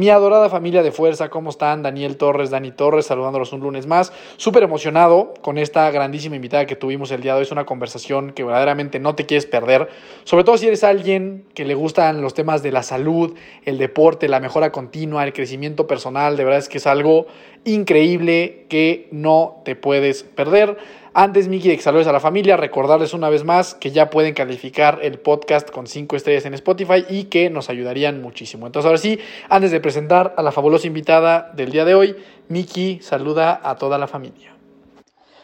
Mi 0.00 0.08
adorada 0.08 0.48
familia 0.48 0.82
de 0.82 0.92
fuerza, 0.92 1.28
¿cómo 1.28 1.50
están? 1.50 1.82
Daniel 1.82 2.16
Torres, 2.16 2.48
Dani 2.48 2.70
Torres, 2.70 3.04
saludándolos 3.04 3.52
un 3.52 3.60
lunes 3.60 3.86
más. 3.86 4.14
Súper 4.38 4.62
emocionado 4.62 5.34
con 5.42 5.58
esta 5.58 5.90
grandísima 5.90 6.36
invitada 6.36 6.64
que 6.64 6.74
tuvimos 6.74 7.10
el 7.10 7.20
día 7.20 7.34
de 7.34 7.40
hoy. 7.40 7.42
Es 7.42 7.52
una 7.52 7.66
conversación 7.66 8.32
que 8.32 8.42
verdaderamente 8.42 8.98
no 8.98 9.14
te 9.14 9.26
quieres 9.26 9.44
perder. 9.44 9.90
Sobre 10.24 10.44
todo 10.44 10.56
si 10.56 10.68
eres 10.68 10.84
alguien 10.84 11.44
que 11.52 11.66
le 11.66 11.74
gustan 11.74 12.22
los 12.22 12.32
temas 12.32 12.62
de 12.62 12.72
la 12.72 12.82
salud, 12.82 13.34
el 13.66 13.76
deporte, 13.76 14.26
la 14.26 14.40
mejora 14.40 14.72
continua, 14.72 15.22
el 15.22 15.34
crecimiento 15.34 15.86
personal. 15.86 16.38
De 16.38 16.44
verdad 16.44 16.60
es 16.60 16.70
que 16.70 16.78
es 16.78 16.86
algo 16.86 17.26
increíble 17.64 18.64
que 18.70 19.06
no 19.12 19.60
te 19.66 19.76
puedes 19.76 20.22
perder. 20.22 20.78
Antes, 21.12 21.48
Miki, 21.48 21.68
de 21.68 21.76
que 21.76 21.82
saludes 21.82 22.06
a 22.06 22.12
la 22.12 22.20
familia, 22.20 22.56
recordarles 22.56 23.14
una 23.14 23.28
vez 23.28 23.42
más 23.42 23.74
que 23.74 23.90
ya 23.90 24.10
pueden 24.10 24.32
calificar 24.32 25.00
el 25.02 25.18
podcast 25.18 25.68
con 25.68 25.88
5 25.88 26.14
estrellas 26.14 26.44
en 26.46 26.54
Spotify 26.54 27.04
y 27.08 27.24
que 27.24 27.50
nos 27.50 27.68
ayudarían 27.68 28.22
muchísimo. 28.22 28.66
Entonces, 28.66 28.86
ahora 28.86 28.98
sí, 28.98 29.18
antes 29.48 29.72
de 29.72 29.80
presentar 29.80 30.34
a 30.36 30.42
la 30.42 30.52
fabulosa 30.52 30.86
invitada 30.86 31.50
del 31.56 31.72
día 31.72 31.84
de 31.84 31.96
hoy, 31.96 32.16
Miki 32.48 33.00
saluda 33.02 33.60
a 33.64 33.74
toda 33.74 33.98
la 33.98 34.06
familia. 34.06 34.49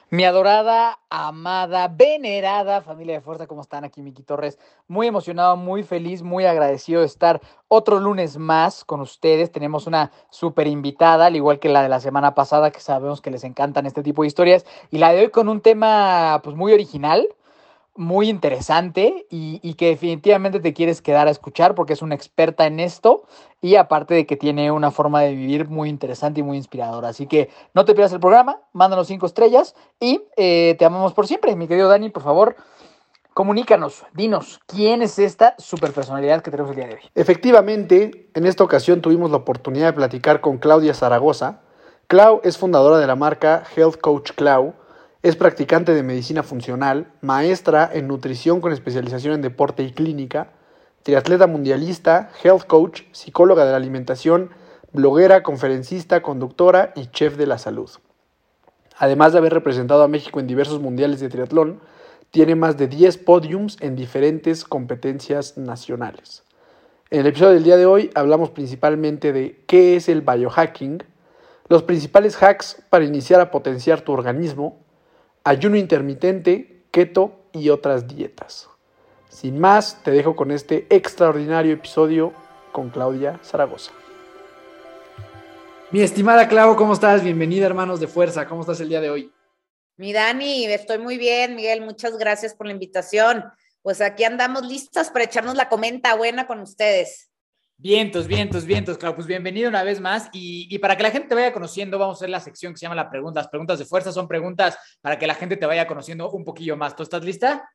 Mi 0.08 0.22
adorada, 0.24 1.00
amada, 1.10 1.88
venerada 1.88 2.80
familia 2.80 3.16
de 3.16 3.20
fuerza, 3.20 3.48
¿cómo 3.48 3.62
están? 3.62 3.82
Aquí 3.82 4.02
Miki 4.02 4.22
Torres. 4.22 4.56
Muy 4.86 5.08
emocionado, 5.08 5.56
muy 5.56 5.82
feliz, 5.82 6.22
muy 6.22 6.44
agradecido 6.44 7.00
de 7.00 7.06
estar 7.06 7.40
otro 7.66 7.98
lunes 7.98 8.38
más 8.38 8.84
con 8.84 9.00
ustedes. 9.00 9.50
Tenemos 9.50 9.88
una 9.88 10.12
súper 10.30 10.68
invitada, 10.68 11.26
al 11.26 11.34
igual 11.34 11.58
que 11.58 11.68
la 11.68 11.82
de 11.82 11.88
la 11.88 11.98
semana 11.98 12.36
pasada, 12.36 12.70
que 12.70 12.78
sabemos 12.78 13.20
que 13.20 13.32
les 13.32 13.42
encantan 13.42 13.84
este 13.84 14.04
tipo 14.04 14.22
de 14.22 14.28
historias. 14.28 14.64
Y 14.92 14.98
la 14.98 15.10
de 15.10 15.22
hoy 15.22 15.30
con 15.30 15.48
un 15.48 15.60
tema 15.60 16.41
pues 16.44 16.54
muy 16.54 16.72
original, 16.72 17.26
muy 17.97 18.28
interesante 18.28 19.27
y, 19.30 19.61
y, 19.62 19.75
que 19.75 19.89
definitivamente 19.89 20.61
te 20.61 20.72
quieres 20.72 21.02
quedar 21.02 21.28
a 21.28 21.30
escuchar 21.30 21.75
porque 21.75 21.92
es 21.92 22.03
una 22.03 22.14
experta 22.14 22.66
en 22.66 22.80
esto 22.80 23.25
y 23.61 23.77
aparte 23.77 24.14
de 24.14 24.27
que 24.27 24.36
tiene 24.36 24.70
una 24.70 24.91
forma 24.91 25.22
de 25.22 25.34
vivir 25.34 25.69
muy 25.69 25.88
interesante 25.88 26.41
y 26.41 26.42
muy 26.42 26.56
inspiradora. 26.56 27.08
Así 27.08 27.27
que 27.27 27.50
no 27.75 27.84
te 27.84 27.94
pierdas 27.94 28.12
el 28.12 28.20
programa, 28.20 28.61
mándanos 28.72 29.08
cinco 29.08 29.27
estrellas 29.27 29.75
y 29.98 30.22
eh, 30.36 30.77
te 30.78 30.84
amamos 30.84 31.14
por 31.14 31.27
siempre. 31.27 31.56
Mi 31.56 31.66
querido 31.66 31.88
Dani, 31.88 32.11
por 32.11 32.22
favor, 32.22 32.56
comunícanos, 33.34 34.05
dinos, 34.14 34.60
¿quién 34.66 35.03
es 35.03 35.19
esta 35.19 35.55
super 35.58 35.92
personalidad 35.92 36.42
que 36.42 36.50
tenemos 36.50 36.70
el 36.70 36.77
día 36.77 36.86
de 36.86 36.94
hoy? 36.94 37.00
Efectivamente, 37.14 38.31
en 38.34 38.47
esta 38.47 38.64
ocasión 38.64 39.00
tuvimos 39.00 39.31
la 39.31 39.38
oportunidad 39.38 39.86
de 39.86 39.92
platicar 39.94 40.41
con 40.41 40.58
Claudia 40.58 40.94
Zaragoza. 40.94 41.60
Clau 42.06 42.41
es 42.44 42.56
fundadora 42.56 42.98
de 42.98 43.06
la 43.06 43.16
marca 43.16 43.64
Health 43.75 44.00
Coach 44.00 44.33
Clau 44.36 44.75
es 45.27 45.34
practicante 45.34 45.92
de 45.92 46.05
medicina 46.05 46.44
funcional, 46.44 47.08
maestra 47.20 47.91
en 47.92 48.06
nutrición 48.06 48.60
con 48.60 48.70
especialización 48.70 49.34
en 49.34 49.42
deporte 49.42 49.82
y 49.82 49.91
clínica, 49.91 50.53
triatleta 51.03 51.48
mundialista, 51.48 52.31
health 52.44 52.69
coach, 52.69 53.03
psicóloga 53.10 53.64
de 53.64 53.72
la 53.72 53.76
alimentación, 53.76 54.50
bloguera, 54.92 55.42
conferencista, 55.42 56.22
conductora 56.22 56.92
y 56.94 57.09
chef 57.09 57.37
de 57.37 57.48
la 57.48 57.59
salud. 57.59 57.91
Además 58.98 59.32
de 59.32 59.38
haber 59.38 59.53
representado 59.53 60.04
a 60.04 60.09
México 60.09 60.38
en 60.38 60.47
diversos 60.47 60.81
mundiales 60.81 61.19
de 61.19 61.28
triatlón, 61.28 61.81
tiene 62.31 62.54
más 62.54 62.76
de 62.76 62.87
10 62.87 63.19
podiums 63.19 63.78
en 63.81 63.97
diferentes 63.97 64.64
competencias 64.64 65.58
nacionales. 65.58 66.44
En 67.10 67.19
el 67.19 67.26
episodio 67.26 67.54
del 67.54 67.64
día 67.64 67.76
de 67.76 67.87
hoy 67.87 68.12
hablamos 68.14 68.50
principalmente 68.50 69.32
de 69.32 69.64
qué 69.66 69.97
es 69.97 70.08
el 70.08 70.20
biohacking, 70.20 71.03
los 71.69 71.82
principales 71.82 72.41
hacks 72.41 72.81
para 72.91 73.04
iniciar 73.04 73.41
a 73.41 73.50
potenciar 73.50 74.03
tu 74.03 74.12
organismo, 74.12 74.85
ayuno 75.46 75.76
intermitente, 75.76 76.82
keto 76.90 77.48
y 77.52 77.70
otras 77.70 78.08
dietas. 78.08 78.68
Sin 79.28 79.60
más, 79.60 80.02
te 80.02 80.10
dejo 80.10 80.34
con 80.34 80.50
este 80.50 80.88
extraordinario 80.90 81.72
episodio 81.72 82.32
con 82.72 82.90
Claudia 82.90 83.38
Zaragoza. 83.44 83.92
Mi 85.92 86.00
estimada 86.00 86.48
Clau, 86.48 86.74
¿cómo 86.74 86.94
estás? 86.94 87.22
Bienvenida, 87.22 87.64
hermanos 87.64 88.00
de 88.00 88.08
fuerza. 88.08 88.48
¿Cómo 88.48 88.62
estás 88.62 88.80
el 88.80 88.88
día 88.88 89.00
de 89.00 89.08
hoy? 89.08 89.32
Mi 89.96 90.12
Dani, 90.12 90.66
estoy 90.66 90.98
muy 90.98 91.16
bien, 91.16 91.54
Miguel. 91.54 91.80
Muchas 91.80 92.18
gracias 92.18 92.52
por 92.52 92.66
la 92.66 92.72
invitación. 92.72 93.44
Pues 93.82 94.00
aquí 94.00 94.24
andamos 94.24 94.66
listas 94.66 95.10
para 95.10 95.26
echarnos 95.26 95.54
la 95.54 95.68
comenta 95.68 96.16
buena 96.16 96.48
con 96.48 96.58
ustedes. 96.58 97.30
Vientos, 97.78 98.26
vientos, 98.26 98.64
vientos, 98.64 98.97
claro, 98.97 99.16
pues 99.16 99.26
bienvenido 99.26 99.69
una 99.69 99.82
vez 99.82 100.00
más. 100.00 100.31
Y, 100.32 100.66
y, 100.75 100.78
para 100.78 100.97
que 100.97 101.03
la 101.03 101.10
gente 101.10 101.28
te 101.28 101.34
vaya 101.34 101.53
conociendo, 101.53 101.98
vamos 101.98 102.16
a 102.16 102.19
hacer 102.19 102.31
la 102.31 102.41
sección 102.41 102.72
que 102.72 102.78
se 102.78 102.87
llama 102.87 102.94
la 102.94 103.10
pregunta. 103.10 103.41
Las 103.41 103.48
preguntas 103.48 103.78
de 103.78 103.84
fuerza 103.84 104.12
son 104.12 104.26
preguntas 104.26 104.78
para 105.03 105.19
que 105.19 105.26
la 105.26 105.34
gente 105.34 105.59
te 105.59 105.66
vaya 105.66 105.87
conociendo 105.87 106.31
un 106.31 106.42
poquillo 106.42 106.78
más. 106.78 106.97
¿Tú 106.97 107.03
estás 107.03 107.22
lista? 107.22 107.69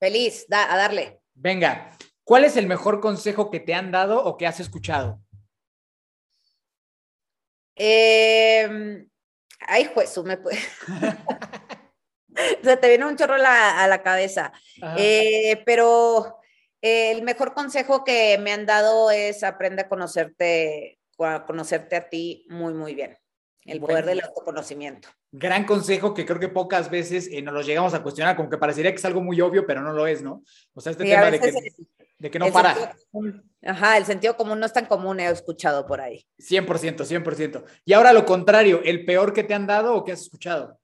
Feliz, 0.00 0.46
da, 0.48 0.72
a 0.72 0.78
darle. 0.78 1.20
Venga, 1.34 1.90
¿cuál 2.24 2.44
es 2.44 2.56
el 2.56 2.66
mejor 2.66 3.00
consejo 3.00 3.50
que 3.50 3.60
te 3.60 3.74
han 3.74 3.90
dado 3.90 4.24
o 4.24 4.38
que 4.38 4.46
has 4.46 4.60
escuchado? 4.60 5.20
Eh, 7.76 9.06
ay, 9.60 9.90
juez, 9.92 10.16
me 10.24 10.38
puede. 10.38 10.58
o 12.60 12.64
sea, 12.64 12.80
te 12.80 12.88
viene 12.88 13.04
un 13.04 13.16
chorro 13.16 13.34
a 13.34 13.38
la, 13.38 13.84
a 13.84 13.88
la 13.88 14.02
cabeza. 14.02 14.54
Eh, 14.96 15.62
pero 15.66 16.38
el 16.84 17.22
mejor 17.22 17.54
consejo 17.54 18.04
que 18.04 18.36
me 18.36 18.52
han 18.52 18.66
dado 18.66 19.10
es 19.10 19.42
aprende 19.42 19.80
a 19.80 19.88
conocerte, 19.88 20.98
a 21.18 21.46
conocerte 21.46 21.96
a 21.96 22.10
ti 22.10 22.44
muy, 22.50 22.74
muy 22.74 22.94
bien. 22.94 23.16
El 23.64 23.80
bueno, 23.80 23.94
poder 23.94 24.04
del 24.04 24.20
autoconocimiento. 24.22 25.08
Gran 25.32 25.64
consejo 25.64 26.12
que 26.12 26.26
creo 26.26 26.38
que 26.38 26.50
pocas 26.50 26.90
veces 26.90 27.30
eh, 27.32 27.40
nos 27.40 27.54
lo 27.54 27.62
llegamos 27.62 27.94
a 27.94 28.02
cuestionar, 28.02 28.36
como 28.36 28.50
que 28.50 28.58
parecería 28.58 28.90
que 28.90 28.98
es 28.98 29.04
algo 29.06 29.22
muy 29.22 29.40
obvio, 29.40 29.66
pero 29.66 29.80
no 29.80 29.94
lo 29.94 30.06
es, 30.06 30.20
¿no? 30.20 30.42
O 30.74 30.80
sea, 30.82 30.92
este 30.92 31.04
sí, 31.04 31.10
tema 31.10 31.30
de 31.30 31.40
que, 31.40 31.48
el, 31.48 31.54
de 32.18 32.30
que, 32.30 32.38
no 32.38 32.52
para. 32.52 32.94
Ajá, 33.62 33.96
el 33.96 34.04
sentido 34.04 34.36
común 34.36 34.60
no 34.60 34.66
es 34.66 34.74
tan 34.74 34.84
común, 34.84 35.20
he 35.20 35.30
escuchado 35.30 35.86
por 35.86 36.02
ahí. 36.02 36.26
100%, 36.38 36.66
100%. 36.66 37.64
Y 37.86 37.94
ahora 37.94 38.12
lo 38.12 38.26
contrario, 38.26 38.82
¿el 38.84 39.06
peor 39.06 39.32
que 39.32 39.42
te 39.42 39.54
han 39.54 39.66
dado 39.66 39.94
o 39.94 40.04
que 40.04 40.12
has 40.12 40.20
escuchado? 40.20 40.78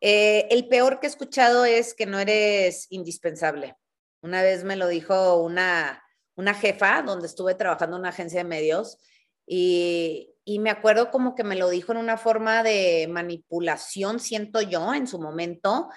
Eh, 0.00 0.48
el 0.50 0.66
peor 0.66 0.98
que 0.98 1.08
he 1.08 1.10
escuchado 1.10 1.66
es 1.66 1.92
que 1.92 2.06
no 2.06 2.18
eres 2.18 2.86
indispensable. 2.88 3.76
Una 4.22 4.42
vez 4.42 4.64
me 4.64 4.76
lo 4.76 4.88
dijo 4.88 5.36
una, 5.42 6.02
una 6.36 6.54
jefa 6.54 7.02
donde 7.02 7.26
estuve 7.26 7.54
trabajando 7.54 7.96
en 7.96 8.00
una 8.00 8.08
agencia 8.08 8.40
de 8.40 8.48
medios 8.48 8.98
y, 9.46 10.30
y, 10.44 10.58
me 10.60 10.70
acuerdo 10.70 11.10
como 11.10 11.34
que 11.34 11.44
me 11.44 11.56
lo 11.56 11.68
dijo 11.68 11.92
en 11.92 11.98
una 11.98 12.16
forma 12.16 12.62
de 12.62 13.08
manipulación, 13.10 14.20
siento 14.20 14.62
yo, 14.62 14.94
en 14.94 15.06
su 15.06 15.20
momento. 15.20 15.90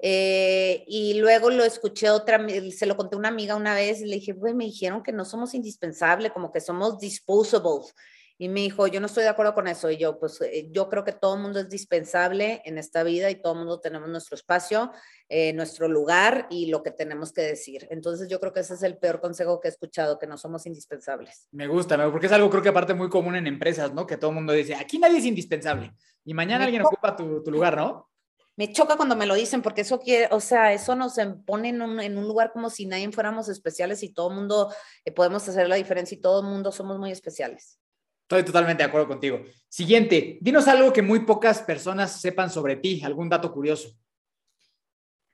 Eh, 0.00 0.84
y 0.86 1.14
luego 1.14 1.50
lo 1.50 1.64
escuché 1.64 2.10
otra, 2.10 2.44
se 2.70 2.86
lo 2.86 2.96
conté 2.96 3.16
a 3.16 3.18
una 3.18 3.28
amiga 3.28 3.56
una 3.56 3.74
vez 3.74 4.00
y 4.00 4.06
le 4.06 4.16
dije, 4.16 4.34
pues 4.34 4.54
me 4.54 4.64
dijeron 4.64 5.02
que 5.02 5.12
no 5.12 5.24
somos 5.24 5.54
indispensables, 5.54 6.32
como 6.32 6.52
que 6.52 6.60
somos 6.60 6.98
disposables. 6.98 7.94
Y 8.40 8.48
me 8.48 8.60
dijo, 8.60 8.86
yo 8.86 9.00
no 9.00 9.06
estoy 9.06 9.24
de 9.24 9.30
acuerdo 9.30 9.52
con 9.52 9.66
eso. 9.66 9.90
Y 9.90 9.96
yo, 9.96 10.20
pues 10.20 10.38
yo 10.70 10.88
creo 10.88 11.02
que 11.02 11.10
todo 11.10 11.34
el 11.34 11.42
mundo 11.42 11.58
es 11.58 11.68
dispensable 11.68 12.62
en 12.64 12.78
esta 12.78 13.02
vida 13.02 13.30
y 13.30 13.34
todo 13.34 13.54
el 13.54 13.58
mundo 13.58 13.80
tenemos 13.80 14.08
nuestro 14.08 14.36
espacio, 14.36 14.92
eh, 15.28 15.52
nuestro 15.54 15.88
lugar 15.88 16.46
y 16.48 16.66
lo 16.66 16.84
que 16.84 16.92
tenemos 16.92 17.32
que 17.32 17.42
decir. 17.42 17.88
Entonces 17.90 18.28
yo 18.28 18.38
creo 18.38 18.52
que 18.52 18.60
ese 18.60 18.74
es 18.74 18.84
el 18.84 18.96
peor 18.96 19.20
consejo 19.20 19.60
que 19.60 19.66
he 19.66 19.70
escuchado, 19.72 20.20
que 20.20 20.28
no 20.28 20.38
somos 20.38 20.66
indispensables. 20.66 21.48
Me 21.50 21.66
gusta, 21.66 22.10
porque 22.12 22.26
es 22.26 22.32
algo 22.32 22.48
creo 22.48 22.62
que 22.62 22.68
aparte 22.68 22.94
muy 22.94 23.08
común 23.08 23.34
en 23.34 23.48
empresas, 23.48 23.92
¿no? 23.92 24.06
Que 24.06 24.16
todo 24.16 24.30
el 24.30 24.36
mundo 24.36 24.52
dice, 24.52 24.76
aquí 24.76 25.00
nadie 25.00 25.18
es 25.18 25.24
indispensable. 25.24 25.92
Y 26.24 26.32
mañana 26.32 26.60
me 26.60 26.64
alguien 26.66 26.82
ocupa 26.82 27.16
tu, 27.16 27.42
tu, 27.42 27.50
lugar, 27.50 27.76
¿no? 27.76 28.08
Me 28.54 28.72
choca 28.72 28.96
cuando 28.96 29.16
me 29.16 29.26
lo 29.26 29.34
dicen 29.34 29.62
porque 29.62 29.80
eso 29.80 29.98
quiere, 29.98 30.28
o 30.30 30.40
sea, 30.40 30.72
eso 30.72 30.94
nos 30.94 31.14
pone 31.44 31.70
en 31.70 31.82
un, 31.82 32.00
en 32.00 32.18
un 32.18 32.28
lugar 32.28 32.52
como 32.52 32.70
si 32.70 32.86
nadie 32.86 33.10
fuéramos 33.10 33.48
especiales 33.48 34.02
y 34.04 34.12
todo 34.12 34.30
el 34.30 34.36
mundo 34.36 34.72
eh, 35.04 35.10
podemos 35.10 35.48
hacer 35.48 35.68
la 35.68 35.76
diferencia 35.76 36.16
y 36.16 36.20
todo 36.20 36.40
el 36.40 36.46
mundo 36.46 36.70
somos 36.70 36.98
muy 36.98 37.10
especiales. 37.10 37.80
Estoy 38.28 38.44
totalmente 38.44 38.82
de 38.82 38.88
acuerdo 38.90 39.08
contigo. 39.08 39.40
Siguiente, 39.70 40.36
dinos 40.42 40.68
algo 40.68 40.92
que 40.92 41.00
muy 41.00 41.20
pocas 41.20 41.62
personas 41.62 42.20
sepan 42.20 42.50
sobre 42.50 42.76
ti, 42.76 43.00
algún 43.02 43.30
dato 43.30 43.50
curioso. 43.50 43.96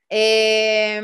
Eh, 0.08 1.02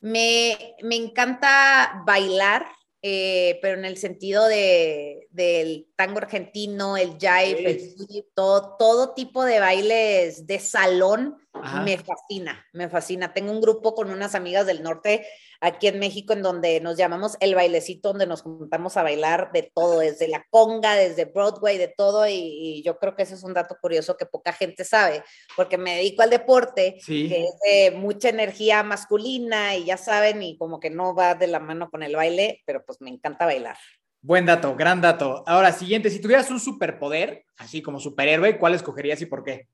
me, 0.00 0.76
me, 0.82 0.96
encanta 0.96 2.02
bailar. 2.06 2.66
eh, 3.00 3.58
pero 3.62 3.78
en 3.78 3.86
el 3.86 3.96
sentido 3.96 4.46
de, 4.46 5.26
del 5.30 5.86
tango 5.96 6.18
argentino, 6.18 6.98
el 6.98 7.12
jive, 7.12 7.70
el 7.70 8.26
todo, 8.34 8.76
todo 8.78 9.14
tipo 9.14 9.42
de 9.42 9.60
bailes 9.60 10.46
de 10.46 10.58
salón 10.58 11.38
me 11.84 11.98
fascina, 11.98 12.64
me 12.72 12.88
fascina. 12.88 13.32
Tengo 13.32 13.52
un 13.52 13.60
grupo 13.60 13.94
con 13.94 14.10
unas 14.10 14.34
amigas 14.34 14.66
del 14.66 14.82
norte 14.82 15.26
aquí 15.60 15.86
en 15.86 15.98
México 15.98 16.32
en 16.32 16.42
donde 16.42 16.80
nos 16.80 16.96
llamamos 16.96 17.36
el 17.40 17.54
bailecito, 17.54 18.10
donde 18.10 18.26
nos 18.26 18.42
juntamos 18.42 18.96
a 18.96 19.02
bailar 19.02 19.50
de 19.52 19.70
todo, 19.74 20.00
desde 20.00 20.28
la 20.28 20.44
conga, 20.50 20.94
desde 20.94 21.24
Broadway, 21.24 21.78
de 21.78 21.88
todo, 21.88 22.26
y, 22.28 22.82
yo 22.84 22.98
creo 22.98 23.16
que 23.16 23.22
ese 23.22 23.34
es 23.34 23.42
un 23.44 23.54
dato 23.54 23.76
curioso 23.80 24.16
que 24.16 24.26
poca 24.26 24.52
gente 24.52 24.84
sabe, 24.84 25.22
porque 25.56 25.78
me 25.78 25.96
dedico 25.96 26.22
al 26.22 26.30
deporte, 26.30 26.96
que 27.06 27.44
es 27.44 27.54
de 27.64 27.96
mucha 27.96 28.28
energía 28.28 28.82
masculina 28.82 29.74
y 29.76 29.84
ya 29.84 29.96
saben, 29.96 30.42
y 30.42 30.58
como 30.58 30.80
que 30.80 30.90
no 30.90 31.14
va 31.14 31.34
de 31.34 31.46
la 31.46 31.60
mano 31.60 31.90
con 31.90 32.02
el 32.02 32.14
baile, 32.14 32.62
pero 32.66 32.84
pues 32.84 33.00
me 33.00 33.10
encanta 33.10 33.46
bailar. 33.46 33.76
Buen 34.20 34.46
dato, 34.46 34.74
gran 34.74 35.00
dato. 35.00 35.44
Ahora, 35.46 35.72
siguiente, 35.72 36.08
si 36.08 36.20
tuvieras 36.20 36.50
un 36.50 36.58
superpoder, 36.58 37.44
así 37.58 37.82
como 37.82 38.00
superhéroe, 38.00 38.58
¿cuál 38.58 38.74
escogerías 38.74 39.20
y 39.20 39.26
por 39.26 39.44
qué? 39.44 39.68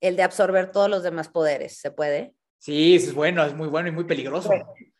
El 0.00 0.16
de 0.16 0.22
absorber 0.22 0.72
todos 0.72 0.88
los 0.88 1.02
demás 1.02 1.28
poderes, 1.28 1.76
¿se 1.76 1.90
puede? 1.90 2.34
Sí, 2.58 2.96
es 2.96 3.14
bueno, 3.14 3.44
es 3.44 3.54
muy 3.54 3.68
bueno 3.68 3.88
y 3.88 3.92
muy 3.92 4.04
peligroso. 4.04 4.50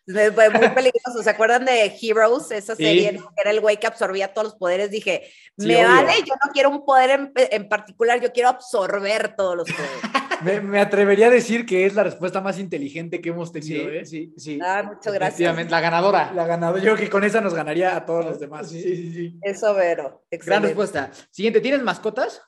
Es 0.06 0.52
muy 0.52 0.68
peligroso. 0.70 1.22
¿Se 1.22 1.30
acuerdan 1.30 1.64
de 1.64 1.94
Heroes? 2.00 2.50
Esa 2.50 2.74
serie 2.74 3.20
era 3.36 3.50
el 3.50 3.60
güey 3.60 3.78
que 3.78 3.86
absorbía 3.86 4.32
todos 4.32 4.48
los 4.48 4.54
poderes. 4.56 4.90
Dije, 4.90 5.30
me 5.56 5.84
vale, 5.84 6.12
yo 6.26 6.34
no 6.34 6.52
quiero 6.52 6.70
un 6.70 6.84
poder 6.84 7.32
en, 7.34 7.68
particular, 7.68 8.20
yo 8.20 8.32
quiero 8.32 8.48
absorber 8.48 9.36
todos 9.36 9.56
los 9.56 9.68
poderes. 9.70 10.00
me, 10.64 10.80
atrevería 10.80 11.26
a 11.26 11.30
decir 11.30 11.66
que 11.66 11.86
es 11.86 11.94
la 11.94 12.02
respuesta 12.02 12.40
más 12.40 12.58
inteligente 12.58 13.20
que 13.20 13.28
hemos 13.28 13.52
tenido. 13.52 13.88
¿eh? 13.90 14.04
Sí, 14.04 14.32
sí. 14.36 14.58
Ah, 14.62 14.82
muchas 14.82 15.12
gracias. 15.12 15.70
La 15.70 15.80
ganadora. 15.80 16.32
La 16.32 16.46
ganadora. 16.46 16.82
Yo 16.82 16.94
creo 16.94 17.04
que 17.04 17.10
con 17.10 17.24
esa 17.24 17.40
nos 17.40 17.54
ganaría 17.54 17.94
a 17.94 18.04
todos 18.04 18.24
los 18.24 18.40
demás. 18.40 18.70
Sí, 18.70 18.82
sí, 18.82 19.12
sí. 19.12 19.38
Eso, 19.42 19.74
Vero. 19.74 20.24
Gran 20.30 20.62
respuesta. 20.62 21.10
Siguiente, 21.30 21.60
¿tienes 21.60 21.82
mascotas? 21.82 22.42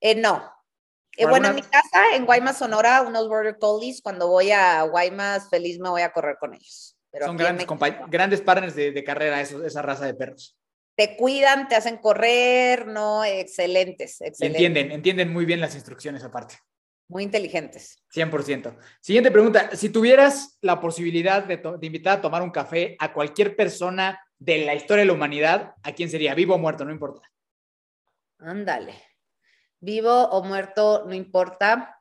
Eh, 0.00 0.14
no. 0.14 0.59
Eh, 1.16 1.26
bueno, 1.26 1.48
en 1.48 1.56
mi 1.56 1.62
casa, 1.62 2.14
en 2.14 2.24
Guaymas, 2.24 2.58
Sonora, 2.58 3.02
unos 3.02 3.28
Border 3.28 3.58
Collies, 3.58 4.00
cuando 4.00 4.28
voy 4.28 4.52
a 4.52 4.82
Guaymas, 4.82 5.48
feliz 5.50 5.78
me 5.78 5.88
voy 5.88 6.02
a 6.02 6.12
correr 6.12 6.36
con 6.38 6.54
ellos. 6.54 6.96
Son 7.24 7.36
grandes, 7.36 7.66
grandes 8.08 8.40
partners 8.40 8.74
de, 8.74 9.04
carrera, 9.04 9.40
esa 9.40 9.82
raza 9.82 10.06
de 10.06 10.14
perros. 10.14 10.56
Te 10.94 11.16
cuidan, 11.16 11.66
te 11.66 11.74
hacen 11.74 11.96
correr, 11.96 12.86
¿no? 12.86 13.24
Excelentes, 13.24 14.20
excelentes. 14.20 14.42
Entienden, 14.42 14.92
entienden 14.92 15.32
muy 15.32 15.44
bien 15.44 15.60
las 15.60 15.74
instrucciones 15.74 16.22
aparte. 16.22 16.56
Muy 17.08 17.24
inteligentes. 17.24 17.96
100%. 18.14 18.76
Siguiente 19.00 19.32
pregunta. 19.32 19.74
Si 19.74 19.88
tuvieras 19.88 20.58
la 20.60 20.80
posibilidad 20.80 21.42
de, 21.42 21.56
de, 21.56 21.86
invitar 21.86 22.18
a 22.18 22.20
tomar 22.20 22.42
un 22.42 22.50
café 22.50 22.96
a 23.00 23.12
cualquier 23.12 23.56
persona 23.56 24.20
de 24.38 24.64
la 24.64 24.74
historia 24.74 25.02
de 25.02 25.06
la 25.06 25.14
humanidad, 25.14 25.74
¿a 25.82 25.92
quién 25.92 26.08
sería? 26.08 26.34
¿Vivo 26.34 26.54
o 26.54 26.58
muerto? 26.58 26.84
No 26.84 26.92
importa. 26.92 27.28
Ándale 28.38 29.09
vivo 29.80 30.28
o 30.28 30.42
muerto, 30.44 31.04
no 31.06 31.14
importa. 31.14 32.00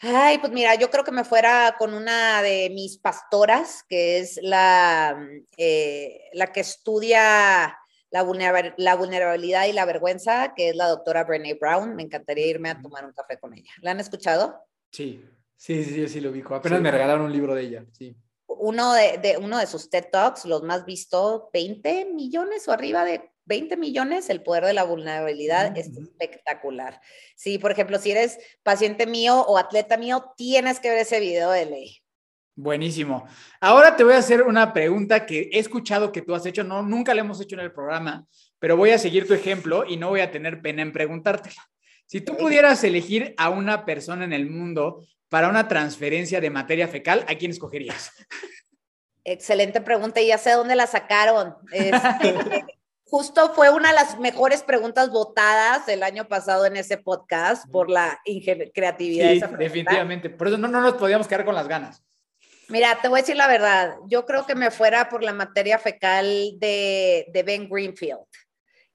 Ay, 0.00 0.38
pues 0.38 0.52
mira, 0.52 0.76
yo 0.76 0.90
creo 0.90 1.02
que 1.02 1.10
me 1.10 1.24
fuera 1.24 1.74
con 1.76 1.92
una 1.92 2.40
de 2.40 2.70
mis 2.70 2.98
pastoras, 2.98 3.84
que 3.88 4.20
es 4.20 4.38
la, 4.42 5.18
eh, 5.56 6.20
la 6.34 6.52
que 6.52 6.60
estudia 6.60 7.76
la, 8.10 8.22
vulnerabilidad 8.22 9.66
y 9.66 9.72
la 9.72 9.84
vergüenza, 9.84 10.54
que 10.54 10.70
es 10.70 10.76
la 10.76 10.86
doctora 10.86 11.24
Brené 11.24 11.54
Brown. 11.54 11.96
Me 11.96 12.04
encantaría 12.04 12.46
irme 12.46 12.70
a 12.70 12.80
tomar 12.80 13.04
un 13.04 13.12
café 13.12 13.38
con 13.38 13.54
ella. 13.54 13.70
¿La 13.82 13.90
han 13.90 13.98
escuchado? 13.98 14.62
Sí, 14.92 15.24
sí, 15.56 15.84
sí, 15.84 16.08
sí, 16.08 16.20
lo 16.20 16.30
ubico. 16.30 16.54
Apenas 16.54 16.80
me 16.80 16.92
regalaron 16.92 17.24
un 17.24 17.32
libro 17.32 17.54
de 17.54 17.62
ella, 17.62 17.84
sí. 17.92 18.16
Uno 18.46 18.92
de, 18.92 19.18
de, 19.18 19.36
uno 19.36 19.58
de 19.58 19.66
sus 19.66 19.90
TED 19.90 20.06
Talks, 20.12 20.44
los 20.44 20.62
más 20.62 20.84
vistos, 20.84 21.42
20 21.52 22.06
millones 22.14 22.66
o 22.68 22.72
arriba 22.72 23.04
de 23.04 23.30
20 23.48 23.76
millones, 23.78 24.28
el 24.28 24.42
poder 24.42 24.64
de 24.64 24.74
la 24.74 24.84
vulnerabilidad 24.84 25.76
es 25.76 25.88
espectacular. 25.88 27.00
Sí, 27.34 27.58
por 27.58 27.72
ejemplo, 27.72 27.98
si 27.98 28.10
eres 28.12 28.38
paciente 28.62 29.06
mío 29.06 29.40
o 29.40 29.58
atleta 29.58 29.96
mío, 29.96 30.32
tienes 30.36 30.78
que 30.78 30.90
ver 30.90 30.98
ese 30.98 31.18
video 31.18 31.50
de 31.50 31.66
ley. 31.66 32.02
Buenísimo. 32.54 33.26
Ahora 33.60 33.96
te 33.96 34.04
voy 34.04 34.14
a 34.14 34.18
hacer 34.18 34.42
una 34.42 34.72
pregunta 34.72 35.24
que 35.24 35.48
he 35.52 35.58
escuchado 35.58 36.12
que 36.12 36.22
tú 36.22 36.34
has 36.34 36.44
hecho, 36.44 36.62
no, 36.62 36.82
nunca 36.82 37.14
la 37.14 37.22
hemos 37.22 37.40
hecho 37.40 37.54
en 37.56 37.62
el 37.62 37.72
programa, 37.72 38.26
pero 38.58 38.76
voy 38.76 38.90
a 38.90 38.98
seguir 38.98 39.26
tu 39.26 39.32
ejemplo 39.32 39.84
y 39.86 39.96
no 39.96 40.10
voy 40.10 40.20
a 40.20 40.30
tener 40.30 40.60
pena 40.60 40.82
en 40.82 40.92
preguntártela. 40.92 41.62
Si 42.06 42.20
tú 42.20 42.36
pudieras 42.36 42.82
elegir 42.84 43.34
a 43.38 43.48
una 43.48 43.84
persona 43.84 44.24
en 44.24 44.32
el 44.32 44.50
mundo 44.50 45.04
para 45.28 45.48
una 45.48 45.68
transferencia 45.68 46.40
de 46.40 46.50
materia 46.50 46.88
fecal, 46.88 47.24
¿a 47.28 47.34
quién 47.36 47.50
escogerías? 47.50 48.12
Excelente 49.24 49.80
pregunta 49.80 50.20
y 50.20 50.28
ya 50.28 50.38
sé 50.38 50.52
dónde 50.52 50.74
la 50.74 50.86
sacaron. 50.86 51.54
Este, 51.72 52.77
justo 53.10 53.52
fue 53.54 53.70
una 53.70 53.88
de 53.88 53.94
las 53.94 54.18
mejores 54.18 54.62
preguntas 54.62 55.10
votadas 55.10 55.88
el 55.88 56.02
año 56.02 56.28
pasado 56.28 56.66
en 56.66 56.76
ese 56.76 56.98
podcast 56.98 57.68
por 57.70 57.90
la 57.90 58.20
creatividad. 58.74 59.30
Sí, 59.30 59.56
definitivamente. 59.58 60.30
Por 60.30 60.48
eso 60.48 60.58
no, 60.58 60.68
no 60.68 60.80
nos 60.80 60.94
podíamos 60.94 61.26
quedar 61.26 61.44
con 61.44 61.54
las 61.54 61.68
ganas. 61.68 62.02
Mira, 62.68 62.98
te 63.00 63.08
voy 63.08 63.20
a 63.20 63.22
decir 63.22 63.36
la 63.36 63.48
verdad. 63.48 63.94
Yo 64.08 64.26
creo 64.26 64.44
que 64.44 64.54
me 64.54 64.70
fuera 64.70 65.08
por 65.08 65.22
la 65.22 65.32
materia 65.32 65.78
fecal 65.78 66.26
de, 66.58 67.26
de 67.32 67.42
Ben 67.42 67.68
Greenfield. 67.68 68.26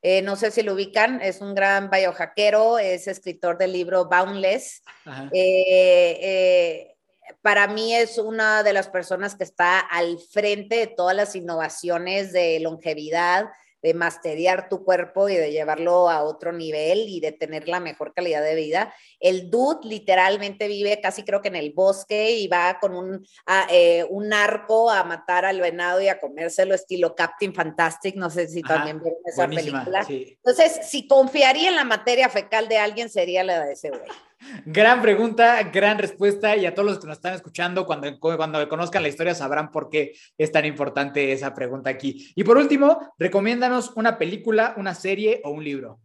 Eh, 0.06 0.22
no 0.22 0.36
sé 0.36 0.52
si 0.52 0.62
lo 0.64 0.74
ubican, 0.74 1.22
es 1.22 1.40
un 1.40 1.56
gran 1.56 1.90
biohackero, 1.90 2.78
es 2.78 3.08
escritor 3.08 3.58
del 3.58 3.72
libro 3.72 4.06
Boundless. 4.06 4.84
Eh, 5.32 6.20
eh, 6.22 6.96
para 7.42 7.68
mí 7.68 7.96
es 7.96 8.18
una 8.18 8.64
de 8.64 8.74
las 8.74 8.90
personas 8.90 9.36
que 9.36 9.46
está 9.46 9.80
al 9.80 10.20
frente 10.20 10.76
de 10.76 10.88
todas 10.88 11.16
las 11.16 11.38
innovaciones 11.38 12.34
de 12.34 12.60
longevidad, 12.60 13.46
de 13.84 13.94
masterear 13.94 14.70
tu 14.70 14.84
cuerpo 14.84 15.28
y 15.28 15.36
de 15.36 15.52
llevarlo 15.52 16.10
a 16.10 16.24
otro 16.24 16.54
nivel 16.54 17.10
y 17.10 17.20
de 17.20 17.34
tener 17.34 17.68
la 17.68 17.82
mejor 17.82 18.14
calidad 18.14 18.42
de 18.42 18.56
vida. 18.56 18.94
El 19.20 19.50
dude 19.50 19.88
literalmente 19.88 20.70
vive 20.70 21.02
casi 21.02 21.24
creo 21.24 21.42
que 21.42 21.50
en 21.50 21.58
el 21.58 21.74
bosque 21.74 22.32
y 22.32 22.48
va 22.48 22.80
con 22.80 22.96
un, 22.96 23.28
eh, 23.70 24.06
un 24.10 24.32
arco 24.32 24.90
a 24.90 25.04
matar 25.04 25.44
al 25.44 25.60
venado 25.60 26.02
y 26.02 26.08
a 26.08 26.20
comérselo 26.20 26.74
estilo 26.74 27.14
Captain 27.14 27.54
Fantastic. 27.54 28.16
No 28.16 28.30
sé 28.30 28.48
si 28.48 28.62
también 28.62 29.02
vieron 29.02 29.20
esa 29.26 29.48
película. 29.48 30.06
Entonces, 30.08 30.80
si 30.88 31.06
confiaría 31.06 31.68
en 31.70 31.76
la 31.76 31.84
materia 31.84 32.30
fecal 32.30 32.70
de 32.70 32.78
alguien, 32.78 33.10
sería 33.10 33.44
la 33.44 33.66
de 33.66 33.74
ese 33.74 33.90
güey. 33.90 34.10
Gran 34.66 35.02
pregunta, 35.02 35.62
gran 35.64 35.98
respuesta 35.98 36.56
y 36.56 36.66
a 36.66 36.74
todos 36.74 36.90
los 36.90 37.00
que 37.00 37.08
nos 37.08 37.18
están 37.18 37.34
escuchando, 37.34 37.86
cuando, 37.86 38.20
cuando 38.20 38.68
conozcan 38.70 39.04
la 39.04 39.10
historia 39.10 39.36
sabrán 39.36 39.72
por 39.72 39.90
qué 39.90 40.14
es 40.38 40.52
tan 40.52 40.66
importante 40.66 41.32
esa 41.32 41.54
pregunta 41.54 41.90
aquí. 41.90 42.32
Y 42.36 42.44
por 42.44 42.58
último, 42.58 43.14
recomiéndanos 43.18 43.92
una 43.96 44.18
película, 44.18 44.74
una 44.78 44.96
serie 44.96 45.42
o 45.44 45.52
un 45.52 45.64
libro. 45.64 46.00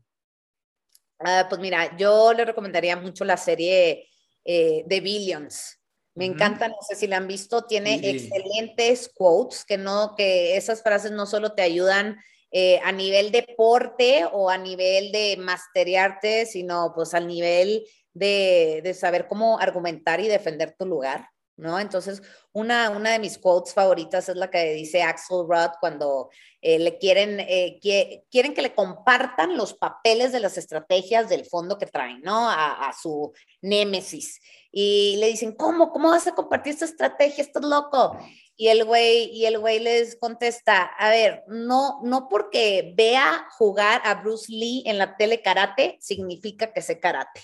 Ah, 1.20 1.46
pues 1.48 1.60
mira, 1.60 1.96
yo 1.96 2.32
le 2.32 2.44
recomendaría 2.44 2.96
mucho 2.96 3.24
la 3.24 3.36
serie 3.36 4.08
eh, 4.44 4.84
The 4.88 5.00
Billions. 5.00 5.78
Me 6.14 6.24
encanta, 6.24 6.68
no 6.68 6.76
sé 6.88 6.96
si 6.96 7.06
la 7.06 7.16
han 7.16 7.28
visto, 7.28 7.62
tiene 7.62 8.00
excelentes 8.02 9.08
quotes, 9.14 9.64
que 9.64 9.78
no, 9.78 10.14
que 10.16 10.56
esas 10.56 10.82
frases 10.82 11.12
no 11.12 11.26
solo 11.26 11.52
te 11.52 11.62
ayudan 11.62 12.18
eh, 12.50 12.80
a 12.82 12.90
nivel 12.90 13.30
deporte 13.30 14.24
o 14.32 14.50
a 14.50 14.58
nivel 14.58 15.12
de 15.12 15.36
masterearte, 15.38 16.46
sino 16.46 16.92
pues 16.94 17.14
al 17.14 17.28
nivel 17.28 17.84
de, 18.18 18.94
saber 18.98 19.26
cómo 19.28 19.58
argumentar 19.58 20.20
y 20.20 20.28
defender 20.28 20.74
tu 20.78 20.86
lugar. 20.86 21.28
¿no? 21.56 21.80
Entonces, 21.80 22.22
una, 22.52 22.90
una 22.90 23.10
de 23.10 23.18
mis 23.18 23.36
quotes 23.36 23.74
favoritas 23.74 24.28
es 24.28 24.36
la 24.36 24.48
que 24.48 24.74
dice 24.74 25.02
Axel 25.02 25.38
Rudd 25.48 25.72
cuando 25.80 26.30
eh, 26.60 26.78
le 26.78 26.98
quieren, 26.98 27.40
eh, 27.40 27.80
que, 27.82 28.24
quieren 28.30 28.54
que 28.54 28.62
le 28.62 28.74
compartan 28.74 29.56
los 29.56 29.74
papeles 29.74 30.30
de 30.30 30.38
las 30.38 30.56
estrategias 30.56 31.28
del 31.28 31.44
fondo 31.44 31.76
que 31.76 31.86
traen, 31.86 32.20
¿no? 32.22 32.48
A, 32.48 32.88
a, 32.88 32.92
su 32.92 33.32
némesis. 33.60 34.40
Y 34.70 35.16
le 35.18 35.26
dicen, 35.26 35.52
¿cómo? 35.52 35.90
¿Cómo 35.90 36.10
vas 36.10 36.28
a 36.28 36.34
compartir 36.34 36.74
esta 36.74 36.84
estrategia? 36.84 37.42
Estás 37.42 37.64
loco. 37.64 38.16
Y 38.60 38.68
el 38.68 38.84
güey, 38.84 39.30
y 39.32 39.46
el 39.46 39.56
güey 39.60 39.78
les 39.78 40.16
contesta, 40.16 40.82
a 40.82 41.10
ver, 41.10 41.44
no, 41.46 42.00
no 42.02 42.28
porque 42.28 42.92
vea 42.96 43.46
jugar 43.56 44.02
a 44.04 44.14
Bruce 44.14 44.52
Lee 44.52 44.82
en 44.84 44.98
la 44.98 45.16
tele 45.16 45.42
karate, 45.42 45.96
significa 46.00 46.72
que 46.72 46.82
sé 46.82 46.98
karate. 46.98 47.40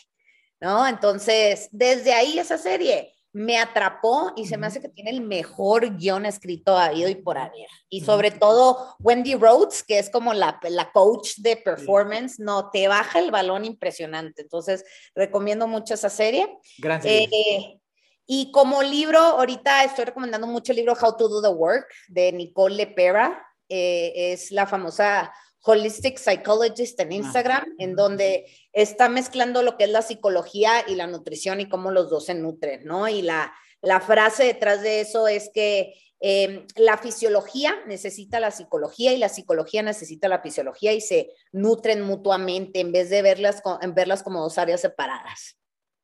¿No? 0.61 0.87
Entonces, 0.87 1.69
desde 1.73 2.13
ahí 2.13 2.39
esa 2.39 2.59
serie 2.59 3.15
me 3.35 3.59
atrapó 3.59 4.33
y 4.37 4.47
se 4.47 4.57
me 4.57 4.69
hace 4.69 4.81
que 4.81 4.89
tiene 4.89 5.11
el 5.11 5.21
mejor 5.21 5.97
guion 5.97 6.25
escrito 6.25 6.79
habido 6.79 7.09
y 7.09 7.17
por 7.17 7.37
haber. 7.37 7.67
Y 7.89 8.03
sobre 8.03 8.31
todo 8.31 8.95
Wendy 9.01 9.35
Rhodes, 9.35 9.83
que 9.83 9.99
es 9.99 10.09
como 10.09 10.33
la, 10.33 10.61
la 10.63 10.93
coach 10.93 11.39
de 11.39 11.57
performance, 11.57 12.39
no, 12.39 12.71
te 12.71 12.87
baja 12.87 13.19
el 13.19 13.33
balón 13.33 13.65
impresionante. 13.65 14.43
Entonces, 14.43 14.85
recomiendo 15.17 15.67
mucho 15.67 15.95
esa 15.95 16.11
serie. 16.11 16.49
Gracias. 16.79 17.13
Eh, 17.13 17.81
y 18.25 18.53
como 18.53 18.85
libro, 18.85 19.19
ahorita 19.19 19.83
estoy 19.83 20.05
recomendando 20.05 20.47
mucho 20.47 20.71
el 20.71 20.77
libro 20.77 20.95
How 20.95 21.17
to 21.17 21.29
Do 21.29 21.43
the 21.43 21.49
Work 21.49 21.89
de 22.07 22.31
Nicole 22.31 22.77
Lepera. 22.77 23.45
Eh, 23.69 24.33
es 24.33 24.53
la 24.53 24.69
famosa 24.69 25.33
Holistic 25.65 26.19
Psychologist 26.19 27.01
en 27.01 27.13
Instagram, 27.13 27.65
en 27.79 27.97
donde 27.97 28.47
está 28.75 29.09
mezclando 29.09 29.63
lo 29.63 29.77
que 29.77 29.85
es 29.85 29.91
la 29.91 30.03
psicología 30.03 30.85
y 30.87 30.97
la 30.97 31.07
nutrición 31.07 31.61
y 31.61 31.69
cómo 31.69 31.91
los 31.91 32.11
dos 32.11 32.27
se 32.27 32.35
nutren, 32.35 32.85
¿no? 32.85 33.09
Y 33.09 33.23
la, 33.23 33.55
la 33.81 34.01
frase 34.01 34.45
detrás 34.45 34.83
de 34.83 35.01
eso 35.01 35.29
es 35.29 35.51
que 35.55 35.95
eh, 36.21 36.67
la 36.77 36.99
fisiología 36.99 37.77
necesita 37.87 38.41
la 38.41 38.51
psicología 38.51 39.13
y 39.13 39.19
la 39.19 39.29
psicología 39.29 39.83
necesita 39.83 40.29
la 40.29 40.41
fisiología 40.41 40.93
y 40.93 41.01
se 41.01 41.31
nutren 41.53 42.03
mutuamente 42.03 42.81
en 42.81 42.93
vez 42.93 43.11
de 43.11 43.23
verlas, 43.23 43.63
en 43.81 43.95
verlas 43.95 44.23
como 44.23 44.41
dos 44.41 44.59
áreas 44.59 44.81
separadas. 44.81 45.57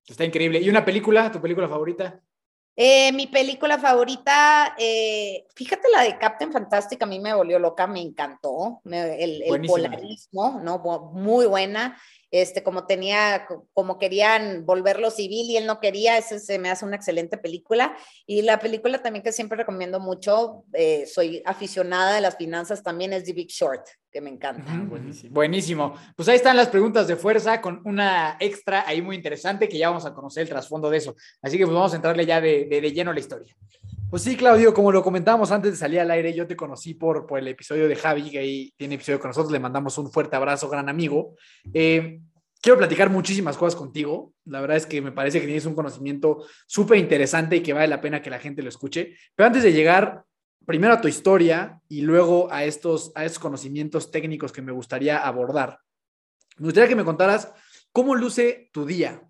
Está 0.06 0.24
increíble. 0.24 0.60
¿Y 0.60 0.68
una 0.68 0.84
película, 0.84 1.30
tu 1.32 1.40
película 1.40 1.68
favorita? 1.68 2.20
Eh, 2.76 3.12
mi 3.12 3.26
película 3.26 3.78
favorita, 3.78 4.74
eh, 4.78 5.44
fíjate 5.54 5.88
la 5.92 6.02
de 6.02 6.16
Captain 6.18 6.52
Fantastic, 6.52 7.02
a 7.02 7.06
mí 7.06 7.18
me 7.18 7.34
volvió 7.34 7.58
loca, 7.58 7.86
me 7.86 8.00
encantó, 8.00 8.80
el, 8.84 9.42
el 9.42 9.66
polarismo, 9.66 10.60
¿no? 10.62 10.78
Muy 11.12 11.46
buena 11.46 11.98
este, 12.30 12.62
como 12.62 12.86
tenía, 12.86 13.46
como 13.72 13.98
querían 13.98 14.64
volverlo 14.64 15.10
civil 15.10 15.50
y 15.50 15.56
él 15.56 15.66
no 15.66 15.80
quería, 15.80 16.16
ese 16.16 16.38
se 16.38 16.58
me 16.58 16.70
hace 16.70 16.84
una 16.84 16.96
excelente 16.96 17.38
película. 17.38 17.96
Y 18.26 18.42
la 18.42 18.58
película 18.58 19.02
también 19.02 19.22
que 19.22 19.32
siempre 19.32 19.58
recomiendo 19.58 19.98
mucho, 19.98 20.64
eh, 20.72 21.06
soy 21.06 21.42
aficionada 21.44 22.14
de 22.14 22.20
las 22.20 22.36
finanzas 22.36 22.82
también, 22.82 23.12
es 23.12 23.24
The 23.24 23.32
Big 23.32 23.48
Short, 23.48 23.86
que 24.12 24.20
me 24.20 24.30
encanta. 24.30 24.70
buenísimo. 25.30 25.94
Pues 26.16 26.28
ahí 26.28 26.36
están 26.36 26.56
las 26.56 26.68
preguntas 26.68 27.08
de 27.08 27.16
fuerza 27.16 27.60
con 27.60 27.82
una 27.84 28.36
extra 28.38 28.84
ahí 28.86 29.02
muy 29.02 29.16
interesante 29.16 29.68
que 29.68 29.78
ya 29.78 29.88
vamos 29.88 30.06
a 30.06 30.14
conocer 30.14 30.44
el 30.44 30.48
trasfondo 30.48 30.88
de 30.90 30.98
eso. 30.98 31.16
Así 31.42 31.58
que 31.58 31.64
pues 31.64 31.74
vamos 31.74 31.92
a 31.92 31.96
entrarle 31.96 32.26
ya 32.26 32.40
de, 32.40 32.66
de, 32.66 32.92
lleno 32.92 33.10
a 33.10 33.14
la 33.14 33.20
historia. 33.20 33.54
Pues 34.10 34.24
sí, 34.24 34.36
Claudio, 34.36 34.74
como 34.74 34.90
lo 34.90 35.04
comentábamos 35.04 35.52
antes 35.52 35.70
de 35.70 35.76
salir 35.76 36.00
al 36.00 36.10
aire, 36.10 36.34
yo 36.34 36.44
te 36.44 36.56
conocí 36.56 36.94
por, 36.94 37.28
por 37.28 37.38
el 37.38 37.46
episodio 37.46 37.86
de 37.86 37.94
Javi, 37.94 38.28
que 38.28 38.40
ahí 38.40 38.74
tiene 38.76 38.96
episodio 38.96 39.20
con 39.20 39.28
nosotros, 39.28 39.52
le 39.52 39.60
mandamos 39.60 39.96
un 39.98 40.10
fuerte 40.10 40.34
abrazo, 40.34 40.68
gran 40.68 40.88
amigo. 40.88 41.36
Eh, 41.72 42.20
quiero 42.60 42.76
platicar 42.76 43.08
muchísimas 43.08 43.56
cosas 43.56 43.78
contigo. 43.78 44.32
La 44.46 44.60
verdad 44.60 44.78
es 44.78 44.86
que 44.86 45.00
me 45.00 45.12
parece 45.12 45.38
que 45.38 45.46
tienes 45.46 45.64
un 45.64 45.76
conocimiento 45.76 46.44
súper 46.66 46.98
interesante 46.98 47.54
y 47.54 47.60
que 47.60 47.72
vale 47.72 47.86
la 47.86 48.00
pena 48.00 48.20
que 48.20 48.30
la 48.30 48.40
gente 48.40 48.64
lo 48.64 48.68
escuche. 48.68 49.14
Pero 49.36 49.46
antes 49.46 49.62
de 49.62 49.72
llegar 49.72 50.24
primero 50.66 50.94
a 50.94 51.00
tu 51.00 51.06
historia 51.06 51.80
y 51.88 52.00
luego 52.00 52.52
a 52.52 52.64
estos, 52.64 53.12
a 53.14 53.24
estos 53.24 53.38
conocimientos 53.38 54.10
técnicos 54.10 54.50
que 54.50 54.60
me 54.60 54.72
gustaría 54.72 55.18
abordar, 55.18 55.78
me 56.58 56.64
gustaría 56.64 56.88
que 56.88 56.96
me 56.96 57.04
contaras 57.04 57.52
cómo 57.92 58.16
luce 58.16 58.70
tu 58.72 58.84
día, 58.84 59.22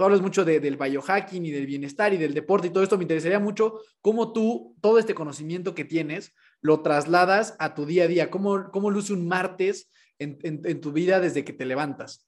tú 0.00 0.04
hablas 0.04 0.22
mucho 0.22 0.46
del 0.46 0.78
biohacking 0.78 1.44
y 1.44 1.50
del 1.50 1.66
bienestar 1.66 2.14
y 2.14 2.16
del 2.16 2.32
deporte 2.32 2.68
y 2.68 2.70
todo 2.70 2.82
esto. 2.82 2.96
Me 2.96 3.04
interesaría 3.04 3.38
mucho 3.38 3.82
cómo 4.00 4.32
tú, 4.32 4.74
todo 4.80 4.98
este 4.98 5.14
conocimiento 5.14 5.74
que 5.74 5.84
tienes, 5.84 6.32
lo 6.62 6.80
trasladas 6.80 7.54
a 7.58 7.74
tu 7.74 7.84
día 7.84 8.04
a 8.04 8.06
día. 8.06 8.30
¿Cómo, 8.30 8.70
cómo 8.72 8.90
luce 8.90 9.12
un 9.12 9.28
martes 9.28 9.90
en, 10.18 10.80
tu 10.80 10.92
vida 10.92 11.20
desde 11.20 11.44
que 11.44 11.52
te 11.52 11.66
levantas? 11.66 12.26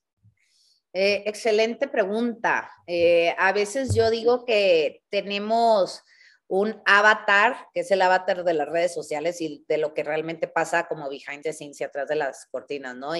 Eh, 0.93 1.23
excelente 1.25 1.87
pregunta. 1.87 2.69
Eh, 2.85 3.33
a 3.39 3.51
veces 3.53 3.95
yo 3.95 4.11
digo 4.11 4.45
que 4.45 5.01
tenemos 5.09 6.03
un 6.47 6.79
avatar, 6.85 7.57
que 7.73 7.79
es 7.79 7.89
el 7.89 8.03
avatar 8.03 8.43
de 8.43 8.53
las 8.53 8.69
redes 8.69 8.93
sociales 8.93 9.41
y 9.41 9.65
de 9.67 9.79
lo 9.79 9.95
que 9.95 10.03
realmente 10.03 10.47
pasa 10.47 10.87
como 10.87 11.09
behind 11.09 11.41
the 11.41 11.51
scenes 11.51 11.81
y 11.81 11.85
atrás 11.85 12.07
de 12.07 12.17
las 12.17 12.45
cortinas, 12.51 12.95
¿no? 12.95 13.15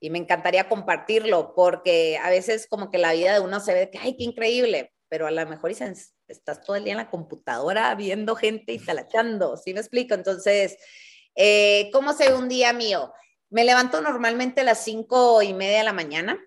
Y 0.00 0.10
me 0.10 0.18
encantaría 0.18 0.68
compartirlo 0.68 1.54
porque 1.54 2.18
a 2.22 2.30
veces 2.30 2.66
como 2.68 2.90
que 2.90 2.98
la 2.98 3.12
vida 3.12 3.34
de 3.34 3.40
uno 3.40 3.60
se 3.60 3.74
ve 3.74 3.90
que, 3.90 3.98
ay, 3.98 4.16
qué 4.16 4.24
increíble, 4.24 4.92
pero 5.08 5.26
a 5.26 5.30
lo 5.30 5.46
mejor 5.46 5.70
estás 5.70 6.60
todo 6.62 6.76
el 6.76 6.84
día 6.84 6.92
en 6.92 6.98
la 6.98 7.10
computadora 7.10 7.94
viendo 7.94 8.36
gente 8.36 8.72
y 8.72 8.78
talachando, 8.78 9.56
¿sí 9.56 9.72
me 9.72 9.80
explico? 9.80 10.14
Entonces, 10.14 10.76
eh, 11.34 11.90
¿cómo 11.92 12.12
se 12.12 12.28
ve 12.28 12.34
un 12.34 12.48
día 12.48 12.72
mío? 12.72 13.12
Me 13.50 13.64
levanto 13.64 14.00
normalmente 14.00 14.62
a 14.62 14.64
las 14.64 14.82
cinco 14.84 15.40
y 15.42 15.54
media 15.54 15.78
de 15.78 15.84
la 15.84 15.92
mañana, 15.92 16.38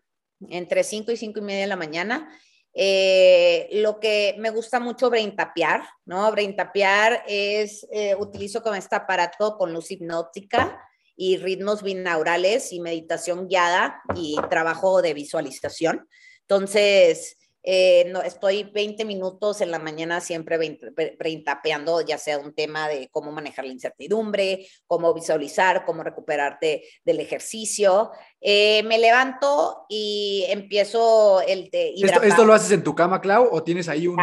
entre 0.49 0.83
cinco 0.83 1.11
y 1.11 1.17
cinco 1.17 1.39
y 1.39 1.43
media 1.43 1.61
de 1.61 1.67
la 1.67 1.75
mañana. 1.75 2.29
Eh, 2.73 3.67
lo 3.71 3.99
que 3.99 4.35
me 4.37 4.51
gusta 4.51 4.79
mucho 4.79 5.09
braintapear, 5.09 5.83
¿no? 6.05 6.31
Braintapear 6.31 7.23
es, 7.27 7.87
eh, 7.91 8.15
utilizo 8.15 8.61
como 8.61 8.75
este 8.75 8.95
aparato 8.95 9.57
con 9.57 9.73
luz 9.73 9.89
hipnótica 9.89 10.79
y 11.21 11.35
ritmos 11.35 11.83
binaurales 11.83 12.71
y 12.71 12.79
meditación 12.79 13.49
guiada 13.49 14.01
y 14.15 14.37
trabajo 14.49 15.01
de 15.01 15.13
visualización. 15.13 16.07
Entonces, 16.43 17.37
eh, 17.61 18.05
no, 18.07 18.21
estoy 18.21 18.63
20 18.63 19.03
minutos 19.03 19.59
en 19.59 19.69
la 19.69 19.79
mañana 19.79 20.21
siempre 20.21 20.57
tapeando, 21.43 21.99
ya 21.99 22.17
sea 22.17 22.37
un 22.37 22.55
tema 22.55 22.87
de 22.87 23.09
cómo 23.11 23.33
manejar 23.33 23.65
la 23.65 23.73
incertidumbre, 23.73 24.65
cómo 24.87 25.13
visualizar, 25.13 25.83
cómo 25.83 26.03
recuperarte 26.03 26.85
del 27.03 27.19
ejercicio. 27.19 28.11
Eh, 28.39 28.81
me 28.83 28.97
levanto 28.97 29.87
y 29.89 30.45
empiezo 30.47 31.41
el 31.41 31.69
de 31.69 31.95
¿Esto, 31.97 32.21
¿Esto, 32.21 32.45
lo 32.45 32.53
haces 32.53 32.71
en 32.71 32.83
tu 32.83 32.95
cama, 32.95 33.19
Clau, 33.19 33.49
o 33.51 33.61
tienes 33.61 33.89
ahí 33.89 34.07
un...? 34.07 34.17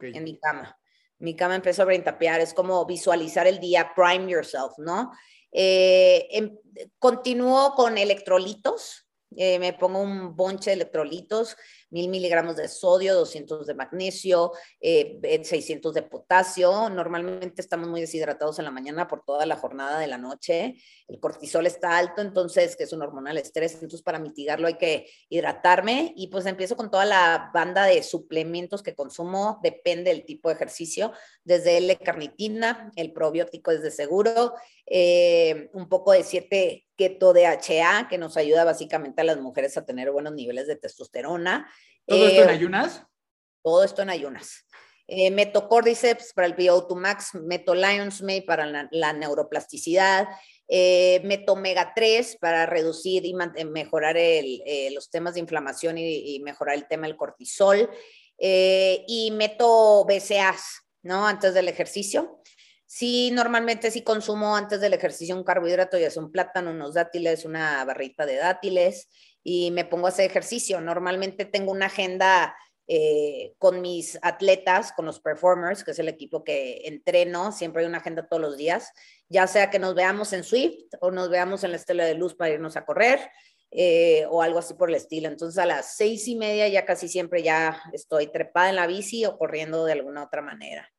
En 0.00 0.24
mi 0.24 0.40
cama. 0.40 0.76
Mi 1.20 1.36
cama 1.36 1.54
empezó 1.54 1.82
a 1.82 1.84
braintapear, 1.84 2.40
es 2.40 2.52
como 2.52 2.84
visualizar 2.84 3.46
el 3.46 3.60
día, 3.60 3.92
prime 3.94 4.28
yourself, 4.28 4.72
¿no? 4.78 5.12
Eh, 5.58 6.28
em, 6.32 6.54
continúo 6.98 7.74
con 7.74 7.96
electrolitos, 7.96 9.06
eh, 9.36 9.58
me 9.58 9.72
pongo 9.72 10.00
un 10.00 10.36
bonche 10.36 10.68
de 10.68 10.74
electrolitos, 10.74 11.56
mil 11.90 12.08
miligramos 12.08 12.56
de 12.56 12.68
sodio, 12.68 13.14
200 13.14 13.66
de 13.66 13.74
magnesio, 13.74 14.52
600 14.80 15.96
eh, 15.96 16.00
de 16.00 16.06
potasio. 16.06 16.88
Normalmente 16.90 17.62
estamos 17.62 17.88
muy 17.88 18.00
deshidratados 18.00 18.58
en 18.58 18.64
la 18.64 18.70
mañana 18.70 19.06
por 19.06 19.24
toda 19.24 19.46
la 19.46 19.56
jornada 19.56 19.98
de 19.98 20.06
la 20.06 20.18
noche. 20.18 20.76
El 21.08 21.20
cortisol 21.20 21.66
está 21.66 21.96
alto, 21.96 22.22
entonces, 22.22 22.76
que 22.76 22.84
es 22.84 22.92
un 22.92 23.02
hormonal 23.02 23.38
estrés, 23.38 23.74
entonces 23.74 24.02
para 24.02 24.18
mitigarlo 24.18 24.66
hay 24.66 24.74
que 24.74 25.08
hidratarme 25.28 26.12
y 26.16 26.28
pues 26.28 26.46
empiezo 26.46 26.76
con 26.76 26.90
toda 26.90 27.04
la 27.04 27.50
banda 27.52 27.84
de 27.84 28.02
suplementos 28.02 28.82
que 28.82 28.94
consumo, 28.94 29.60
depende 29.62 30.10
del 30.10 30.24
tipo 30.24 30.48
de 30.48 30.54
ejercicio, 30.54 31.12
desde 31.44 31.78
L-carnitina, 31.78 32.90
el 32.96 33.12
probiótico 33.12 33.70
es 33.70 33.82
de 33.82 33.90
seguro, 33.90 34.54
eh, 34.86 35.70
un 35.72 35.88
poco 35.88 36.12
de 36.12 36.22
7 36.22 36.86
keto 36.96 37.32
DHA, 37.32 38.08
que 38.08 38.18
nos 38.18 38.36
ayuda 38.36 38.64
básicamente 38.64 39.20
a 39.20 39.24
las 39.24 39.38
mujeres 39.38 39.76
a 39.76 39.84
tener 39.84 40.10
buenos 40.10 40.32
niveles 40.32 40.66
de 40.66 40.76
testosterona. 40.76 41.68
¿Todo 42.06 42.26
esto 42.26 42.42
en 42.42 42.48
eh, 42.48 42.52
ayunas? 42.52 43.02
Todo 43.62 43.84
esto 43.84 44.02
en 44.02 44.10
ayunas. 44.10 44.64
Eh, 45.08 45.30
meto 45.30 45.68
Cordyceps 45.68 46.32
para 46.32 46.46
el 46.46 46.56
VO2 46.56 46.96
Max, 46.96 47.34
meto 47.34 47.74
Lion's 47.74 48.22
Mane 48.22 48.42
para 48.42 48.88
la, 48.90 49.12
neuroplasticidad, 49.12 50.26
eh, 50.68 51.20
meto 51.24 51.52
Omega 51.52 51.92
3 51.94 52.38
para 52.40 52.66
reducir 52.66 53.24
y 53.24 53.34
mejorar 53.34 54.16
los 54.92 55.10
temas 55.10 55.34
de 55.34 55.40
inflamación 55.40 55.98
y, 55.98 56.34
y, 56.34 56.40
mejorar 56.40 56.74
el 56.74 56.88
tema 56.88 57.06
del 57.06 57.16
cortisol, 57.16 57.88
y 58.38 59.30
meto 59.32 60.04
BCAAs, 60.04 60.82
¿no? 61.02 61.26
Antes 61.26 61.54
del 61.54 61.68
ejercicio. 61.68 62.40
Sí, 62.84 63.30
normalmente 63.32 63.90
sí 63.90 64.02
consumo 64.02 64.56
antes 64.56 64.80
del 64.80 64.94
ejercicio 64.94 65.36
un 65.36 65.44
carbohidrato, 65.44 65.98
ya 65.98 66.10
sea 66.10 66.22
un 66.22 66.30
plátano, 66.32 66.70
unos 66.70 66.94
dátiles, 66.94 67.44
una 67.44 67.84
barrita 67.84 68.26
de 68.26 68.36
dátiles 68.36 69.08
y 69.48 69.70
me 69.70 69.84
pongo 69.84 70.06
a 70.06 70.08
hacer 70.08 70.28
ejercicio. 70.28 70.80
Normalmente 70.80 71.44
tengo 71.44 71.70
una 71.70 71.86
agenda 71.86 72.56
eh, 72.88 73.54
con 73.58 73.80
mis 73.80 74.18
atletas, 74.22 74.90
con 74.90 75.06
los 75.06 75.20
performers, 75.20 75.84
que 75.84 75.92
es 75.92 75.98
el 76.00 76.08
equipo 76.08 76.42
que 76.42 76.82
entreno, 76.88 77.52
siempre 77.52 77.82
hay 77.82 77.88
una 77.88 77.98
agenda 77.98 78.26
todos 78.26 78.42
los 78.42 78.56
días, 78.56 78.90
ya 79.28 79.46
sea 79.46 79.70
que 79.70 79.78
nos 79.78 79.94
veamos 79.94 80.32
en 80.32 80.42
Swift 80.42 80.94
o 81.00 81.12
nos 81.12 81.30
veamos 81.30 81.62
en 81.62 81.70
la 81.70 81.76
estela 81.76 82.04
de 82.04 82.14
luz 82.14 82.34
para 82.34 82.54
irnos 82.54 82.76
a 82.76 82.84
correr. 82.84 83.20
Eh, 83.70 84.24
o 84.30 84.42
algo 84.42 84.60
así 84.60 84.74
por 84.74 84.88
el 84.88 84.94
estilo. 84.94 85.28
Entonces 85.28 85.58
a 85.58 85.66
las 85.66 85.96
seis 85.96 86.26
y 86.28 86.36
media 86.36 86.66
ya 86.68 86.86
casi 86.86 87.08
siempre 87.08 87.42
ya 87.42 87.82
estoy 87.92 88.28
trepada 88.28 88.70
en 88.70 88.76
la 88.76 88.86
bici 88.86 89.26
o 89.26 89.36
corriendo 89.36 89.84
de 89.84 89.92
alguna 89.92 90.22
otra 90.22 90.40
manera. 90.40 90.90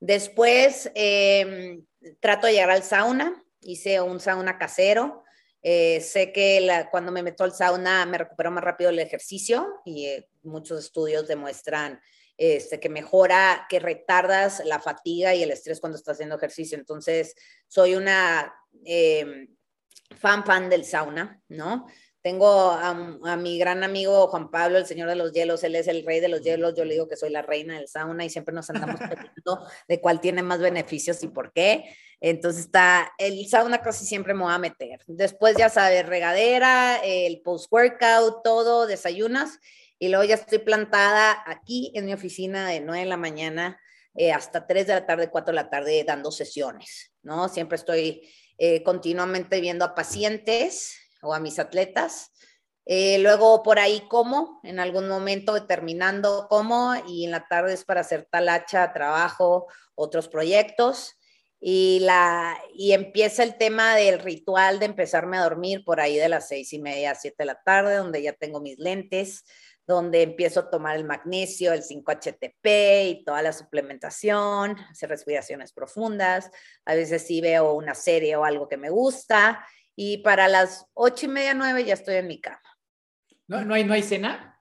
Después 0.00 0.90
em, 0.94 1.84
trato 2.20 2.46
de 2.46 2.54
llegar 2.54 2.70
al 2.70 2.82
sauna, 2.82 3.42
hice 3.60 4.00
un 4.00 4.20
sauna 4.20 4.58
casero. 4.58 5.24
Eh, 5.62 6.00
sé 6.00 6.32
que 6.32 6.86
cuando 6.90 7.10
me 7.10 7.22
meto 7.22 7.42
al 7.42 7.52
sauna 7.52 8.06
me 8.06 8.18
recupero 8.18 8.50
más 8.50 8.62
rápido 8.62 8.90
el 8.90 8.98
ejercicio 8.98 9.80
y 9.84 10.06
eh, 10.06 10.28
muchos 10.42 10.78
estudios 10.78 11.26
demuestran 11.26 12.00
este, 12.36 12.78
que 12.78 12.88
mejora, 12.88 13.66
que 13.68 13.78
retardas 13.80 14.62
la 14.64 14.78
fatiga 14.78 15.34
y 15.34 15.42
el 15.42 15.50
estrés 15.50 15.80
cuando 15.80 15.96
estás 15.96 16.14
haciendo 16.16 16.36
ejercicio. 16.36 16.78
Entonces, 16.78 17.34
soy 17.66 17.94
una 17.94 18.54
em, 18.84 19.48
fan 20.16 20.44
fan 20.44 20.68
del 20.68 20.84
sauna, 20.84 21.42
¿no? 21.48 21.86
Tengo 22.26 22.72
a, 22.72 23.36
mi 23.36 23.56
gran 23.56 23.84
amigo 23.84 24.26
Juan 24.26 24.50
Pablo, 24.50 24.78
el 24.78 24.86
señor 24.86 25.08
de 25.08 25.14
los 25.14 25.30
hielos, 25.30 25.62
él 25.62 25.76
es 25.76 25.86
el 25.86 26.04
rey 26.04 26.18
de 26.18 26.26
los 26.26 26.42
hielos, 26.42 26.74
yo 26.76 26.84
le 26.84 26.94
digo 26.94 27.06
que 27.06 27.14
soy 27.14 27.30
la 27.30 27.40
reina 27.40 27.76
del 27.76 27.86
sauna 27.86 28.24
y 28.24 28.30
siempre 28.30 28.52
nos 28.52 28.68
andamos 28.68 28.96
preguntando 28.96 29.64
de 29.86 30.00
cuál 30.00 30.20
tiene 30.20 30.42
más 30.42 30.58
beneficios 30.58 31.22
y 31.22 31.28
por 31.28 31.52
qué. 31.52 31.84
Entonces 32.20 32.62
está, 32.62 33.12
el 33.18 33.48
sauna 33.48 33.80
casi 33.80 34.04
siempre 34.04 34.34
me 34.34 34.42
va 34.42 34.56
a 34.56 34.58
meter. 34.58 35.04
Después 35.06 35.56
ya 35.56 35.68
sabes, 35.68 36.04
regadera, 36.04 36.96
el 37.04 37.42
post-workout, 37.42 38.42
todo, 38.42 38.88
desayunas 38.88 39.60
y 40.00 40.08
luego 40.08 40.24
ya 40.24 40.34
estoy 40.34 40.58
plantada 40.58 41.44
aquí 41.46 41.92
en 41.94 42.06
mi 42.06 42.12
oficina 42.12 42.68
de 42.68 42.80
9 42.80 43.04
de 43.04 43.06
la 43.06 43.16
mañana 43.16 43.80
eh, 44.16 44.32
hasta 44.32 44.66
3 44.66 44.84
de 44.88 44.94
la 44.94 45.06
tarde, 45.06 45.30
4 45.30 45.52
de 45.52 45.62
la 45.62 45.70
tarde 45.70 46.02
dando 46.02 46.32
sesiones, 46.32 47.12
¿no? 47.22 47.48
Siempre 47.48 47.76
estoy 47.76 48.28
eh, 48.58 48.82
continuamente 48.82 49.60
viendo 49.60 49.84
a 49.84 49.94
pacientes 49.94 51.05
o 51.22 51.34
a 51.34 51.40
mis 51.40 51.58
atletas. 51.58 52.32
Eh, 52.84 53.18
luego 53.18 53.64
por 53.64 53.80
ahí 53.80 54.02
como, 54.08 54.60
en 54.62 54.78
algún 54.78 55.08
momento 55.08 55.66
terminando 55.66 56.46
como 56.48 56.94
y 57.08 57.24
en 57.24 57.32
la 57.32 57.48
tarde 57.48 57.74
es 57.74 57.84
para 57.84 58.02
hacer 58.02 58.28
talacha, 58.30 58.92
trabajo, 58.92 59.66
otros 59.94 60.28
proyectos. 60.28 61.14
y, 61.58 62.00
la, 62.00 62.56
y 62.74 62.92
empieza 62.92 63.42
el 63.42 63.56
tema 63.56 63.96
del 63.96 64.18
ritual 64.20 64.78
de 64.78 64.86
empezarme 64.86 65.38
a 65.38 65.42
dormir 65.42 65.84
por 65.84 66.00
ahí 66.00 66.16
de 66.16 66.28
las 66.28 66.48
seis 66.48 66.72
y 66.74 66.78
media 66.78 67.12
a 67.12 67.14
siete 67.14 67.36
de 67.40 67.46
la 67.46 67.60
tarde, 67.62 67.96
donde 67.96 68.22
ya 68.22 68.34
tengo 68.34 68.60
mis 68.60 68.78
lentes, 68.78 69.42
donde 69.86 70.22
empiezo 70.22 70.60
a 70.60 70.70
tomar 70.70 70.96
el 70.96 71.04
magnesio, 71.04 71.72
el 71.72 71.82
5-HTP 71.82 73.10
y 73.10 73.24
toda 73.24 73.40
la 73.42 73.52
suplementación, 73.52 74.76
hacer 74.90 75.08
respiraciones 75.08 75.72
profundas. 75.72 76.50
A 76.84 76.94
veces 76.94 77.26
sí 77.26 77.40
veo 77.40 77.72
una 77.74 77.94
serie 77.94 78.36
o 78.36 78.44
algo 78.44 78.68
que 78.68 78.76
me 78.76 78.90
gusta. 78.90 79.64
Y 79.96 80.18
para 80.18 80.46
las 80.46 80.86
ocho 80.94 81.26
y 81.26 81.28
media, 81.30 81.54
nueve 81.54 81.84
ya 81.84 81.94
estoy 81.94 82.16
en 82.16 82.28
mi 82.28 82.40
cama. 82.40 82.60
¿No, 83.48 83.64
no, 83.64 83.74
hay, 83.74 83.84
no 83.84 83.94
hay 83.94 84.02
cena? 84.02 84.60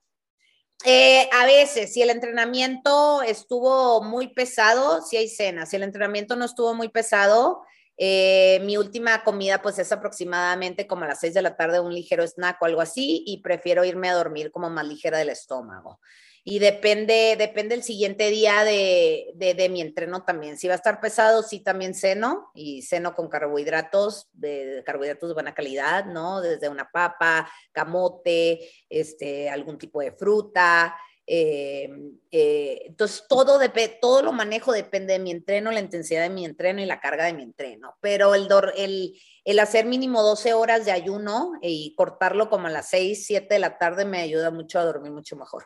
Eh, 0.86 1.30
a 1.32 1.46
veces, 1.46 1.94
si 1.94 2.02
el 2.02 2.10
entrenamiento 2.10 3.22
estuvo 3.22 4.02
muy 4.02 4.34
pesado, 4.34 5.02
si 5.02 5.18
hay 5.18 5.28
cena. 5.28 5.66
Si 5.66 5.76
el 5.76 5.84
entrenamiento 5.84 6.36
no 6.36 6.46
estuvo 6.46 6.74
muy 6.74 6.90
pesado, 6.90 7.64
eh, 7.98 8.62
mi 8.64 8.78
última 8.78 9.24
comida 9.24 9.62
pues 9.62 9.80
es 9.80 9.92
aproximadamente 9.92 10.88
como 10.88 11.06
a 11.06 11.08
las 11.08 11.20
6 11.20 11.34
de 11.34 11.42
la 11.42 11.56
tarde, 11.56 11.80
un 11.80 11.94
ligero 11.94 12.26
snack 12.26 12.62
o 12.62 12.66
algo 12.66 12.82
así, 12.82 13.24
y 13.26 13.42
prefiero 13.42 13.84
irme 13.84 14.10
a 14.10 14.16
dormir 14.16 14.52
como 14.52 14.70
más 14.70 14.88
ligera 14.88 15.18
del 15.18 15.30
estómago 15.30 16.00
y 16.48 16.60
depende, 16.60 17.36
depende 17.40 17.74
el 17.74 17.82
siguiente 17.82 18.30
día 18.30 18.64
de, 18.64 19.32
de, 19.34 19.68
mi 19.68 19.82
entreno 19.82 20.24
también. 20.24 20.60
Si 20.60 20.68
va 20.68 20.74
a 20.74 20.78
estar 20.78 21.02
pesado, 21.02 21.42
sí 21.42 21.62
también 21.62 21.96
ceno 21.96 22.52
y 22.54 22.84
ceno 22.84 23.16
con 23.16 23.30
carbohidratos, 23.30 24.30
de, 24.32 24.84
carbohidratos 24.86 25.28
de 25.28 25.34
buena 25.34 25.56
calidad, 25.56 26.06
¿no? 26.06 26.42
Desde 26.42 26.70
una 26.70 26.88
papa, 26.92 27.50
camote, 27.72 28.70
este, 28.88 29.50
algún 29.50 29.80
tipo 29.80 30.02
de 30.02 30.12
fruta. 30.12 30.96
Eh, 31.26 31.90
eh, 32.30 32.84
entonces, 32.86 33.26
todo, 33.28 33.60
todo 34.00 34.22
lo 34.22 34.32
manejo 34.32 34.72
depende 34.72 35.14
de 35.14 35.20
mi 35.20 35.32
entreno, 35.32 35.72
la 35.72 35.80
intensidad 35.80 36.22
de 36.22 36.30
mi 36.30 36.46
entreno 36.46 36.80
y 36.80 36.86
la 36.86 37.00
carga 37.00 37.26
de 37.26 37.34
mi 37.34 37.42
entreno. 37.42 37.98
Pero 38.02 38.36
el, 38.36 38.48
el, 38.78 39.20
el 39.46 39.60
hacer 39.60 39.88
mínimo 39.88 40.22
12 40.22 40.54
horas 40.54 40.86
de 40.86 40.92
ayuno 40.92 41.54
y 41.64 41.96
cortarlo 41.96 42.52
como 42.52 42.68
a 42.68 42.70
las 42.70 42.90
6, 42.90 43.26
7 43.26 43.56
de 43.56 43.60
la 43.60 43.80
tarde 43.80 44.06
me 44.06 44.20
ayuda 44.20 44.52
mucho 44.52 44.78
a 44.78 44.86
dormir 44.86 45.12
mucho 45.12 45.36
mejor. 45.36 45.66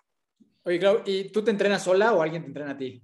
Oye, 0.69 0.77
Clau, 0.77 1.01
¿y 1.03 1.31
tú 1.31 1.43
te 1.43 1.49
entrenas 1.49 1.81
sola 1.81 2.13
o 2.13 2.21
alguien 2.21 2.43
te 2.43 2.47
entrena 2.49 2.73
a 2.73 2.77
ti? 2.77 3.01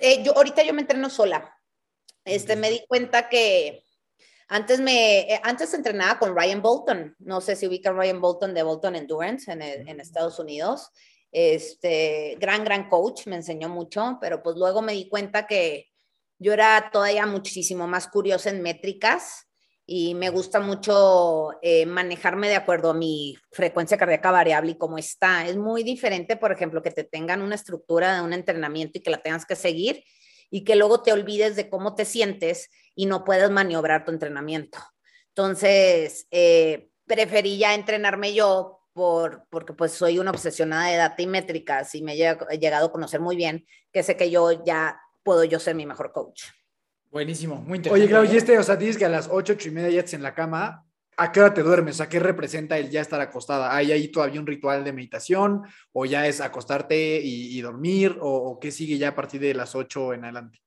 Eh, 0.00 0.24
yo, 0.24 0.36
ahorita 0.36 0.64
yo 0.64 0.74
me 0.74 0.80
entreno 0.80 1.08
sola. 1.08 1.56
Este, 2.24 2.56
me 2.56 2.68
di 2.68 2.84
cuenta 2.88 3.28
que 3.28 3.84
antes 4.48 4.80
me, 4.80 5.20
eh, 5.20 5.40
antes 5.44 5.72
entrenaba 5.72 6.18
con 6.18 6.34
Ryan 6.36 6.60
Bolton. 6.60 7.14
No 7.20 7.40
sé 7.40 7.54
si 7.54 7.68
ubican 7.68 7.96
Ryan 7.96 8.20
Bolton 8.20 8.54
de 8.54 8.64
Bolton 8.64 8.96
Endurance 8.96 9.52
en, 9.52 9.62
en 9.62 10.00
Estados 10.00 10.40
Unidos. 10.40 10.90
Este, 11.30 12.36
gran, 12.40 12.64
gran 12.64 12.88
coach, 12.88 13.28
me 13.28 13.36
enseñó 13.36 13.68
mucho, 13.68 14.18
pero 14.20 14.42
pues 14.42 14.56
luego 14.56 14.82
me 14.82 14.94
di 14.94 15.08
cuenta 15.08 15.46
que 15.46 15.92
yo 16.40 16.52
era 16.52 16.90
todavía 16.92 17.24
muchísimo 17.24 17.86
más 17.86 18.08
curiosa 18.08 18.50
en 18.50 18.62
métricas 18.62 19.43
y 19.86 20.14
me 20.14 20.30
gusta 20.30 20.60
mucho 20.60 21.50
eh, 21.60 21.84
manejarme 21.84 22.48
de 22.48 22.56
acuerdo 22.56 22.90
a 22.90 22.94
mi 22.94 23.36
frecuencia 23.52 23.98
cardíaca 23.98 24.30
variable 24.30 24.72
y 24.72 24.78
cómo 24.78 24.96
está. 24.96 25.46
Es 25.46 25.56
muy 25.56 25.82
diferente, 25.82 26.36
por 26.36 26.52
ejemplo, 26.52 26.82
que 26.82 26.90
te 26.90 27.04
tengan 27.04 27.42
una 27.42 27.54
estructura 27.54 28.14
de 28.14 28.22
un 28.22 28.32
entrenamiento 28.32 28.98
y 28.98 29.02
que 29.02 29.10
la 29.10 29.22
tengas 29.22 29.44
que 29.44 29.56
seguir 29.56 30.02
y 30.50 30.64
que 30.64 30.76
luego 30.76 31.02
te 31.02 31.12
olvides 31.12 31.56
de 31.56 31.68
cómo 31.68 31.94
te 31.94 32.06
sientes 32.06 32.70
y 32.94 33.06
no 33.06 33.24
puedes 33.24 33.50
maniobrar 33.50 34.04
tu 34.04 34.12
entrenamiento. 34.12 34.78
Entonces, 35.28 36.26
eh, 36.30 36.88
preferí 37.06 37.58
ya 37.58 37.74
entrenarme 37.74 38.32
yo 38.32 38.80
por, 38.94 39.46
porque 39.50 39.74
pues 39.74 39.92
soy 39.92 40.18
una 40.18 40.30
obsesionada 40.30 40.88
de 40.88 40.96
data 40.96 41.20
y 41.20 41.26
métricas 41.26 41.94
y 41.94 42.02
me 42.02 42.14
he 42.14 42.58
llegado 42.58 42.86
a 42.86 42.92
conocer 42.92 43.20
muy 43.20 43.36
bien, 43.36 43.66
que 43.92 44.02
sé 44.02 44.16
que 44.16 44.30
yo 44.30 44.64
ya 44.64 44.98
puedo 45.24 45.44
yo 45.44 45.58
ser 45.58 45.74
mi 45.74 45.84
mejor 45.84 46.12
coach. 46.12 46.44
Buenísimo, 47.14 47.54
muy 47.60 47.76
interesante. 47.76 48.02
Oye, 48.02 48.08
Claudio, 48.08 48.34
y 48.34 48.36
este, 48.36 48.58
o 48.58 48.62
sea, 48.64 48.74
dices 48.74 48.98
que 48.98 49.04
a 49.04 49.08
las 49.08 49.28
ocho, 49.30 49.52
ocho 49.52 49.68
y 49.68 49.70
media 49.70 49.88
ya 49.88 50.00
estás 50.00 50.14
en 50.14 50.24
la 50.24 50.34
cama. 50.34 50.84
¿A 51.16 51.30
qué 51.30 51.38
hora 51.38 51.54
te 51.54 51.62
duermes? 51.62 52.00
¿A 52.00 52.08
qué 52.08 52.18
representa 52.18 52.76
el 52.76 52.90
ya 52.90 53.00
estar 53.00 53.20
acostada? 53.20 53.72
¿Hay 53.72 53.92
ahí 53.92 54.08
todavía 54.08 54.40
un 54.40 54.48
ritual 54.48 54.82
de 54.82 54.92
meditación? 54.92 55.62
¿O 55.92 56.06
ya 56.06 56.26
es 56.26 56.40
acostarte 56.40 57.20
y, 57.22 57.60
dormir? 57.60 58.18
¿O, 58.20 58.58
qué 58.60 58.72
sigue 58.72 58.98
ya 58.98 59.10
a 59.10 59.14
partir 59.14 59.40
de 59.40 59.54
las 59.54 59.76
ocho 59.76 60.12
en 60.12 60.24
adelante? 60.24 60.58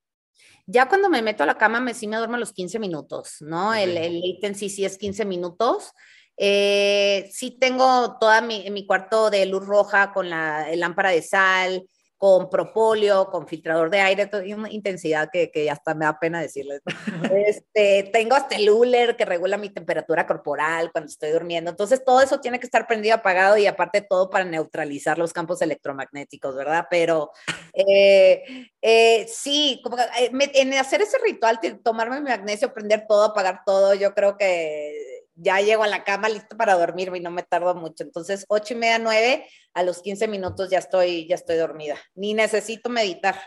Ya 0.65 0.87
cuando 0.87 1.09
me 1.09 1.21
meto 1.21 1.43
a 1.43 1.47
la 1.47 1.57
cama, 1.57 1.81
me, 1.81 1.93
sí 1.93 2.07
me 2.07 2.15
duermo 2.15 2.37
los 2.37 2.53
15 2.53 2.79
minutos, 2.79 3.41
¿no? 3.41 3.73
El, 3.73 3.97
el 3.97 4.21
latency 4.21 4.69
sí 4.69 4.85
es 4.85 4.97
15 4.97 5.25
minutos. 5.25 5.91
Eh, 6.37 7.29
sí 7.29 7.57
tengo 7.59 8.17
toda 8.21 8.39
mi, 8.39 8.69
mi 8.69 8.85
cuarto 8.87 9.29
de 9.29 9.45
luz 9.47 9.65
roja 9.65 10.13
con 10.13 10.29
la 10.29 10.73
lámpara 10.77 11.09
de 11.09 11.23
sal, 11.23 11.83
con 12.17 12.49
propóleo, 12.49 13.29
con 13.29 13.47
filtrador 13.47 13.91
de 13.91 13.99
aire, 13.99 14.29
una 14.55 14.71
intensidad 14.71 15.29
que, 15.31 15.51
que 15.51 15.69
hasta 15.69 15.93
me 15.93 16.05
da 16.05 16.19
pena 16.19 16.41
decirles. 16.41 16.81
Este, 17.47 18.09
tengo 18.11 18.35
hasta 18.35 18.55
el 18.55 18.69
Uller 18.69 19.15
que 19.15 19.25
regula 19.25 19.57
mi 19.57 19.69
temperatura 19.69 20.25
corporal 20.25 20.91
cuando 20.91 21.09
estoy 21.09 21.31
durmiendo. 21.31 21.69
Entonces, 21.69 22.03
todo 22.03 22.21
eso 22.21 22.39
tiene 22.39 22.59
que 22.59 22.65
estar 22.65 22.87
prendido, 22.87 23.15
apagado 23.15 23.57
y 23.57 23.67
aparte 23.67 24.01
todo 24.01 24.29
para 24.29 24.45
neutralizar 24.45 25.17
los 25.17 25.33
campos 25.33 25.61
electromagnéticos, 25.61 26.55
¿verdad? 26.55 26.87
Pero 26.89 27.31
eh, 27.73 28.69
eh, 28.81 29.27
sí, 29.29 29.81
como, 29.83 29.97
eh, 29.97 30.31
en 30.31 30.73
hacer 30.73 31.01
ese 31.01 31.17
ritual, 31.19 31.59
tomarme 31.83 32.21
mi 32.21 32.29
magnesio, 32.29 32.73
prender 32.73 33.05
todo, 33.07 33.25
apagar 33.25 33.61
todo, 33.65 33.93
yo 33.93 34.13
creo 34.13 34.37
que 34.37 35.16
ya 35.37 35.61
llego 35.61 35.83
a 35.83 35.87
la 35.87 36.03
cama 36.03 36.29
listo 36.29 36.57
para 36.57 36.77
dormirme 36.77 37.19
y 37.19 37.21
no 37.21 37.31
me 37.31 37.43
tardo 37.43 37.75
mucho. 37.75 38.03
Entonces, 38.03 38.45
ocho 38.49 38.73
y 38.73 38.77
media, 38.77 38.99
nueve, 38.99 39.45
a 39.73 39.83
los 39.83 40.01
15 40.01 40.27
minutos 40.27 40.69
ya 40.69 40.79
estoy, 40.79 41.27
ya 41.27 41.35
estoy 41.35 41.57
dormida. 41.57 41.95
Ni 42.15 42.33
necesito 42.33 42.89
meditar. 42.89 43.39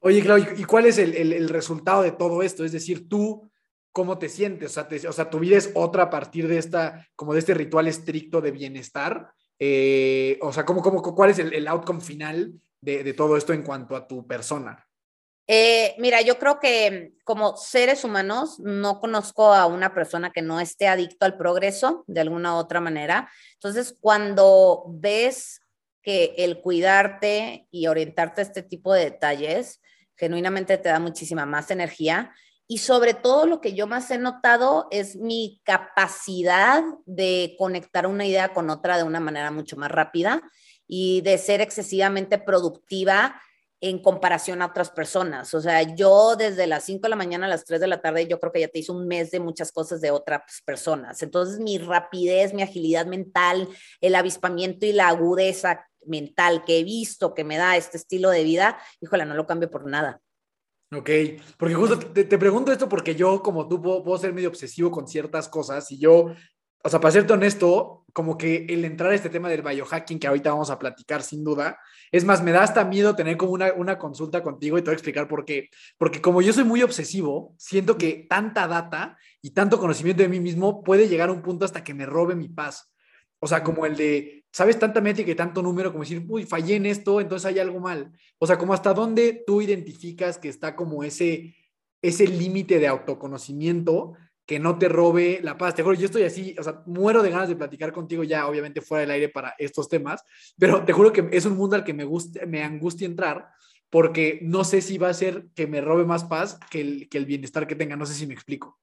Oye, 0.00 0.20
Claudio, 0.20 0.48
¿y 0.56 0.64
cuál 0.64 0.86
es 0.86 0.98
el, 0.98 1.14
el, 1.14 1.48
resultado 1.48 2.02
de 2.02 2.10
todo 2.10 2.42
esto? 2.42 2.64
Es 2.64 2.72
decir, 2.72 3.08
tú, 3.08 3.48
¿cómo 3.92 4.18
te 4.18 4.28
sientes? 4.28 4.76
O 4.76 4.88
sea, 4.88 4.88
o 5.08 5.12
sea, 5.12 5.30
tu 5.30 5.38
vida 5.38 5.56
es 5.56 5.70
otra 5.74 6.04
a 6.04 6.10
partir 6.10 6.48
de 6.48 6.58
esta, 6.58 7.06
como 7.14 7.34
de 7.34 7.38
este 7.38 7.54
ritual 7.54 7.86
estricto 7.86 8.40
de 8.40 8.50
bienestar. 8.50 9.32
Eh, 9.60 10.38
o 10.42 10.52
sea, 10.52 10.64
¿cómo, 10.64 10.82
cómo, 10.82 11.02
¿cuál 11.02 11.30
es 11.30 11.38
el, 11.38 11.54
el 11.54 11.68
outcome 11.68 12.00
final 12.00 12.52
de, 12.80 13.04
de 13.04 13.14
todo 13.14 13.36
esto 13.36 13.52
en 13.52 13.62
cuanto 13.62 13.94
a 13.94 14.08
tu 14.08 14.26
persona? 14.26 14.84
Eh, 15.48 15.94
mira, 15.98 16.20
yo 16.20 16.38
creo 16.38 16.60
que 16.60 17.14
como 17.24 17.56
seres 17.56 18.04
humanos 18.04 18.60
no 18.60 19.00
conozco 19.00 19.52
a 19.52 19.66
una 19.66 19.92
persona 19.92 20.30
que 20.30 20.42
no 20.42 20.60
esté 20.60 20.86
adicto 20.86 21.26
al 21.26 21.36
progreso 21.36 22.04
de 22.06 22.20
alguna 22.20 22.54
u 22.54 22.58
otra 22.58 22.80
manera. 22.80 23.28
Entonces, 23.54 23.96
cuando 24.00 24.84
ves 24.88 25.60
que 26.02 26.34
el 26.38 26.60
cuidarte 26.60 27.66
y 27.70 27.86
orientarte 27.86 28.40
a 28.40 28.44
este 28.44 28.62
tipo 28.62 28.92
de 28.92 29.04
detalles 29.04 29.80
genuinamente 30.16 30.78
te 30.78 30.88
da 30.88 31.00
muchísima 31.00 31.46
más 31.46 31.70
energía 31.70 32.32
y 32.68 32.78
sobre 32.78 33.14
todo 33.14 33.46
lo 33.46 33.60
que 33.60 33.74
yo 33.74 33.86
más 33.86 34.10
he 34.10 34.18
notado 34.18 34.88
es 34.90 35.16
mi 35.16 35.60
capacidad 35.64 36.82
de 37.06 37.54
conectar 37.58 38.06
una 38.06 38.24
idea 38.24 38.52
con 38.52 38.70
otra 38.70 38.96
de 38.96 39.02
una 39.02 39.20
manera 39.20 39.50
mucho 39.50 39.76
más 39.76 39.90
rápida 39.90 40.42
y 40.86 41.20
de 41.22 41.38
ser 41.38 41.60
excesivamente 41.60 42.38
productiva 42.38 43.40
en 43.82 43.98
comparación 43.98 44.62
a 44.62 44.66
otras 44.66 44.90
personas. 44.90 45.52
O 45.54 45.60
sea, 45.60 45.82
yo 45.82 46.36
desde 46.36 46.68
las 46.68 46.84
5 46.84 47.02
de 47.02 47.08
la 47.08 47.16
mañana 47.16 47.46
a 47.46 47.48
las 47.48 47.64
3 47.64 47.80
de 47.80 47.88
la 47.88 48.00
tarde, 48.00 48.28
yo 48.28 48.38
creo 48.38 48.52
que 48.52 48.60
ya 48.60 48.68
te 48.68 48.78
hice 48.78 48.92
un 48.92 49.08
mes 49.08 49.32
de 49.32 49.40
muchas 49.40 49.72
cosas 49.72 50.00
de 50.00 50.12
otras 50.12 50.62
personas. 50.64 51.20
Entonces, 51.20 51.58
mi 51.58 51.78
rapidez, 51.78 52.54
mi 52.54 52.62
agilidad 52.62 53.06
mental, 53.06 53.68
el 54.00 54.14
avispamiento 54.14 54.86
y 54.86 54.92
la 54.92 55.08
agudeza 55.08 55.84
mental 56.06 56.64
que 56.64 56.78
he 56.78 56.84
visto 56.84 57.34
que 57.34 57.42
me 57.42 57.56
da 57.56 57.76
este 57.76 57.96
estilo 57.96 58.30
de 58.30 58.44
vida, 58.44 58.78
híjole, 59.00 59.26
no 59.26 59.34
lo 59.34 59.46
cambio 59.46 59.68
por 59.68 59.84
nada. 59.84 60.20
Ok, 60.94 61.10
porque 61.56 61.74
justo 61.74 61.98
te, 61.98 62.38
pregunto 62.38 62.70
esto 62.70 62.88
porque 62.88 63.14
yo, 63.14 63.42
como 63.42 63.66
tú, 63.66 63.80
puedo, 63.80 64.18
ser 64.18 64.34
medio 64.34 64.50
obsesivo 64.50 64.90
con 64.90 65.08
ciertas 65.08 65.48
cosas 65.48 65.90
y 65.90 65.98
yo, 65.98 66.34
o 66.84 66.88
sea, 66.88 67.00
para 67.00 67.12
serte 67.12 67.32
honesto, 67.32 68.04
como 68.12 68.36
que 68.36 68.66
el 68.68 68.84
entrar 68.84 69.12
a 69.12 69.14
este 69.14 69.30
tema 69.30 69.48
del 69.48 69.62
biohacking, 69.62 70.18
que 70.18 70.26
ahorita 70.26 70.50
vamos 70.50 70.70
a 70.70 70.78
platicar 70.78 71.22
sin 71.22 71.44
duda, 71.44 71.78
es 72.10 72.24
más, 72.24 72.42
me 72.42 72.52
da 72.52 72.62
hasta 72.62 72.84
miedo 72.84 73.14
tener 73.14 73.36
como 73.36 73.52
una, 73.52 73.72
una 73.72 73.98
consulta 73.98 74.42
contigo 74.42 74.76
y 74.76 74.82
te 74.82 74.86
voy 74.86 74.92
a 74.92 74.94
explicar 74.94 75.28
por 75.28 75.44
qué. 75.44 75.70
Porque 75.96 76.20
como 76.20 76.42
yo 76.42 76.52
soy 76.52 76.64
muy 76.64 76.82
obsesivo, 76.82 77.54
siento 77.56 77.96
que 77.96 78.26
tanta 78.28 78.66
data 78.66 79.16
y 79.40 79.50
tanto 79.50 79.78
conocimiento 79.78 80.22
de 80.22 80.28
mí 80.28 80.40
mismo 80.40 80.82
puede 80.82 81.08
llegar 81.08 81.28
a 81.28 81.32
un 81.32 81.42
punto 81.42 81.64
hasta 81.64 81.84
que 81.84 81.94
me 81.94 82.04
robe 82.04 82.34
mi 82.34 82.48
paz. 82.48 82.92
O 83.38 83.46
sea, 83.46 83.62
como 83.62 83.86
el 83.86 83.96
de, 83.96 84.44
¿sabes? 84.52 84.78
Tanta 84.78 85.00
métrica 85.00 85.30
y 85.30 85.34
tanto 85.34 85.62
número, 85.62 85.90
como 85.90 86.04
decir, 86.04 86.24
uy, 86.28 86.44
fallé 86.44 86.76
en 86.76 86.86
esto, 86.86 87.20
entonces 87.20 87.46
hay 87.46 87.58
algo 87.58 87.80
mal. 87.80 88.12
O 88.38 88.46
sea, 88.46 88.58
como 88.58 88.74
hasta 88.74 88.92
dónde 88.92 89.42
tú 89.46 89.62
identificas 89.62 90.38
que 90.38 90.48
está 90.48 90.76
como 90.76 91.02
ese, 91.02 91.56
ese 92.02 92.26
límite 92.26 92.78
de 92.78 92.88
autoconocimiento 92.88 94.14
que 94.52 94.58
no 94.58 94.76
te 94.76 94.86
robe 94.86 95.40
la 95.42 95.56
paz. 95.56 95.74
Te 95.74 95.82
juro, 95.82 95.94
yo 95.94 96.04
estoy 96.04 96.24
así, 96.24 96.54
o 96.58 96.62
sea, 96.62 96.82
muero 96.84 97.22
de 97.22 97.30
ganas 97.30 97.48
de 97.48 97.56
platicar 97.56 97.90
contigo 97.90 98.22
ya, 98.22 98.46
obviamente 98.46 98.82
fuera 98.82 99.00
del 99.00 99.12
aire 99.12 99.30
para 99.30 99.54
estos 99.56 99.88
temas, 99.88 100.22
pero 100.58 100.84
te 100.84 100.92
juro 100.92 101.10
que 101.10 101.26
es 101.32 101.46
un 101.46 101.56
mundo 101.56 101.74
al 101.74 101.84
que 101.84 101.94
me, 101.94 102.04
gusta, 102.04 102.44
me 102.44 102.62
angustia 102.62 103.06
entrar 103.06 103.48
porque 103.88 104.40
no 104.42 104.62
sé 104.64 104.82
si 104.82 104.98
va 104.98 105.08
a 105.08 105.14
ser 105.14 105.46
que 105.54 105.66
me 105.66 105.80
robe 105.80 106.04
más 106.04 106.24
paz 106.24 106.60
que 106.70 106.82
el, 106.82 107.08
que 107.08 107.16
el 107.16 107.24
bienestar 107.24 107.66
que 107.66 107.74
tenga. 107.74 107.96
No 107.96 108.04
sé 108.04 108.12
si 108.12 108.26
me 108.26 108.34
explico. 108.34 108.78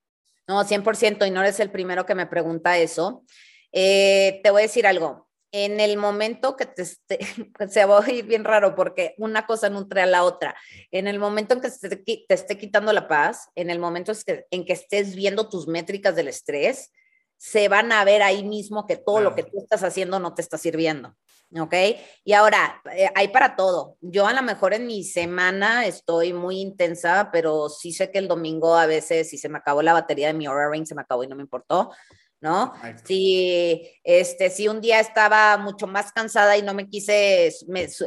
No, 0.47 0.63
100%, 0.63 1.27
y 1.27 1.29
no 1.29 1.41
eres 1.41 1.60
el 1.60 1.69
primero 1.69 2.03
que 2.08 2.15
me 2.15 2.25
pregunta 2.25 2.79
eso. 2.79 3.23
Eh, 3.71 4.41
te 4.43 4.49
voy 4.49 4.62
a 4.62 4.65
decir 4.65 4.88
algo. 4.88 5.29
En 5.52 5.80
el 5.80 5.98
momento 5.98 6.56
que 6.56 6.66
te 6.66 6.84
esté, 6.84 7.20
se 7.70 7.86
va 7.86 8.04
a 8.04 8.12
ir 8.12 8.26
bien 8.26 8.44
raro 8.44 8.76
porque 8.76 9.16
una 9.18 9.46
cosa 9.46 9.70
nutre 9.70 10.02
a 10.02 10.06
la 10.06 10.24
otra. 10.24 10.56
En 10.92 11.08
el 11.08 11.20
momento 11.20 11.54
en 11.56 11.62
que 11.62 11.70
te, 11.70 11.96
te 11.98 12.34
esté 12.34 12.58
quitando 12.58 12.94
la 12.94 13.08
paz, 13.08 13.50
en 13.56 13.70
el 13.70 13.80
momento 13.80 14.12
en 14.52 14.66
que 14.66 14.74
estés 14.74 15.16
viendo 15.16 15.50
tus 15.50 15.68
métricas 15.68 16.16
del 16.16 16.28
estrés, 16.28 16.92
se 17.38 17.70
van 17.70 17.92
a 17.92 18.04
ver 18.04 18.22
ahí 18.22 18.44
mismo 18.44 18.86
que 18.86 18.98
todo 18.98 19.22
lo 19.22 19.34
que 19.34 19.44
tú 19.44 19.60
estás 19.60 19.84
haciendo 19.84 20.20
no 20.20 20.34
te 20.34 20.42
está 20.42 20.58
sirviendo. 20.58 21.16
¿Ok? 21.58 21.74
Y 22.24 22.34
ahora, 22.34 22.80
eh, 22.96 23.10
hay 23.16 23.30
para 23.30 23.56
todo. 23.56 23.98
Yo 24.02 24.28
a 24.28 24.34
lo 24.34 24.44
mejor 24.44 24.74
en 24.74 24.86
mi 24.86 25.04
semana 25.04 25.88
estoy 25.88 26.32
muy 26.32 26.60
intensa, 26.60 27.30
pero 27.32 27.70
sí 27.70 27.92
sé 27.92 28.12
que 28.12 28.20
el 28.20 28.28
domingo 28.28 28.76
a 28.76 28.86
veces, 28.86 29.30
si 29.30 29.40
se 29.40 29.50
me 29.50 29.58
acabó 29.58 29.82
la 29.82 29.94
batería 29.94 30.28
de 30.28 30.34
mi 30.34 30.46
Aura 30.46 30.70
Ring, 30.70 30.86
se 30.86 30.94
me 30.94 31.02
acabó 31.02 31.24
y 31.24 31.28
no 31.28 31.36
me 31.36 31.42
importó. 31.42 31.92
¿No? 32.41 32.73
Si, 33.04 33.89
este, 34.04 34.49
si 34.49 34.67
un 34.67 34.80
día 34.80 34.99
estaba 34.99 35.58
mucho 35.58 35.88
más 35.88 36.12
cansada 36.12 36.58
y 36.58 36.62
no 36.62 36.73
me 36.73 36.88
quise 36.88 37.54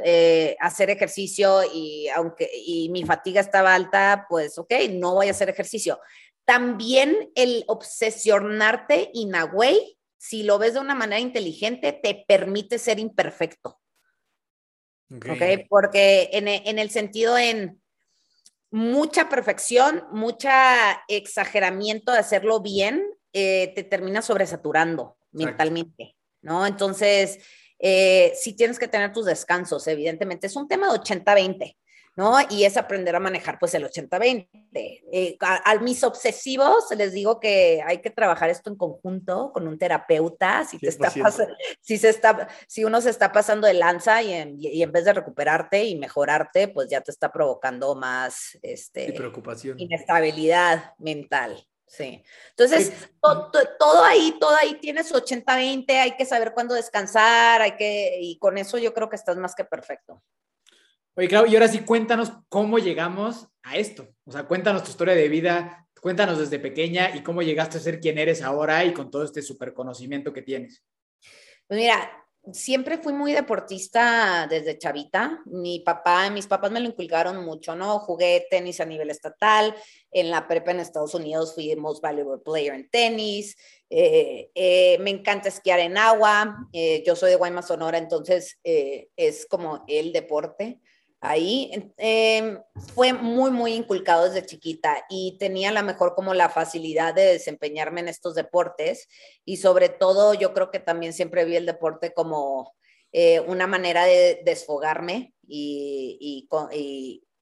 eh, 0.05 0.57
hacer 0.59 0.91
ejercicio 0.91 1.61
y 1.73 2.09
aunque 2.09 2.51
y 2.55 2.89
mi 2.89 3.05
fatiga 3.05 3.41
estaba 3.41 3.75
alta, 3.75 4.27
pues 4.29 4.59
ok, 4.59 4.73
no 4.91 5.15
voy 5.15 5.29
a 5.29 5.33
hacer 5.33 5.51
ejercicio. 5.51 6.01
También 6.45 7.31
el 7.35 7.65
obsesionarte 7.69 9.11
in 9.13 9.35
a 9.35 9.45
way, 9.45 9.99
si 10.19 10.43
lo 10.43 10.59
ves 10.59 10.75
de 10.75 10.81
una 10.81 10.95
manera 10.95 11.21
inteligente, 11.21 11.93
te 11.93 12.25
permite 12.27 12.79
ser 12.79 12.99
imperfecto. 12.99 13.79
Okay. 15.15 15.67
Porque 15.69 16.31
en, 16.33 16.49
en 16.49 16.79
el 16.79 16.89
sentido 16.89 17.37
en 17.37 17.83
mucha 18.71 19.29
perfección, 19.29 20.05
mucha 20.11 21.05
exageramiento 21.07 22.13
de 22.13 22.19
hacerlo 22.19 22.61
bien, 22.61 23.05
eh, 23.33 23.73
te 23.75 23.85
termina 23.85 24.23
sobresaturando 24.23 25.17
mentalmente, 25.33 26.17
¿no? 26.43 26.67
Entonces, 26.67 27.39
eh, 27.79 28.33
sí 28.37 28.55
tienes 28.55 28.79
que 28.79 28.89
tener 28.89 29.13
tus 29.13 29.27
descansos, 29.27 29.87
evidentemente. 29.87 30.47
Es 30.47 30.57
un 30.57 30.69
tema 30.69 30.93
de 30.93 30.99
80-20. 30.99 31.77
¿no? 32.15 32.37
Y 32.51 32.65
es 32.65 32.77
aprender 32.77 33.17
a 33.17 33.21
manejar 33.21 33.59
pues 33.59 33.75
el 33.75 33.85
80-20. 33.85 34.49
Eh, 34.75 35.37
a, 35.41 35.79
mis 35.79 36.05
obsesivos 36.05 36.85
les 36.97 37.13
digo 37.13 37.41
que 37.41 37.83
hay 37.87 37.99
que 37.99 38.11
trabajar 38.11 38.51
esto 38.51 38.71
en 38.71 38.77
conjunto 38.77 39.51
con 39.53 39.67
un 39.67 39.79
terapeuta, 39.79 40.65
si, 40.65 40.79
te 40.79 40.89
está 40.89 41.11
si, 41.81 41.99
se 41.99 42.09
está, 42.11 42.49
si 42.69 42.85
uno 42.85 43.01
se 43.01 43.11
está 43.11 43.33
pasando 43.33 43.67
de 43.67 43.75
lanza 43.75 44.23
y 44.23 44.33
en, 44.33 44.57
y 44.59 44.83
en, 44.83 44.93
vez 44.93 45.05
de 45.05 45.15
recuperarte 45.15 45.85
y 45.85 45.97
mejorarte, 45.97 46.69
pues 46.69 46.89
ya 46.91 47.01
te 47.01 47.11
está 47.11 47.33
provocando 47.33 47.95
más 47.95 48.59
este, 48.63 49.13
preocupación. 49.13 49.81
inestabilidad 49.81 50.95
mental. 50.99 51.67
Sí. 51.93 52.25
Entonces, 52.49 52.91
todo, 53.21 54.03
ahí, 54.03 54.35
todo 54.41 54.57
ahí 54.57 54.79
tienes 54.81 55.13
80-20, 55.13 55.91
hay 55.91 56.17
que 56.17 56.25
saber 56.25 56.55
cuándo 56.55 56.75
descansar, 56.75 57.61
hay 57.61 57.77
que, 57.77 58.19
y 58.19 58.39
con 58.39 58.57
eso 58.57 58.79
yo 58.79 58.95
creo 58.95 59.11
que 59.11 59.17
estás 59.17 59.37
más 59.37 59.55
que 59.55 59.67
perfecto. 59.67 60.23
Oye, 61.15 61.29
claro, 61.29 61.47
y 61.47 61.55
ahora 61.55 61.69
sí, 61.69 61.81
cuéntanos 61.81 62.33
cómo 62.49 62.79
llegamos 62.79 63.47
a 63.63 63.77
esto. 63.77 64.09
O 64.25 64.33
sea, 64.33 64.45
cuéntanos 64.45 64.85
tu 64.85 64.89
historia 64.89 65.15
de 65.15 65.29
vida, 65.29 65.87
cuéntanos 66.01 66.39
desde 66.39 66.59
pequeña 66.59 67.15
y 67.15 67.23
cómo 67.23 67.43
llegaste 67.43 67.77
a 67.77 67.83
ser 67.83 68.01
quien 68.01 68.17
eres 68.17 68.41
ahora 68.41 68.83
y 68.87 68.95
con 68.95 69.11
todo 69.11 69.25
este 69.25 69.43
super 69.43 69.75
conocimiento 69.75 70.33
que 70.33 70.41
tienes. 70.41 70.83
Pues 71.69 71.79
mira, 71.79 72.11
siempre 72.53 72.99
fui 72.99 73.13
muy 73.13 73.33
deportista 73.33 74.47
desde 74.49 74.79
chavita. 74.79 75.41
Mi 75.45 75.81
papá, 75.81 76.31
mis 76.31 76.47
papás 76.47 76.71
me 76.71 76.81
lo 76.81 76.89
inculcaron 76.89 77.45
mucho, 77.45 77.77
¿no? 77.77 77.99
Jugué 77.99 78.47
tenis 78.51 78.81
a 78.81 78.87
nivel 78.87 79.11
estatal. 79.11 79.75
En 80.13 80.31
la 80.31 80.47
prepa 80.47 80.71
en 80.71 80.81
Estados 80.81 81.15
Unidos 81.15 81.55
fui 81.55 81.75
most 81.77 82.03
valuable 82.03 82.43
player 82.45 82.75
en 82.75 82.89
tenis. 82.91 83.57
Eh, 83.91 84.51
eh, 84.55 84.99
me 85.01 85.11
encanta 85.11 85.49
esquiar 85.49 85.81
en 85.81 85.99
agua. 85.99 86.69
Eh, 86.73 87.03
yo 87.07 87.17
soy 87.17 87.31
de 87.31 87.37
Guaymas, 87.37 87.69
Sonora, 87.69 87.99
entonces 87.99 88.59
es 88.63 89.47
como 89.47 89.85
el 89.89 90.13
deporte 90.13 90.81
ahí. 91.23 91.71
Em, 91.97 92.61
fue 92.95 93.13
muy, 93.13 93.51
muy 93.51 93.73
inculcado 93.75 94.25
desde 94.25 94.45
chiquita 94.45 95.05
y 95.09 95.39
tenía 95.39 95.73
la 95.73 95.83
mejor 95.83 96.15
como 96.15 96.35
la 96.35 96.51
facilidad 96.51 97.15
de 97.15 97.23
desempeñarme 97.23 98.01
en 98.01 98.09
estos 98.09 98.35
deportes 98.35 99.09
y 99.45 99.57
sobre 99.59 99.89
todo 99.89 100.35
yo 100.35 100.53
creo 100.53 100.71
que 100.71 100.81
también 100.81 101.13
siempre 101.13 101.45
vi 101.45 101.57
el 101.57 101.65
deporte 101.65 102.13
como 102.13 102.75
eh, 103.13 103.41
una 103.41 103.67
manera 103.67 104.05
de 104.05 104.41
desfogarme 104.45 105.35
y, 105.47 106.19
y, 106.19 106.49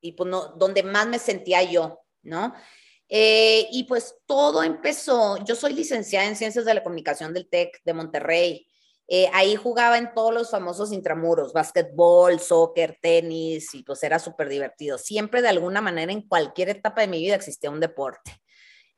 y, 0.01 0.13
pues 0.13 0.29
no, 0.29 0.49
donde 0.57 0.83
más 0.83 1.07
me 1.07 1.19
sentía 1.21 1.63
yo, 1.63 2.01
¿no? 2.23 2.55
Eh, 3.09 3.67
y 3.73 3.85
pues 3.85 4.15
todo 4.27 4.63
empezó, 4.63 5.45
yo 5.45 5.57
soy 5.57 5.73
licenciada 5.73 6.27
en 6.27 6.37
Ciencias 6.37 6.65
de 6.65 6.75
la 6.75 6.83
Comunicación 6.85 7.35
del 7.35 7.49
TEC 7.49 7.83
de 7.85 7.95
Monterrey. 7.95 8.67
Eh, 9.09 9.29
ahí 9.33 9.57
jugaba 9.57 9.99
en 9.99 10.15
todos 10.15 10.33
los 10.33 10.51
famosos 10.51 10.93
intramuros, 10.93 11.53
básquetbol, 11.53 12.39
soccer, 12.39 12.97
tenis, 13.03 13.75
y 13.75 13.83
pues 13.83 14.05
era 14.05 14.21
súper 14.21 14.49
divertido. 14.49 14.99
Siempre 14.99 15.43
de 15.43 15.49
alguna 15.49 15.81
manera 15.81 16.13
en 16.13 16.23
cualquier 16.29 16.69
etapa 16.69 17.01
de 17.01 17.09
mi 17.09 17.19
vida 17.19 17.35
existía 17.35 17.71
un 17.71 17.81
deporte. 17.81 18.41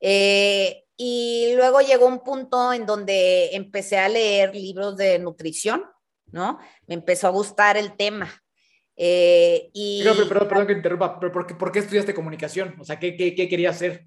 Eh, 0.01 0.85
y 0.99 1.55
luego 1.57 1.81
llegó 1.81 2.07
un 2.07 2.21
punto 2.21 2.75
en 2.75 2.85
donde 2.85 3.55
empecé 3.55 3.99
a 3.99 4.11
leer 4.11 4.55
libros 4.55 4.99
de 4.99 5.19
nutrición, 5.19 5.85
¿no? 6.27 6.59
Me 6.87 6.95
empezó 6.95 7.29
a 7.29 7.31
gustar 7.31 7.79
el 7.79 7.97
tema. 7.97 8.42
Eh, 8.97 9.71
y... 9.73 10.03
Perdón, 10.05 10.49
perdón, 10.49 10.67
que 10.67 10.73
interrumpa, 10.73 11.19
pero 11.19 11.33
¿por 11.33 11.47
qué, 11.47 11.55
¿por 11.55 11.73
qué, 11.73 11.79
estudiaste 11.81 12.15
comunicación? 12.15 12.77
O 12.79 12.85
sea, 12.85 12.99
¿qué, 12.99 13.17
qué, 13.17 13.35
qué 13.35 13.49
querías 13.49 13.77
hacer? 13.77 14.07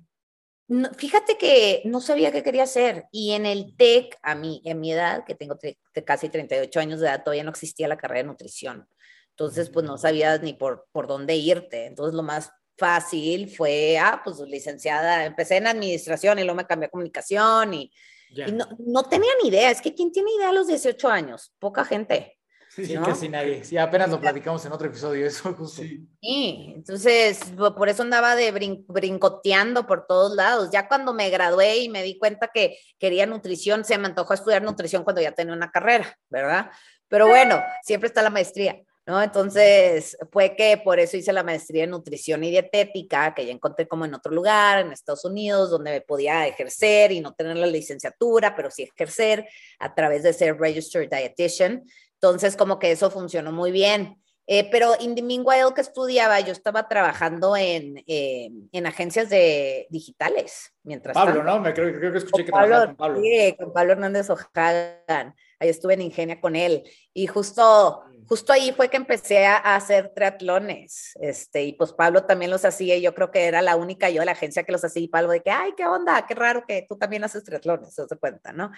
fíjate 0.98 1.38
que 1.38 1.84
no 1.86 2.02
sabía 2.02 2.32
qué 2.32 2.41
quería 2.41 2.63
hacer 2.63 3.06
y 3.12 3.34
en 3.34 3.45
el 3.45 3.76
TEC, 3.78 4.17
a 4.24 4.34
mí, 4.34 4.63
en 4.65 4.80
mi 4.80 4.91
edad, 4.91 5.24
que 5.24 5.36
tengo 5.36 5.60
casi 6.06 6.30
38 6.30 6.80
años 6.80 7.00
de 7.00 7.08
edad, 7.08 7.24
todavía 7.24 7.43
no 7.43 7.52
existía 7.52 7.88
la 7.88 7.98
carrera 7.98 8.24
de 8.24 8.28
nutrición. 8.30 8.88
Entonces, 9.30 9.69
pues 9.69 9.86
no 9.86 9.98
sabías 9.98 10.41
ni 10.41 10.54
por, 10.54 10.88
por 10.91 11.08
dónde 11.08 11.36
irte. 11.36 11.86
Entonces, 11.86 12.15
lo 12.15 12.24
más 12.24 12.52
fácil 12.78 13.50
fue, 13.50 13.98
ah, 14.00 14.21
pues 14.24 14.39
licenciada, 14.39 15.26
empecé 15.26 15.58
en 15.58 15.67
administración 15.67 16.39
y 16.39 16.43
luego 16.43 16.58
me 16.58 16.65
cambié 16.65 16.88
a 16.88 16.89
comunicación 16.89 17.74
y, 17.74 17.91
y 18.30 18.52
no, 18.52 18.65
no, 18.80 19.04
tenía 19.04 19.32
ni 19.41 19.50
idea. 19.50 19.69
Es 19.69 19.82
que 19.82 19.93
¿quién 19.93 20.12
tiene 20.12 20.32
idea 20.36 20.50
a 20.50 20.54
los 20.54 20.67
18 20.67 21.10
años? 21.10 21.54
Poca 21.60 21.86
gente. 21.86 22.35
Sí, 22.76 22.94
casi 22.96 23.30
nadie. 23.30 23.64
Sí, 23.64 23.78
apenas 23.78 24.10
lo 24.10 24.20
platicamos 24.20 24.66
en 24.66 24.74
otro 24.74 24.88
episodio, 24.88 25.26
eso 25.26 25.54
justo. 25.54 25.82
Sí, 25.82 26.74
entonces 26.76 27.40
por 27.56 27.88
eso 27.88 28.04
andaba 28.04 28.36
de 28.36 28.52
brincoteando 28.88 29.88
por 29.88 30.06
todos 30.08 30.36
lados. 30.36 30.72
Ya 30.74 30.90
cuando 30.90 31.14
me 31.14 31.30
gradué 31.30 31.78
y 31.78 31.90
me 31.90 32.04
di 32.04 32.18
cuenta 32.18 32.50
que 32.54 32.78
quería 33.00 33.26
nutrición, 33.26 33.86
se 33.86 33.98
me 33.98 34.08
antojó 34.08 34.34
estudiar 34.34 34.62
nutrición 34.62 35.06
cuando 35.06 35.22
ya 35.22 35.32
tenía 35.32 35.54
una 35.54 35.72
carrera, 35.72 36.18
¿verdad? 36.30 36.70
Pero 37.08 37.28
bueno, 37.28 37.64
siempre 37.82 38.08
está 38.08 38.22
la 38.22 38.30
maestría. 38.30 38.82
¿No? 39.08 39.22
Entonces, 39.22 40.18
fue 40.32 40.56
que 40.56 40.82
por 40.84 41.00
eso 41.00 41.16
hice 41.16 41.32
la 41.32 41.44
maestría 41.44 41.84
en 41.84 41.92
nutrición 41.92 42.44
y 42.44 42.50
dietética, 42.50 43.36
que 43.36 43.46
ya 43.46 43.52
encontré 43.52 43.88
como 43.88 44.04
en 44.04 44.16
otro 44.16 44.34
lugar, 44.34 44.80
en 44.80 44.92
Estados 44.92 45.24
Unidos, 45.26 45.70
donde 45.70 45.92
me 45.92 46.02
podía 46.02 46.48
ejercer 46.48 47.12
y 47.12 47.20
no 47.20 47.36
tener 47.36 47.56
la 47.56 47.68
licenciatura, 47.68 48.56
pero 48.56 48.72
sí 48.72 48.82
ejercer 48.82 49.48
a 49.78 49.94
través 49.94 50.24
de 50.24 50.34
ser 50.34 50.58
registered 50.58 51.08
dietitian. 51.08 51.84
Entonces, 52.21 52.56
como 52.56 52.80
que 52.80 52.91
eso 52.91 53.12
funcionó 53.12 53.51
muy 53.51 53.71
bien. 53.71 54.21
Eh, 54.47 54.69
pero 54.69 54.93
in 54.99 55.15
the 55.15 55.23
meanwhile 55.23 55.73
que 55.73 55.82
estudiaba, 55.82 56.39
yo 56.39 56.51
estaba 56.51 56.88
trabajando 56.88 57.58
en, 57.58 58.04
eh, 58.06 58.51
en 58.71 58.86
agencias 58.86 59.30
de 59.30 59.88
digitales. 59.89 60.71
Mientras 60.84 61.15
Pablo, 61.15 61.41
¿no? 61.41 61.60
Me 61.60 61.73
creo, 61.73 61.97
creo, 61.97 62.12
que 62.12 62.19
escuché 62.19 62.45
que 62.45 62.51
Pablo, 62.51 62.86
con 62.86 62.95
Pablo. 62.95 63.21
Sí, 63.21 63.56
con 63.58 63.73
Pablo 63.73 63.93
Hernández 63.93 64.30
Ojagan. 64.30 65.36
Ahí 65.60 65.69
estuve 65.69 65.95
en 65.95 66.01
Ingenia 66.01 66.39
con 66.39 66.56
él. 66.56 66.84
Y 67.12 67.25
justo, 67.25 68.04
justo 68.28 68.54
ahí 68.54 68.71
fue 68.71 68.89
que 68.89 68.97
empecé 68.97 69.47
a, 69.47 69.58
hacer 69.75 70.12
triatlones. 70.13 71.13
Este, 71.19 71.63
y 71.63 71.73
pues 71.73 71.93
Pablo 71.93 72.25
también 72.25 72.51
los 72.51 72.65
hacía. 72.65 72.95
Y 72.97 73.01
yo 73.01 73.15
creo 73.15 73.32
que 73.32 73.45
era 73.45 73.63
la 73.63 73.75
única 73.75 74.12
yo 74.12 74.19
de 74.19 74.28
la 74.28 74.34
agencia 74.34 74.63
que 74.63 74.71
los 74.71 74.86
hacía. 74.86 75.01
Y 75.01 75.08
Pablo 75.08 75.32
de 75.32 75.41
que, 75.41 75.49
ay, 75.49 75.73
qué 75.75 75.88
onda, 75.88 76.23
qué 76.28 76.36
raro 76.36 76.65
que 76.67 76.86
tú 76.88 76.99
también 76.99 77.23
haces 77.23 77.43
triatlones, 77.43 77.95
se 77.95 78.17
cuenta, 78.17 78.54
¿no? 78.54 78.69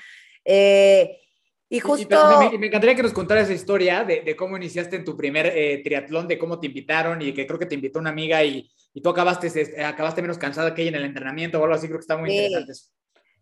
Eh, 0.46 1.27
y 1.70 1.80
justo... 1.80 2.50
me, 2.58 2.68
encantaría 2.68 2.96
que 2.96 3.04
nos 3.04 3.14
contaras 3.14 3.46
esa 3.46 3.54
historia 3.54 4.04
de, 4.04 4.36
cómo 4.36 4.58
iniciaste 4.58 4.96
en 4.96 5.06
tu 5.06 5.18
primer 5.18 5.48
eh, 5.48 5.82
triatlón, 5.84 6.28
de 6.28 6.38
cómo 6.38 6.60
te 6.60 6.68
invitaron 6.68 7.22
y 7.22 7.34
que 7.34 7.46
creo 7.46 7.60
que 7.60 7.66
te 7.66 7.76
invitó 7.76 8.00
una 8.00 8.10
amiga 8.10 8.44
y, 8.44 8.70
y 8.94 9.02
tú 9.02 9.10
acabaste, 9.10 9.84
acabaste 9.84 10.22
menos 10.22 10.38
cansada 10.38 10.74
que 10.74 10.84
ella 10.84 10.92
en 10.92 10.96
el 10.96 11.06
entrenamiento 11.06 11.60
o 11.60 11.64
algo 11.64 11.76
así, 11.76 11.88
creo 11.88 12.00
que 12.00 12.04
está 12.04 12.18
muy 12.18 12.30
interesante 12.32 12.72
eso. 12.72 12.88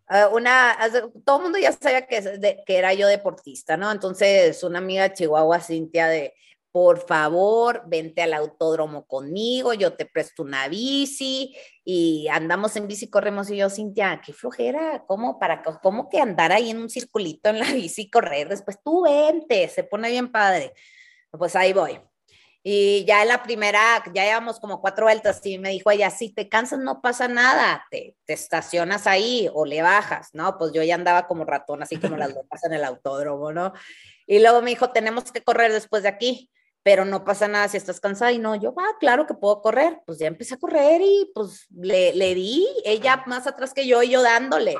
Ah, 0.08 0.28
una, 0.32 0.76
todo 1.24 1.38
el 1.38 1.42
mundo 1.42 1.58
ya 1.58 1.72
sabía 1.72 2.06
que, 2.06 2.62
que 2.64 2.76
era 2.76 2.94
yo 2.94 3.08
deportista, 3.08 3.76
¿no? 3.76 3.90
Entonces, 3.90 4.62
una 4.62 4.78
amiga 4.78 5.08
de 5.08 5.14
Chihuahua, 5.14 5.60
Cintia, 5.60 6.06
de, 6.06 6.32
por 6.76 7.06
favor, 7.06 7.84
vente 7.86 8.20
al 8.20 8.34
autódromo 8.34 9.06
conmigo, 9.06 9.72
yo 9.72 9.94
te 9.94 10.04
presto 10.04 10.42
una 10.42 10.68
bici 10.68 11.56
y 11.82 12.28
andamos 12.28 12.76
en 12.76 12.86
bici, 12.86 13.08
corremos 13.08 13.48
y 13.48 13.56
yo, 13.56 13.70
Cintia, 13.70 14.20
qué 14.22 14.34
flojera, 14.34 15.02
¿cómo, 15.06 15.38
para, 15.38 15.62
cómo 15.62 16.10
que 16.10 16.20
andar 16.20 16.52
ahí 16.52 16.68
en 16.68 16.76
un 16.76 16.90
circulito 16.90 17.48
en 17.48 17.60
la 17.60 17.64
bici 17.72 18.02
y 18.02 18.10
correr? 18.10 18.50
Después 18.50 18.78
tú 18.84 19.04
vente, 19.04 19.68
se 19.68 19.84
pone 19.84 20.10
bien 20.10 20.30
padre. 20.30 20.74
Pues 21.30 21.56
ahí 21.56 21.72
voy. 21.72 21.98
Y 22.62 23.06
ya 23.06 23.22
en 23.22 23.28
la 23.28 23.42
primera, 23.42 24.04
ya 24.12 24.24
llevamos 24.24 24.60
como 24.60 24.82
cuatro 24.82 25.06
vueltas 25.06 25.40
y 25.46 25.58
me 25.58 25.70
dijo 25.70 25.90
ella, 25.90 26.10
si 26.10 26.34
te 26.34 26.50
cansas 26.50 26.80
no 26.80 27.00
pasa 27.00 27.26
nada, 27.26 27.86
te, 27.90 28.16
estacionas 28.26 29.06
ahí 29.06 29.48
o 29.54 29.64
le 29.64 29.80
bajas, 29.80 30.28
¿no? 30.34 30.58
Pues 30.58 30.72
yo 30.74 30.82
ya 30.82 30.96
andaba 30.96 31.26
como 31.26 31.46
ratón, 31.46 31.82
así 31.82 31.96
como 31.96 32.18
las 32.18 32.34
locas 32.34 32.64
en 32.64 32.74
el 32.74 32.84
autódromo, 32.84 33.50
¿no? 33.50 33.72
Y 34.26 34.40
luego 34.40 34.60
me 34.60 34.68
dijo, 34.68 34.90
tenemos 34.90 35.32
que 35.32 35.42
correr 35.42 35.72
después 35.72 36.02
de 36.02 36.10
aquí, 36.10 36.50
pero 36.86 37.04
no 37.04 37.24
pasa 37.24 37.48
nada 37.48 37.66
si 37.66 37.76
estás 37.76 37.98
cansada. 37.98 38.30
Y 38.30 38.38
no, 38.38 38.54
yo, 38.54 38.72
ah, 38.78 38.96
claro 39.00 39.26
que 39.26 39.34
puedo 39.34 39.60
correr. 39.60 40.02
Pues 40.06 40.20
ya 40.20 40.28
empecé 40.28 40.54
a 40.54 40.58
correr 40.58 41.00
y 41.02 41.32
pues 41.34 41.66
le, 41.74 42.14
le 42.14 42.32
di, 42.32 42.64
ella 42.84 43.24
más 43.26 43.48
atrás 43.48 43.74
que 43.74 43.88
yo 43.88 44.04
y 44.04 44.10
yo 44.10 44.22
dándole. 44.22 44.76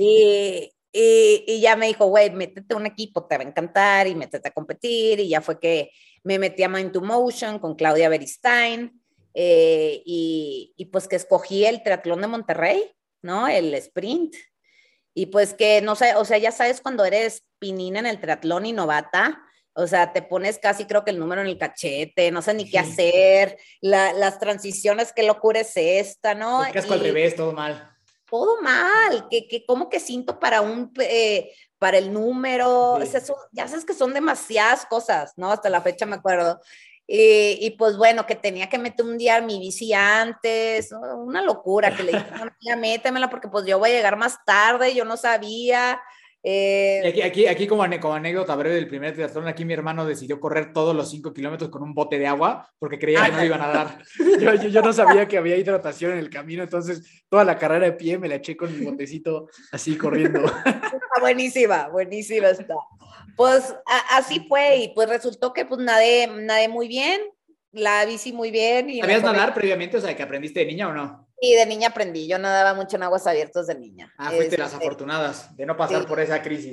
Y, 0.00 0.72
y, 0.92 1.60
ya 1.60 1.76
me 1.76 1.86
dijo, 1.86 2.06
güey, 2.06 2.30
métete 2.30 2.74
un 2.74 2.86
equipo, 2.86 3.24
te 3.26 3.36
va 3.36 3.44
a 3.44 3.46
encantar 3.46 4.08
y 4.08 4.16
métete 4.16 4.48
a 4.48 4.50
competir. 4.50 5.20
Y 5.20 5.28
ya 5.28 5.40
fue 5.40 5.60
que 5.60 5.92
me 6.24 6.40
metí 6.40 6.64
a 6.64 6.68
Mind 6.68 6.90
to 6.90 7.02
Motion 7.02 7.60
con 7.60 7.76
Claudia 7.76 8.08
Beristain 8.08 9.00
eh, 9.32 10.02
y, 10.04 10.74
y, 10.76 10.86
pues 10.86 11.06
que 11.06 11.14
escogí 11.14 11.64
el 11.66 11.84
triatlón 11.84 12.20
de 12.20 12.26
Monterrey, 12.26 12.82
¿no? 13.22 13.46
El 13.46 13.72
sprint. 13.74 14.34
Y 15.14 15.26
pues 15.26 15.54
que, 15.54 15.82
no 15.82 15.94
sé, 15.94 16.16
o 16.16 16.24
sea, 16.24 16.38
ya 16.38 16.50
sabes 16.50 16.80
cuando 16.80 17.04
eres 17.04 17.44
pinina 17.60 18.00
en 18.00 18.06
el 18.06 18.20
triatlón 18.20 18.66
y 18.66 18.72
novata, 18.72 19.44
o 19.78 19.86
sea, 19.86 20.12
te 20.12 20.22
pones 20.22 20.58
casi 20.58 20.86
creo 20.86 21.04
que 21.04 21.12
el 21.12 21.18
número 21.18 21.40
en 21.40 21.46
el 21.46 21.56
cachete, 21.56 22.30
no 22.30 22.42
sé 22.42 22.52
ni 22.52 22.68
qué 22.68 22.78
hacer, 22.78 23.56
la, 23.80 24.12
las 24.12 24.38
transiciones, 24.38 25.12
qué 25.12 25.22
locura 25.22 25.60
es 25.60 25.72
esta, 25.76 26.34
¿no? 26.34 26.64
El 26.64 26.72
casco 26.72 26.94
y, 26.94 26.98
al 26.98 27.04
revés, 27.04 27.36
todo 27.36 27.52
mal 27.52 27.94
todo 28.30 28.60
mal, 28.60 29.26
que, 29.30 29.48
que 29.48 29.64
como 29.64 29.88
que 29.88 30.00
siento 30.00 30.38
para 30.38 30.60
un, 30.60 30.92
eh, 31.00 31.52
para 31.78 31.98
el 31.98 32.12
número, 32.12 32.96
sí. 32.98 33.02
o 33.02 33.06
sea, 33.10 33.20
son, 33.20 33.36
ya 33.52 33.66
sabes 33.68 33.84
que 33.84 33.94
son 33.94 34.12
demasiadas 34.12 34.84
cosas, 34.86 35.32
¿no? 35.36 35.50
Hasta 35.50 35.70
la 35.70 35.80
fecha 35.80 36.06
me 36.06 36.16
acuerdo. 36.16 36.60
Y, 37.06 37.58
y, 37.62 37.70
pues 37.70 37.96
bueno, 37.96 38.26
que 38.26 38.34
tenía 38.34 38.68
que 38.68 38.76
meter 38.76 39.06
un 39.06 39.16
día 39.16 39.40
mi 39.40 39.58
bici 39.58 39.94
antes, 39.94 40.92
¿no? 40.92 41.00
una 41.16 41.40
locura, 41.40 41.96
que 41.96 42.02
le 42.02 42.12
dije, 42.12 42.30
no, 42.32 42.50
ya 42.60 42.76
métemela 42.76 43.30
porque 43.30 43.48
pues 43.48 43.64
yo 43.64 43.78
voy 43.78 43.90
a 43.90 43.94
llegar 43.94 44.16
más 44.16 44.44
tarde, 44.44 44.94
yo 44.94 45.06
no 45.06 45.16
sabía, 45.16 45.98
eh, 46.42 47.02
aquí, 47.04 47.22
aquí, 47.22 47.46
aquí 47.46 47.66
como, 47.66 47.84
como, 48.00 48.14
anécdota 48.14 48.54
breve 48.54 48.76
del 48.76 48.88
primer 48.88 49.12
triatlón, 49.12 49.48
aquí 49.48 49.64
mi 49.64 49.74
hermano 49.74 50.06
decidió 50.06 50.38
correr 50.38 50.72
todos 50.72 50.94
los 50.94 51.10
5 51.10 51.32
kilómetros 51.32 51.68
con 51.68 51.82
un 51.82 51.94
bote 51.94 52.18
de 52.18 52.28
agua 52.28 52.70
porque 52.78 52.98
creía 52.98 53.24
que 53.26 53.32
no 53.32 53.44
iban 53.44 53.60
a 53.60 53.68
dar. 53.68 53.98
Yo, 54.40 54.54
yo, 54.54 54.68
yo, 54.68 54.82
no 54.82 54.92
sabía 54.92 55.26
que 55.26 55.36
había 55.36 55.56
hidratación 55.56 56.12
en 56.12 56.18
el 56.18 56.30
camino, 56.30 56.62
entonces 56.62 57.24
toda 57.28 57.44
la 57.44 57.58
carrera 57.58 57.86
de 57.86 57.92
pie 57.92 58.18
me 58.18 58.28
la 58.28 58.36
eché 58.36 58.56
con 58.56 58.76
mi 58.76 58.84
botecito 58.84 59.48
así 59.72 59.96
corriendo. 59.96 60.44
Está 60.44 61.20
buenísima, 61.20 61.88
buenísima 61.88 62.48
está. 62.50 62.74
Pues 63.36 63.74
a, 63.86 64.18
así 64.18 64.44
fue 64.48 64.76
y 64.76 64.94
pues 64.94 65.08
resultó 65.08 65.52
que 65.52 65.64
pues 65.64 65.80
nadé, 65.80 66.28
nadé 66.28 66.68
muy 66.68 66.86
bien, 66.86 67.20
la 67.72 68.04
bici 68.04 68.32
muy 68.32 68.50
bien. 68.50 68.90
Y 68.90 69.00
¿Sabías 69.00 69.22
nadar 69.22 69.54
previamente? 69.54 69.96
O 69.96 70.00
sea, 70.00 70.14
que 70.14 70.22
aprendiste 70.22 70.60
de 70.60 70.66
niña 70.66 70.88
o 70.88 70.92
no? 70.92 71.27
Sí, 71.40 71.54
de 71.54 71.66
niña 71.66 71.88
aprendí. 71.88 72.26
Yo 72.26 72.38
nadaba 72.38 72.74
mucho 72.74 72.96
en 72.96 73.04
aguas 73.04 73.26
abiertas 73.26 73.66
de 73.66 73.76
niña. 73.76 74.12
Ah, 74.18 74.28
fuiste 74.28 74.46
este, 74.46 74.58
las 74.58 74.74
afortunadas 74.74 75.54
de 75.56 75.66
no 75.66 75.76
pasar 75.76 76.02
sí. 76.02 76.06
por 76.08 76.20
esa 76.20 76.42
crisis. 76.42 76.72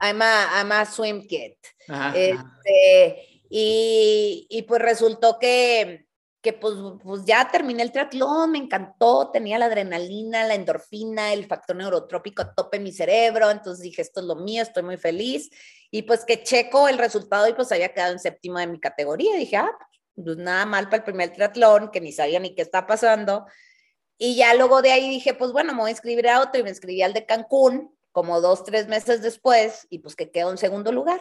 I'm, 0.00 0.22
a, 0.22 0.60
I'm 0.60 0.72
a 0.72 0.86
swim 0.86 1.26
kid. 1.26 1.54
Ajá, 1.88 2.16
este, 2.16 3.28
Y, 3.50 4.46
y, 4.48 4.62
pues 4.62 4.80
resultó 4.80 5.38
que, 5.38 6.06
que 6.42 6.52
pues, 6.52 6.74
pues, 7.02 7.24
ya 7.24 7.50
terminé 7.50 7.82
el 7.82 7.92
triatlón, 7.92 8.52
me 8.52 8.58
encantó, 8.58 9.30
tenía 9.30 9.58
la 9.58 9.66
adrenalina, 9.66 10.46
la 10.46 10.54
endorfina, 10.54 11.32
el 11.32 11.46
factor 11.46 11.76
neurotrópico 11.76 12.42
a 12.42 12.54
tope 12.54 12.76
en 12.76 12.84
mi 12.84 12.92
cerebro, 12.92 13.50
entonces 13.50 13.82
dije, 13.82 14.02
esto 14.02 14.20
es 14.20 14.26
lo 14.26 14.36
mío, 14.36 14.62
estoy 14.62 14.82
muy 14.82 14.96
feliz. 14.96 15.50
Y 15.90 16.02
pues 16.02 16.24
que 16.24 16.42
checo 16.42 16.88
el 16.88 16.98
resultado 16.98 17.48
y 17.48 17.54
pues 17.54 17.72
había 17.72 17.92
quedado 17.92 18.12
en 18.12 18.18
séptimo 18.18 18.58
de 18.58 18.66
mi 18.66 18.78
categoría. 18.78 19.36
Dije, 19.36 19.56
ah, 19.56 19.70
pues 20.14 20.36
nada 20.36 20.66
mal 20.66 20.84
para 20.84 20.98
el 20.98 21.04
primer 21.04 21.32
triatlón, 21.32 21.90
que 21.90 22.00
ni 22.00 22.12
sabía 22.12 22.40
ni 22.40 22.54
qué 22.54 22.62
está 22.62 22.86
pasando. 22.86 23.46
Y 24.18 24.34
ya 24.34 24.52
luego 24.54 24.82
de 24.82 24.90
ahí 24.90 25.08
dije, 25.08 25.32
pues 25.32 25.52
bueno, 25.52 25.72
me 25.72 25.80
voy 25.80 25.88
a 25.88 25.92
inscribir 25.92 26.28
a 26.28 26.42
otro 26.42 26.60
y 26.60 26.64
me 26.64 26.70
inscribí 26.70 27.02
al 27.02 27.14
de 27.14 27.24
Cancún, 27.24 27.96
como 28.10 28.40
dos, 28.40 28.64
tres 28.64 28.88
meses 28.88 29.22
después, 29.22 29.86
y 29.90 30.00
pues 30.00 30.16
que 30.16 30.32
quedó 30.32 30.50
en 30.50 30.58
segundo 30.58 30.90
lugar, 30.90 31.20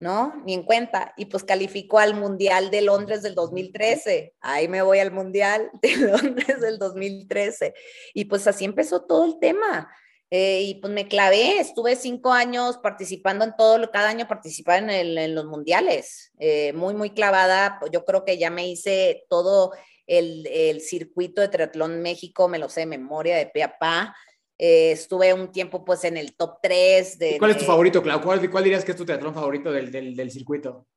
¿no? 0.00 0.34
Ni 0.44 0.54
en 0.54 0.64
cuenta. 0.64 1.14
Y 1.16 1.26
pues 1.26 1.44
calificó 1.44 2.00
al 2.00 2.14
Mundial 2.14 2.72
de 2.72 2.82
Londres 2.82 3.22
del 3.22 3.36
2013. 3.36 4.34
Ahí 4.40 4.66
me 4.66 4.82
voy 4.82 4.98
al 4.98 5.12
Mundial 5.12 5.70
de 5.80 5.96
Londres 5.96 6.60
del 6.60 6.78
2013. 6.78 7.72
Y 8.14 8.24
pues 8.24 8.48
así 8.48 8.64
empezó 8.64 9.02
todo 9.02 9.24
el 9.24 9.38
tema. 9.38 9.88
Eh, 10.30 10.62
y 10.62 10.74
pues 10.74 10.92
me 10.92 11.08
clavé, 11.08 11.58
estuve 11.58 11.96
cinco 11.96 12.32
años 12.32 12.76
participando 12.78 13.46
en 13.46 13.56
todo, 13.56 13.90
cada 13.90 14.10
año 14.10 14.28
participaba 14.28 14.76
en, 14.76 15.34
los 15.34 15.46
mundiales, 15.46 16.32
eh, 16.38 16.74
muy, 16.74 16.92
muy 16.92 17.10
clavada, 17.10 17.80
yo 17.90 18.04
creo 18.04 18.26
que 18.26 18.36
ya 18.36 18.50
me 18.50 18.68
hice 18.68 19.24
todo 19.30 19.72
el, 20.08 20.46
el, 20.48 20.80
circuito 20.80 21.40
de 21.40 21.48
Triatlón 21.48 22.02
México, 22.02 22.48
me 22.48 22.58
lo 22.58 22.68
sé 22.68 22.80
de 22.80 22.86
memoria, 22.86 23.36
de 23.36 23.46
pe 23.46 23.62
a 23.62 23.78
pa, 23.78 24.16
eh, 24.58 24.90
estuve 24.90 25.32
un 25.32 25.52
tiempo 25.52 25.84
pues 25.84 26.02
en 26.02 26.16
el 26.16 26.34
top 26.34 26.58
3 26.60 27.18
de... 27.18 27.38
¿Cuál 27.38 27.52
es 27.52 27.58
tu 27.58 27.64
favorito, 27.64 28.02
Clau? 28.02 28.20
¿Cuál, 28.20 28.50
¿Cuál, 28.50 28.64
dirías 28.64 28.84
que 28.84 28.90
es 28.90 28.96
tu 28.98 29.04
triatlón 29.04 29.34
favorito 29.34 29.70
del, 29.70 29.92
del, 29.92 30.16
del 30.16 30.30
circuito? 30.32 30.88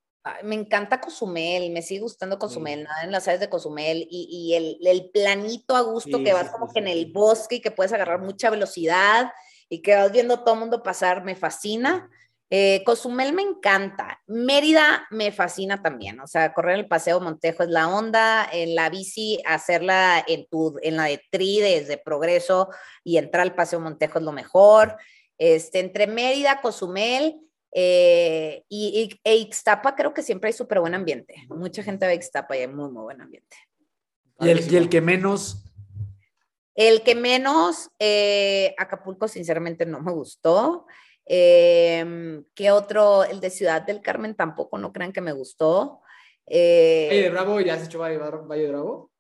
me 0.44 0.56
encanta 0.56 1.02
Cozumel, 1.02 1.72
me 1.72 1.82
sigue 1.82 2.02
gustando 2.02 2.38
Cozumel, 2.38 2.80
sí. 2.80 2.86
nada 2.86 3.04
en 3.04 3.12
las 3.12 3.28
áreas 3.28 3.40
de 3.40 3.50
Cozumel 3.50 4.08
y, 4.10 4.28
y 4.30 4.54
el, 4.54 4.78
el, 4.86 5.10
planito 5.10 5.76
a 5.76 5.82
gusto 5.82 6.18
sí, 6.18 6.24
que 6.24 6.34
vas 6.34 6.48
sí, 6.48 6.52
como 6.52 6.72
que 6.72 6.80
en 6.80 6.88
el 6.88 7.12
bosque 7.12 7.56
y 7.56 7.62
que 7.62 7.72
puedes 7.72 7.92
agarrar 7.92 8.22
mucha 8.22 8.50
velocidad 8.50 9.32
y 9.68 9.82
que 9.82 9.96
vas 9.96 10.12
viendo 10.12 10.42
todo 10.42 10.54
el 10.54 10.60
mundo 10.60 10.84
pasar, 10.84 11.24
me 11.24 11.36
fascina. 11.36 12.10
Eh, 12.54 12.84
Cozumel 12.86 13.32
me 13.32 13.44
encanta, 13.44 14.22
Mérida 14.28 15.08
me 15.10 15.32
fascina 15.32 15.82
también, 15.82 16.20
o 16.20 16.28
sea, 16.28 16.54
correr 16.54 16.80
el 16.80 16.88
paseo 16.90 17.22
Montejo 17.22 17.64
es 17.64 17.70
la 17.70 17.88
onda, 17.88 18.46
en 18.52 18.76
la 18.76 18.90
bici 18.90 19.42
hacerla 19.46 20.22
en, 20.28 20.46
tu, 20.48 20.78
en 20.82 20.98
la 20.98 21.06
de 21.06 21.24
tri 21.32 21.62
desde 21.62 21.98
Progreso 21.98 22.68
y 23.06 23.16
entrar 23.16 23.44
al 23.44 23.56
paseo 23.56 23.80
Montejo 23.80 24.20
es 24.20 24.26
lo 24.26 24.34
mejor. 24.34 24.98
Este, 25.38 25.80
entre 25.80 26.08
Mérida, 26.08 26.60
Cozumel, 26.60 27.40
eh, 27.74 28.66
y, 28.68 29.14
y 29.14 29.20
e 29.24 29.38
Ixtapa 29.38 29.96
creo 29.96 30.14
que 30.14 30.22
siempre 30.22 30.50
hay 30.50 30.54
súper 30.54 30.82
buen 30.82 30.94
ambiente. 30.94 31.36
Mucha 31.48 31.84
gente 31.84 32.06
ve 32.06 32.16
Ixtapa 32.16 32.58
y 32.58 32.60
hay 32.60 32.68
muy, 32.68 32.92
muy 32.92 33.04
buen 33.04 33.22
ambiente. 33.22 33.56
¿Y 34.42 34.50
el, 34.50 34.70
y 34.70 34.76
el 34.76 34.90
que 34.90 35.00
menos? 35.00 35.64
El 36.76 37.02
que 37.04 37.16
menos, 37.16 37.92
eh, 37.98 38.76
Acapulco 38.78 39.30
sinceramente 39.30 39.86
no 39.86 40.02
me 40.02 40.12
gustó. 40.12 40.86
Eh, 41.34 42.44
¿Qué 42.54 42.72
otro? 42.72 43.24
El 43.24 43.40
de 43.40 43.50
Ciudad 43.50 43.82
del 43.84 44.02
Carmen 44.02 44.36
tampoco, 44.36 44.78
no 44.78 44.92
crean 44.92 45.14
que 45.14 45.22
me 45.22 45.32
gustó. 45.32 46.02
Eh, 46.46 47.08
¿Valle 47.10 47.22
de 47.22 47.30
Bravo? 47.30 47.62
¿Ya 47.62 47.76
has 47.76 47.86
hecho 47.86 48.00
Valle, 48.00 48.18
Valle 48.18 48.64
de 48.64 48.68
Bravo? 48.68 49.12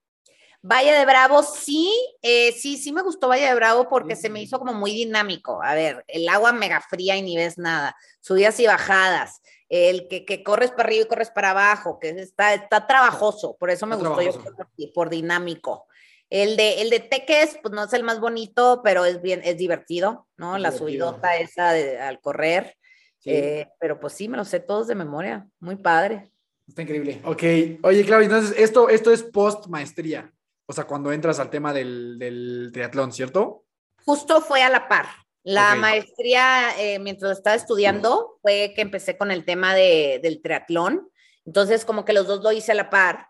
Valle 0.61 0.91
de 0.91 1.05
Bravo, 1.05 1.41
sí, 1.41 1.89
eh, 2.21 2.51
sí, 2.51 2.75
sí 2.75 2.91
me 2.91 3.01
gustó 3.01 3.29
Valle 3.29 3.45
de 3.45 3.55
Bravo 3.55 3.87
porque 3.87 4.17
se 4.17 4.29
me 4.29 4.41
hizo 4.41 4.59
como 4.59 4.73
muy 4.73 4.91
dinámico. 4.91 5.63
A 5.63 5.73
ver, 5.73 6.03
el 6.09 6.27
agua 6.27 6.51
mega 6.51 6.81
fría 6.81 7.15
y 7.15 7.21
ni 7.21 7.37
ves 7.37 7.57
nada, 7.57 7.95
subidas 8.19 8.59
y 8.59 8.67
bajadas, 8.67 9.41
el 9.69 10.09
que, 10.09 10.25
que 10.25 10.43
corres 10.43 10.71
para 10.71 10.83
arriba 10.83 11.05
y 11.05 11.07
corres 11.07 11.31
para 11.31 11.51
abajo, 11.51 11.97
que 11.97 12.09
está, 12.09 12.53
está 12.53 12.87
trabajoso, 12.87 13.55
por 13.57 13.69
eso 13.69 13.87
me 13.87 13.95
está 13.95 14.09
gustó 14.09 14.21
trabajoso. 14.21 14.49
yo 14.49 14.65
por, 14.65 14.93
por, 14.93 15.09
dinámico. 15.09 15.87
El 16.31 16.55
de, 16.55 16.81
el 16.81 16.89
de 16.89 17.01
Teques, 17.01 17.59
pues 17.61 17.73
no 17.73 17.83
es 17.83 17.93
el 17.93 18.03
más 18.03 18.19
bonito, 18.21 18.81
pero 18.83 19.03
es 19.05 19.21
bien, 19.21 19.41
es 19.43 19.57
divertido, 19.57 20.27
¿no? 20.37 20.55
Es 20.55 20.61
La 20.61 20.71
divertido. 20.71 21.09
subidota 21.09 21.35
esa 21.37 21.73
de, 21.73 21.99
al 21.99 22.21
correr. 22.21 22.77
Sí. 23.19 23.31
Eh, 23.31 23.67
pero 23.79 23.99
pues 23.99 24.13
sí, 24.13 24.27
me 24.27 24.37
lo 24.37 24.45
sé 24.45 24.61
todos 24.61 24.87
de 24.87 24.95
memoria, 24.95 25.45
muy 25.59 25.75
padre. 25.75 26.31
Está 26.67 26.83
increíble. 26.83 27.21
Ok, 27.25 27.43
oye, 27.83 28.05
Claudia, 28.05 28.25
entonces 28.25 28.57
esto, 28.57 28.87
esto 28.87 29.11
es 29.11 29.23
post 29.23 29.67
maestría. 29.67 30.31
O 30.65 30.73
sea, 30.73 30.85
cuando 30.85 31.11
entras 31.11 31.37
al 31.39 31.49
tema 31.49 31.73
del, 31.73 32.17
del 32.17 32.69
triatlón, 32.71 33.11
¿cierto? 33.11 33.65
Justo 34.05 34.39
fue 34.41 34.63
a 34.63 34.69
la 34.69 34.87
par. 34.87 35.07
La 35.43 35.71
okay. 35.71 35.81
maestría, 35.81 36.69
eh, 36.79 36.97
mientras 36.99 37.37
estaba 37.37 37.57
estudiando, 37.57 38.37
fue 38.41 38.71
que 38.73 38.81
empecé 38.81 39.17
con 39.17 39.31
el 39.31 39.43
tema 39.43 39.75
de, 39.75 40.21
del 40.23 40.41
triatlón. 40.41 41.09
Entonces, 41.45 41.83
como 41.83 42.05
que 42.05 42.13
los 42.13 42.25
dos 42.25 42.41
lo 42.41 42.53
hice 42.53 42.71
a 42.71 42.75
la 42.75 42.89
par. 42.89 43.27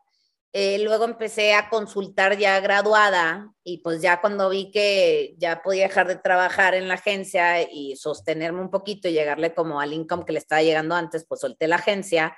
Eh, 0.53 0.79
luego 0.83 1.05
empecé 1.05 1.53
a 1.53 1.69
consultar 1.69 2.37
ya 2.37 2.59
graduada 2.59 3.53
y 3.63 3.77
pues 3.77 4.01
ya 4.01 4.19
cuando 4.19 4.49
vi 4.49 4.69
que 4.69 5.33
ya 5.37 5.61
podía 5.61 5.87
dejar 5.87 6.07
de 6.07 6.17
trabajar 6.17 6.75
en 6.75 6.89
la 6.89 6.95
agencia 6.95 7.61
y 7.61 7.95
sostenerme 7.95 8.59
un 8.59 8.69
poquito 8.69 9.07
y 9.07 9.13
llegarle 9.13 9.53
como 9.53 9.79
al 9.79 9.93
income 9.93 10.25
que 10.25 10.33
le 10.33 10.39
estaba 10.39 10.61
llegando 10.61 10.95
antes, 10.95 11.25
pues 11.25 11.39
solté 11.39 11.67
la 11.67 11.77
agencia 11.77 12.35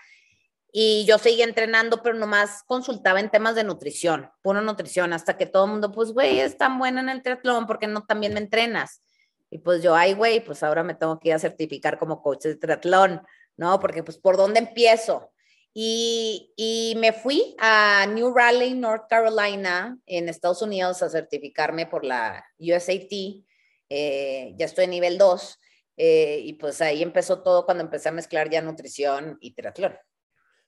y 0.75 1.05
yo 1.05 1.19
seguía 1.19 1.45
entrenando, 1.45 2.01
pero 2.01 2.15
nomás 2.15 2.63
consultaba 2.63 3.19
en 3.19 3.29
temas 3.29 3.53
de 3.53 3.63
nutrición, 3.63 4.31
pura 4.41 4.59
nutrición, 4.59 5.13
hasta 5.13 5.37
que 5.37 5.45
todo 5.45 5.65
el 5.65 5.71
mundo, 5.71 5.91
pues, 5.91 6.11
güey, 6.11 6.39
es 6.39 6.57
tan 6.57 6.79
buena 6.79 6.99
en 6.99 7.09
el 7.09 7.21
triatlón, 7.21 7.67
porque 7.67 7.85
no 7.85 8.05
también 8.05 8.33
me 8.33 8.39
entrenas? 8.39 9.03
Y 9.51 9.59
pues 9.59 9.83
yo, 9.83 9.93
ay, 9.93 10.13
güey, 10.13 10.43
pues 10.43 10.63
ahora 10.63 10.83
me 10.83 10.95
tengo 10.95 11.19
que 11.19 11.27
ir 11.29 11.35
a 11.35 11.39
certificar 11.39 11.99
como 11.99 12.23
coach 12.23 12.45
de 12.45 12.55
triatlón, 12.55 13.21
¿no? 13.55 13.79
Porque 13.79 14.01
pues, 14.01 14.17
¿por 14.17 14.35
dónde 14.35 14.59
empiezo? 14.61 15.31
Y, 15.73 16.93
me 16.97 17.13
fui 17.13 17.55
a 17.59 18.05
New 18.07 18.33
Raleigh, 18.33 18.75
North 18.75 19.07
Carolina, 19.09 19.97
en 20.05 20.29
Estados 20.29 20.61
Unidos, 20.61 21.01
a 21.01 21.09
certificarme 21.09 21.87
por 21.87 22.05
la 22.05 22.45
USAT. 22.59 23.43
Eh, 23.89 24.53
ya 24.55 24.65
estoy 24.65 24.85
en 24.85 24.91
nivel 24.91 25.17
2. 25.17 25.59
Eh, 25.97 26.41
y 26.43 26.53
pues 26.53 26.81
ahí 26.81 27.03
empezó 27.03 27.43
todo 27.43 27.65
cuando 27.65 27.83
empecé 27.83 28.09
a 28.09 28.11
mezclar 28.11 28.49
ya 28.49 28.61
nutrición 28.61 29.37
y 29.41 29.53
triatlón. 29.53 29.95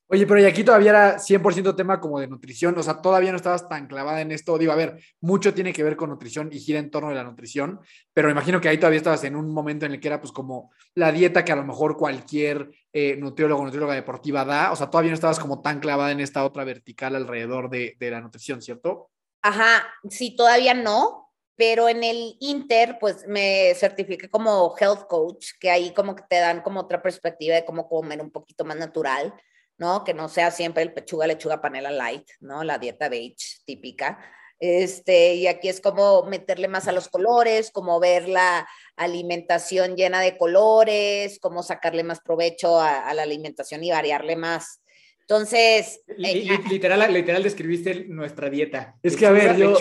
Oye, 0.07 0.27
pero 0.27 0.39
y 0.39 0.45
aquí 0.45 0.63
todavía 0.63 0.91
era 0.91 1.17
100% 1.17 1.75
tema 1.75 1.99
como 1.99 2.19
de 2.19 2.27
nutrición, 2.27 2.77
o 2.77 2.83
sea, 2.83 3.01
todavía 3.01 3.31
no 3.31 3.37
estabas 3.37 3.67
tan 3.67 3.87
clavada 3.87 4.21
en 4.21 4.31
esto. 4.31 4.55
Digo, 4.59 4.71
a 4.71 4.75
ver, 4.75 4.99
mucho 5.19 5.51
tiene 5.51 5.73
que 5.73 5.81
ver 5.81 5.95
con 5.95 6.11
nutrición 6.11 6.49
y 6.51 6.59
gira 6.59 6.77
en 6.77 6.91
torno 6.91 7.09
de 7.09 7.15
la 7.15 7.23
nutrición, 7.23 7.79
pero 8.13 8.29
imagino 8.29 8.61
que 8.61 8.69
ahí 8.69 8.77
todavía 8.77 8.97
estabas 8.97 9.23
en 9.23 9.35
un 9.35 9.51
momento 9.51 9.87
en 9.87 9.93
el 9.93 9.99
que 9.99 10.07
era 10.07 10.21
pues 10.21 10.31
como 10.31 10.71
la 10.93 11.11
dieta 11.11 11.43
que 11.43 11.53
a 11.53 11.55
lo 11.55 11.65
mejor 11.65 11.97
cualquier 11.97 12.69
eh, 12.93 13.15
nutriólogo 13.17 13.61
o 13.61 13.65
nutrióloga 13.65 13.95
deportiva 13.95 14.45
da, 14.45 14.71
o 14.71 14.75
sea, 14.75 14.91
todavía 14.91 15.09
no 15.09 15.15
estabas 15.15 15.39
como 15.39 15.63
tan 15.63 15.79
clavada 15.79 16.11
en 16.11 16.19
esta 16.19 16.45
otra 16.45 16.63
vertical 16.63 17.15
alrededor 17.15 17.71
de, 17.71 17.95
de 17.99 18.11
la 18.11 18.21
nutrición, 18.21 18.61
¿cierto? 18.61 19.09
Ajá, 19.41 19.87
sí, 20.07 20.35
todavía 20.35 20.75
no, 20.75 21.33
pero 21.55 21.89
en 21.89 22.03
el 22.03 22.35
Inter, 22.41 22.97
pues 22.99 23.25
me 23.27 23.73
certifiqué 23.73 24.29
como 24.29 24.75
health 24.79 25.07
coach, 25.07 25.47
que 25.59 25.71
ahí 25.71 25.91
como 25.95 26.15
que 26.15 26.23
te 26.29 26.35
dan 26.35 26.61
como 26.61 26.81
otra 26.81 27.01
perspectiva 27.01 27.55
de 27.55 27.65
cómo 27.65 27.89
comer 27.89 28.21
un 28.21 28.29
poquito 28.29 28.65
más 28.65 28.77
natural 28.77 29.33
¿no? 29.77 30.03
Que 30.03 30.13
no 30.13 30.29
sea 30.29 30.51
siempre 30.51 30.83
el 30.83 30.93
pechuga, 30.93 31.27
lechuga, 31.27 31.61
panela 31.61 31.91
light, 31.91 32.27
¿no? 32.39 32.63
La 32.63 32.77
dieta 32.77 33.09
beige 33.09 33.59
típica. 33.65 34.19
Este, 34.59 35.35
y 35.35 35.47
aquí 35.47 35.67
es 35.67 35.81
como 35.81 36.23
meterle 36.23 36.67
más 36.67 36.87
a 36.87 36.93
los 36.93 37.09
colores, 37.09 37.71
como 37.71 37.99
ver 37.99 38.29
la 38.29 38.67
alimentación 38.95 39.95
llena 39.95 40.21
de 40.21 40.37
colores, 40.37 41.39
como 41.39 41.61
sacarle 41.61 42.03
más 42.03 42.21
provecho 42.21 42.79
a, 42.79 43.07
a 43.07 43.13
la 43.13 43.23
alimentación 43.23 43.83
y 43.83 43.91
variarle 43.91 44.35
más. 44.37 44.81
Entonces. 45.27 46.01
Eh, 46.07 46.47
literal, 46.69 47.11
literal 47.11 47.41
describiste 47.41 48.05
nuestra 48.05 48.47
dieta. 48.47 48.95
Es 49.01 49.17
que, 49.17 49.25
a 49.25 49.31
ver, 49.31 49.57
yo. 49.57 49.75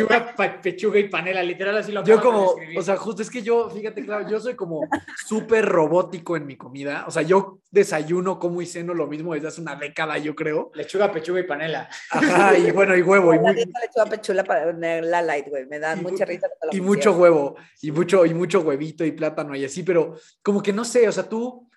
Pechuga, 0.63 0.99
y 0.99 1.09
panela, 1.09 1.43
literal 1.43 1.77
así 1.77 1.93
lo 1.93 2.03
Yo 2.03 2.21
como, 2.23 2.57
o 2.77 2.83
sea, 2.83 2.97
justo 2.97 3.21
es 3.21 3.29
que 3.29 3.43
yo, 3.43 3.69
fíjate, 3.69 4.05
claro, 4.07 4.27
yo 4.27 4.41
soy 4.41 4.55
como 4.55 4.89
súper 5.27 5.67
robótico 5.67 6.37
en 6.39 6.47
mi 6.47 6.57
comida. 6.57 7.05
O 7.07 7.11
sea, 7.11 7.23
yo 7.23 7.59
desayuno, 7.71 8.39
como 8.39 8.63
y 8.63 8.67
ceno 8.67 8.95
lo 8.95 9.07
mismo 9.07 9.35
desde 9.35 9.49
hace 9.49 9.61
una 9.61 9.77
década, 9.77 10.17
yo 10.17 10.35
creo. 10.35 10.71
Lechuga, 10.75 11.13
pechuga 11.13 11.41
y 11.41 11.45
panela. 11.45 11.91
Ajá, 12.11 12.57
y 12.57 12.71
bueno, 12.73 12.97
y 12.97 13.03
huevo. 13.03 13.35
y 13.35 13.39
muy... 13.39 13.55
lechuga, 13.55 14.07
pechuga, 14.09 14.45
la 14.75 15.21
light, 15.21 15.49
güey. 15.49 15.67
Me 15.67 15.79
da 15.79 15.95
mucha 15.95 16.25
risa. 16.25 16.49
Y 16.73 16.81
mucho 16.81 17.13
huevo, 17.13 17.57
y 17.83 17.93
mucho, 17.93 18.25
y 18.25 18.33
mucho 18.33 18.61
huevito 18.61 19.05
y 19.05 19.13
plátano 19.13 19.55
y 19.55 19.67
así, 19.67 19.83
pero 19.83 20.17
como 20.43 20.63
que 20.63 20.73
no 20.73 20.87
sé, 20.87 21.07
o 21.07 21.13
sea, 21.13 21.29
tú 21.29 21.69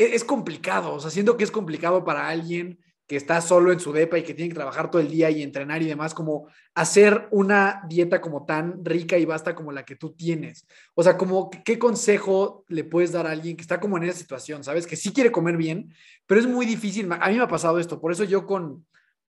es, 0.00 0.24
complicado, 0.24 0.94
o 0.94 1.00
sea, 1.00 1.10
siento 1.10 1.36
que 1.36 1.44
es 1.44 1.50
complicado 1.50 2.04
para 2.04 2.28
alguien 2.28 2.78
que 3.06 3.16
está 3.16 3.40
solo 3.40 3.72
en 3.72 3.80
su 3.80 3.92
depa 3.92 4.18
y 4.18 4.22
que 4.22 4.34
tiene 4.34 4.50
que 4.50 4.54
trabajar 4.54 4.90
todo 4.90 5.02
el 5.02 5.10
día 5.10 5.30
y 5.30 5.42
entrenar 5.42 5.82
y 5.82 5.86
demás, 5.86 6.14
como 6.14 6.46
hacer 6.74 7.26
una 7.32 7.82
dieta 7.88 8.20
como 8.20 8.46
tan 8.46 8.84
rica 8.84 9.18
y 9.18 9.24
vasta 9.24 9.54
como 9.54 9.72
la 9.72 9.84
que 9.84 9.96
tú 9.96 10.12
tienes. 10.12 10.64
O 10.94 11.02
sea, 11.02 11.16
como 11.16 11.50
qué 11.50 11.78
consejo 11.78 12.64
le 12.68 12.84
puedes 12.84 13.10
dar 13.10 13.26
a 13.26 13.32
alguien 13.32 13.56
que 13.56 13.62
está 13.62 13.80
como 13.80 13.96
en 13.96 14.04
esa 14.04 14.16
situación, 14.16 14.62
¿sabes? 14.62 14.86
Que 14.86 14.94
sí 14.94 15.12
quiere 15.12 15.32
comer 15.32 15.56
bien, 15.56 15.92
pero 16.26 16.40
es 16.40 16.46
muy 16.46 16.66
difícil. 16.66 17.10
A 17.12 17.28
mí 17.28 17.36
me 17.36 17.42
ha 17.42 17.48
pasado 17.48 17.80
esto, 17.80 18.00
por 18.00 18.12
eso 18.12 18.24
yo 18.24 18.46
con 18.46 18.86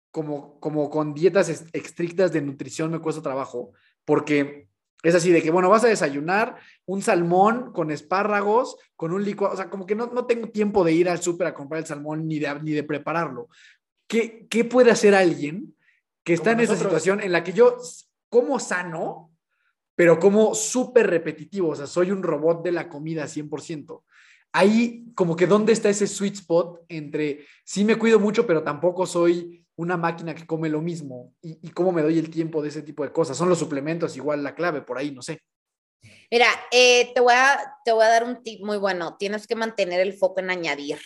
como 0.09 0.59
como 0.59 0.89
con 0.89 1.13
dietas 1.13 1.49
estrictas 1.71 2.31
de 2.31 2.41
nutrición 2.41 2.91
me 2.91 2.99
cuesta 2.99 3.21
trabajo, 3.21 3.73
porque 4.05 4.67
es 5.03 5.13
así 5.13 5.31
de 5.31 5.41
que, 5.41 5.51
bueno, 5.51 5.69
vas 5.69 5.83
a 5.83 5.89
desayunar 5.89 6.57
un 6.85 7.01
salmón 7.01 7.71
con 7.71 7.91
espárragos, 7.91 8.77
con 8.95 9.13
un 9.13 9.23
licuado, 9.23 9.53
o 9.53 9.57
sea, 9.57 9.69
como 9.69 9.85
que 9.85 9.95
no, 9.95 10.07
no 10.07 10.25
tengo 10.25 10.49
tiempo 10.49 10.83
de 10.83 10.93
ir 10.93 11.09
al 11.09 11.21
súper 11.21 11.47
a 11.47 11.53
comprar 11.53 11.79
el 11.79 11.87
salmón 11.87 12.27
ni 12.27 12.39
de, 12.39 12.59
ni 12.61 12.71
de 12.71 12.83
prepararlo. 12.83 13.49
¿Qué, 14.07 14.47
¿Qué 14.49 14.63
puede 14.63 14.91
hacer 14.91 15.13
alguien 15.13 15.75
que 16.23 16.33
está 16.33 16.51
en 16.51 16.61
esa 16.61 16.75
situación 16.75 17.21
en 17.21 17.31
la 17.31 17.43
que 17.43 17.53
yo 17.53 17.77
como 18.29 18.59
sano, 18.59 19.31
pero 19.95 20.19
como 20.19 20.55
súper 20.55 21.07
repetitivo, 21.07 21.69
o 21.69 21.75
sea, 21.75 21.87
soy 21.87 22.11
un 22.11 22.23
robot 22.23 22.63
de 22.63 22.71
la 22.71 22.89
comida 22.89 23.25
100%? 23.25 24.03
Ahí, 24.53 25.11
como 25.13 25.35
que, 25.35 25.45
¿dónde 25.45 25.73
está 25.73 25.89
ese 25.89 26.07
sweet 26.07 26.35
spot 26.35 26.85
entre 26.89 27.45
sí 27.63 27.85
me 27.85 27.97
cuido 27.97 28.19
mucho, 28.19 28.47
pero 28.47 28.63
tampoco 28.63 29.05
soy 29.05 29.66
una 29.77 29.95
máquina 29.95 30.33
que 30.33 30.45
come 30.45 30.69
lo 30.69 30.81
mismo 30.81 31.33
y, 31.41 31.69
cómo 31.69 31.91
me 31.91 32.01
doy 32.01 32.17
el 32.17 32.29
tiempo 32.29 32.61
de 32.61 32.69
ese 32.69 32.81
tipo 32.81 33.03
de 33.03 33.11
cosas. 33.11 33.37
Son 33.37 33.47
los 33.47 33.59
suplementos 33.59 34.17
igual 34.17 34.43
la 34.43 34.55
clave, 34.55 34.81
por 34.81 34.97
ahí, 34.97 35.11
no 35.11 35.21
sé. 35.21 35.39
Mira, 36.31 36.47
eh, 36.71 37.11
te, 37.13 37.21
voy 37.21 37.33
a, 37.35 37.75
te 37.85 37.91
voy 37.91 38.03
a 38.03 38.09
dar 38.09 38.23
un 38.23 38.41
tip 38.43 38.63
muy 38.63 38.77
bueno. 38.77 39.15
Tienes 39.17 39.45
que 39.45 39.55
mantener 39.55 39.99
el 39.99 40.13
foco 40.13 40.39
en 40.39 40.49
añadir, 40.49 40.99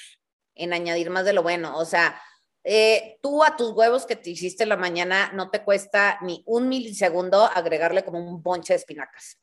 en 0.55 0.73
añadir 0.73 1.10
más 1.10 1.25
de 1.25 1.34
lo 1.34 1.43
bueno. 1.43 1.77
O 1.77 1.86
sea, 1.86 2.19
eh, 2.63 3.17
tú 3.21 3.43
a 3.43 3.57
tus 3.57 3.71
huevos 3.71 4.05
que 4.05 4.15
te 4.15 4.29
hiciste 4.29 4.63
en 4.63 4.69
la 4.69 4.77
mañana 4.77 5.31
no 5.34 5.49
te 5.49 5.63
cuesta 5.63 6.17
ni 6.21 6.41
un 6.45 6.69
milisegundo 6.69 7.43
agregarle 7.43 8.05
como 8.05 8.19
un 8.19 8.41
bonche 8.41 8.73
de 8.73 8.77
espinacas. 8.77 9.38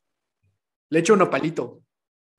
Le 0.89 1.01
echo 1.01 1.13
un 1.13 1.23
opalito. 1.23 1.83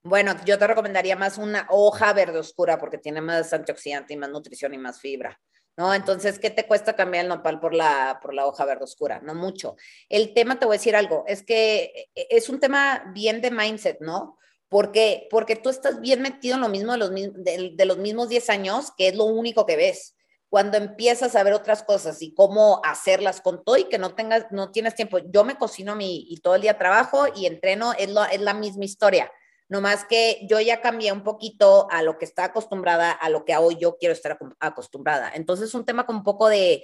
Bueno, 0.01 0.33
yo 0.43 0.57
te 0.57 0.65
recomendaría 0.65 1.15
más 1.15 1.37
una 1.37 1.67
hoja 1.69 2.13
verde 2.13 2.39
oscura 2.39 2.79
porque 2.79 2.97
tiene 2.97 3.21
más 3.21 3.53
antioxidante 3.53 4.13
y 4.13 4.17
más 4.17 4.29
nutrición 4.29 4.73
y 4.73 4.77
más 4.79 4.99
fibra. 4.99 5.39
¿No? 5.79 5.93
Entonces, 5.93 6.39
¿qué 6.39 6.49
te 6.49 6.67
cuesta 6.67 6.97
cambiar 6.97 7.23
el 7.23 7.29
nopal 7.29 7.61
por 7.61 7.73
la, 7.73 8.19
por 8.21 8.33
la 8.33 8.45
hoja 8.45 8.65
verde 8.65 8.83
oscura? 8.83 9.21
No 9.23 9.33
mucho. 9.33 9.77
El 10.09 10.33
tema, 10.33 10.59
te 10.59 10.65
voy 10.65 10.75
a 10.75 10.77
decir 10.77 10.93
algo, 10.93 11.23
es 11.25 11.41
que 11.41 12.09
eh, 12.15 12.27
es 12.29 12.49
un 12.49 12.59
tema 12.59 13.09
bien 13.15 13.39
de 13.39 13.49
mindset, 13.49 14.01
¿no? 14.01 14.37
Porque, 14.67 15.29
porque 15.31 15.55
tú 15.55 15.69
estás 15.69 16.01
bien 16.01 16.21
metido 16.21 16.55
en 16.55 16.61
lo 16.61 16.67
mismo 16.67 16.91
de 16.91 16.97
los, 16.97 17.11
de, 17.11 17.85
los 17.85 17.97
mismos 17.97 18.27
10 18.27 18.49
años, 18.49 18.91
que 18.97 19.07
es 19.07 19.15
lo 19.15 19.23
único 19.23 19.65
que 19.65 19.77
ves. 19.77 20.17
Cuando 20.49 20.75
empiezas 20.75 21.37
a 21.37 21.43
ver 21.43 21.53
otras 21.53 21.81
cosas 21.83 22.21
y 22.21 22.33
cómo 22.33 22.81
hacerlas 22.83 23.39
con 23.39 23.63
todo 23.63 23.77
y 23.77 23.85
que 23.85 23.99
no 23.99 24.15
tengas, 24.15 24.47
no 24.51 24.71
tienes 24.71 24.95
tiempo. 24.95 25.19
Yo 25.31 25.45
me 25.45 25.57
cocino 25.57 25.95
mi, 25.95 26.25
y 26.29 26.41
todo 26.41 26.55
el 26.55 26.61
día 26.61 26.77
trabajo 26.77 27.23
y 27.33 27.45
entreno, 27.45 27.93
es, 27.93 28.09
lo, 28.09 28.25
es 28.25 28.41
la 28.41 28.53
misma 28.53 28.83
historia 28.83 29.31
no 29.69 29.81
más 29.81 30.03
que 30.03 30.39
yo 30.49 30.59
ya 30.59 30.81
cambié 30.81 31.11
un 31.11 31.23
poquito 31.23 31.87
a 31.91 32.01
lo 32.01 32.17
que 32.17 32.25
está 32.25 32.45
acostumbrada, 32.45 33.11
a 33.11 33.29
lo 33.29 33.45
que 33.45 33.55
hoy 33.55 33.77
yo 33.79 33.97
quiero 33.97 34.13
estar 34.13 34.37
acostumbrada. 34.59 35.31
Entonces 35.35 35.69
es 35.69 35.75
un 35.75 35.85
tema 35.85 36.07
con 36.07 36.17
un 36.17 36.23
poco 36.23 36.49
de, 36.49 36.83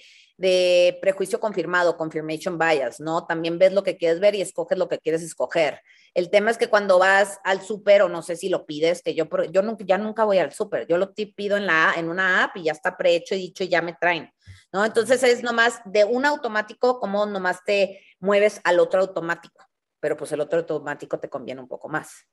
prejuicio 1.02 1.40
confirmado, 1.40 1.98
confirmation 1.98 2.60
bias, 2.60 3.00
¿no? 3.00 3.26
También 3.26 3.58
ves 3.58 3.74
lo 3.74 3.84
que 3.84 3.98
quieres 3.98 4.20
ver 4.20 4.36
y 4.36 4.42
escoges 4.42 4.78
lo 4.78 4.88
que 4.88 5.00
quieres 5.00 5.24
escoger. 5.24 5.82
El 6.14 6.30
tema 6.30 6.52
es 6.52 6.58
que 6.58 6.68
cuando 6.68 7.00
vas 7.00 7.40
al 7.44 7.62
súper, 7.62 8.04
o 8.04 8.10
no 8.10 8.22
sé 8.22 8.36
si 8.36 8.50
lo 8.50 8.66
pides, 8.66 9.02
que 9.02 9.16
yo, 9.16 9.28
yo 9.50 9.62
nunca, 9.64 9.84
ya 9.88 9.98
nunca 9.98 10.24
voy 10.24 10.38
al 10.38 10.54
súper, 10.54 10.86
yo 10.88 10.98
lo 10.98 11.14
pido 11.14 11.58
en, 11.58 11.66
la, 11.66 11.94
en 11.98 12.10
una 12.10 12.44
app 12.44 12.58
y 12.58 12.64
ya 12.64 12.74
está 12.74 12.98
prehecho 12.98 13.34
y 13.34 13.40
dicho 13.40 13.64
y 13.64 13.70
ya 13.70 13.82
me 13.82 13.94
traen, 13.94 14.30
¿no? 14.72 14.86
Entonces 14.86 15.24
es 15.24 15.42
nomás 15.42 15.80
de 15.86 16.06
un 16.06 16.26
automático, 16.26 17.00
como 17.00 17.26
nomás 17.26 17.64
te 17.64 18.02
mueves 18.20 18.62
al 18.64 18.80
otro 18.80 19.02
automático, 19.02 19.66
pero 20.00 20.16
pues 20.18 20.32
el 20.34 20.42
otro 20.42 20.60
automático 20.60 21.18
te 21.18 21.30
conviene 21.30 21.62
un 21.62 21.68
poco 21.68 21.90
más. 21.90 22.28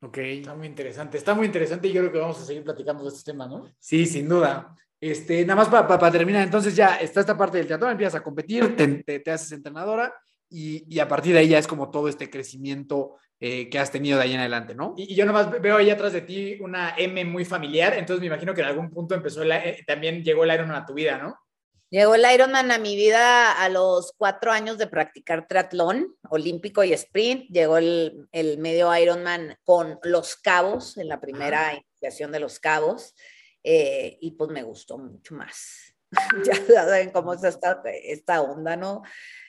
Ok. 0.00 0.18
Está 0.18 0.54
muy 0.54 0.66
interesante, 0.66 1.18
está 1.18 1.34
muy 1.34 1.46
interesante 1.46 1.88
y 1.88 1.92
yo 1.92 2.02
creo 2.02 2.12
que 2.12 2.18
vamos 2.18 2.40
a 2.40 2.44
seguir 2.44 2.62
platicando 2.62 3.02
de 3.02 3.08
este 3.08 3.32
tema, 3.32 3.46
¿no? 3.46 3.66
Sí, 3.78 4.06
sin 4.06 4.28
duda. 4.28 4.76
Este, 5.00 5.44
nada 5.44 5.56
más 5.56 5.68
para 5.68 6.10
terminar, 6.10 6.42
entonces 6.42 6.74
ya 6.74 6.96
está 6.96 7.20
esta 7.20 7.36
parte 7.36 7.58
del 7.58 7.66
teatro, 7.66 7.90
empiezas 7.90 8.20
a 8.20 8.22
competir, 8.22 8.74
te, 8.76 9.30
haces 9.30 9.52
entrenadora 9.52 10.12
y, 10.48 10.98
a 10.98 11.06
partir 11.06 11.34
de 11.34 11.40
ahí 11.40 11.48
ya 11.48 11.58
es 11.58 11.66
como 11.66 11.90
todo 11.90 12.08
este 12.08 12.30
crecimiento 12.30 13.16
eh, 13.38 13.68
que 13.68 13.78
has 13.78 13.90
tenido 13.90 14.16
de 14.16 14.24
ahí 14.24 14.32
en 14.32 14.40
adelante, 14.40 14.74
¿no? 14.74 14.94
Y, 14.96 15.14
yo 15.14 15.26
nomás 15.26 15.50
veo 15.60 15.76
ahí 15.76 15.90
atrás 15.90 16.14
de 16.14 16.22
ti 16.22 16.56
una 16.60 16.94
M 16.96 17.24
muy 17.26 17.44
familiar, 17.44 17.92
entonces 17.92 18.20
me 18.20 18.26
imagino 18.26 18.54
que 18.54 18.62
en 18.62 18.68
algún 18.68 18.90
punto 18.90 19.14
empezó, 19.14 19.42
eh, 19.44 19.84
también 19.86 20.22
llegó 20.24 20.44
el 20.44 20.54
Ironman 20.54 20.82
a 20.82 20.86
tu 20.86 20.94
vida, 20.94 21.18
¿no? 21.18 21.38
Llegó 21.88 22.16
el 22.16 22.24
Ironman 22.32 22.72
a 22.72 22.78
mi 22.78 22.96
vida 22.96 23.52
a 23.52 23.68
los 23.68 24.12
cuatro 24.16 24.50
años 24.50 24.76
de 24.76 24.88
practicar 24.88 25.46
triatlón 25.46 26.16
olímpico 26.28 26.82
y 26.82 26.92
sprint. 26.92 27.48
Llegó 27.50 27.78
el, 27.78 28.28
el 28.32 28.58
medio 28.58 28.94
Ironman 28.96 29.56
con 29.62 30.00
los 30.02 30.34
cabos, 30.36 30.96
en 30.98 31.08
la 31.08 31.20
primera 31.20 31.74
iniciación 31.74 32.32
de 32.32 32.40
los 32.40 32.58
cabos, 32.58 33.14
eh, 33.62 34.18
y 34.20 34.32
pues 34.32 34.50
me 34.50 34.64
gustó 34.64 34.98
mucho 34.98 35.34
más. 35.34 35.94
ya 36.44 36.54
saben 36.66 37.10
cómo 37.10 37.34
es 37.34 37.44
esta, 37.44 37.80
esta 37.84 38.42
onda, 38.42 38.76
¿no? 38.76 39.02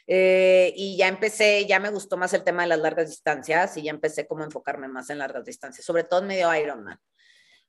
Eh, 0.06 0.74
y 0.76 0.96
ya 0.96 1.08
empecé, 1.08 1.66
ya 1.66 1.80
me 1.80 1.90
gustó 1.90 2.18
más 2.18 2.34
el 2.34 2.44
tema 2.44 2.64
de 2.64 2.70
las 2.70 2.80
largas 2.80 3.10
distancias 3.10 3.76
y 3.78 3.84
ya 3.84 3.92
empecé 3.92 4.26
como 4.26 4.44
a 4.44 4.46
enfocarme 4.46 4.88
más 4.88 5.10
en 5.10 5.18
largas 5.18 5.44
distancias, 5.44 5.86
sobre 5.86 6.04
todo 6.04 6.22
en 6.22 6.28
medio 6.28 6.54
Ironman. 6.56 7.00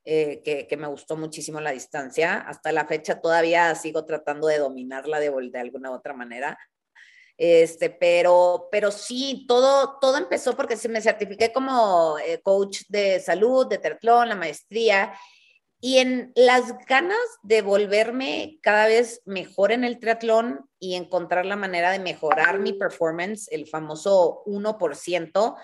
Eh, 0.05 0.67
que, 0.69 0.77
me 0.77 0.87
gustó 0.87 1.17
muchísimo 1.17 1.61
la 1.61 1.73
distancia. 1.73 2.39
Hasta 2.39 2.73
la 2.73 2.87
fecha 2.87 3.21
todavía 3.21 3.75
sigo 3.75 4.05
tratando 4.05 4.47
de 4.47 4.59
dominarla 4.59 5.21
de, 5.21 5.31
de 5.31 5.59
alguna 5.59 5.91
u 5.91 5.95
otra 5.95 6.15
manera. 6.15 6.59
Este, 7.37 7.89
pero, 7.91 8.69
pero 8.73 8.91
sí, 8.91 9.45
todo, 9.47 9.99
todo 10.01 10.17
empezó 10.17 10.57
porque 10.57 10.77
se 10.77 10.89
me 10.89 11.01
certifiqué 11.01 11.53
como 11.53 12.17
eh, 12.19 12.41
coach 12.43 12.83
de 12.89 13.21
salud, 13.21 13.69
de 13.69 13.79
triatlón, 13.79 14.29
la 14.29 14.35
maestría, 14.35 15.13
y 15.81 15.99
en 15.99 16.33
las 16.35 16.77
ganas 16.87 17.19
de 17.43 17.63
volverme 17.63 18.59
cada 18.63 18.87
vez 18.87 19.23
mejor 19.25 19.71
en 19.71 19.85
el 19.85 20.01
triatlón 20.01 20.69
y 20.81 20.97
encontrar 20.97 21.47
la 21.47 21.55
manera 21.55 21.93
de 21.93 22.01
mejorar 22.01 22.59
mi 22.59 22.73
performance, 22.73 23.47
el 23.53 23.69
famoso 23.69 24.43
1%, 24.47 25.57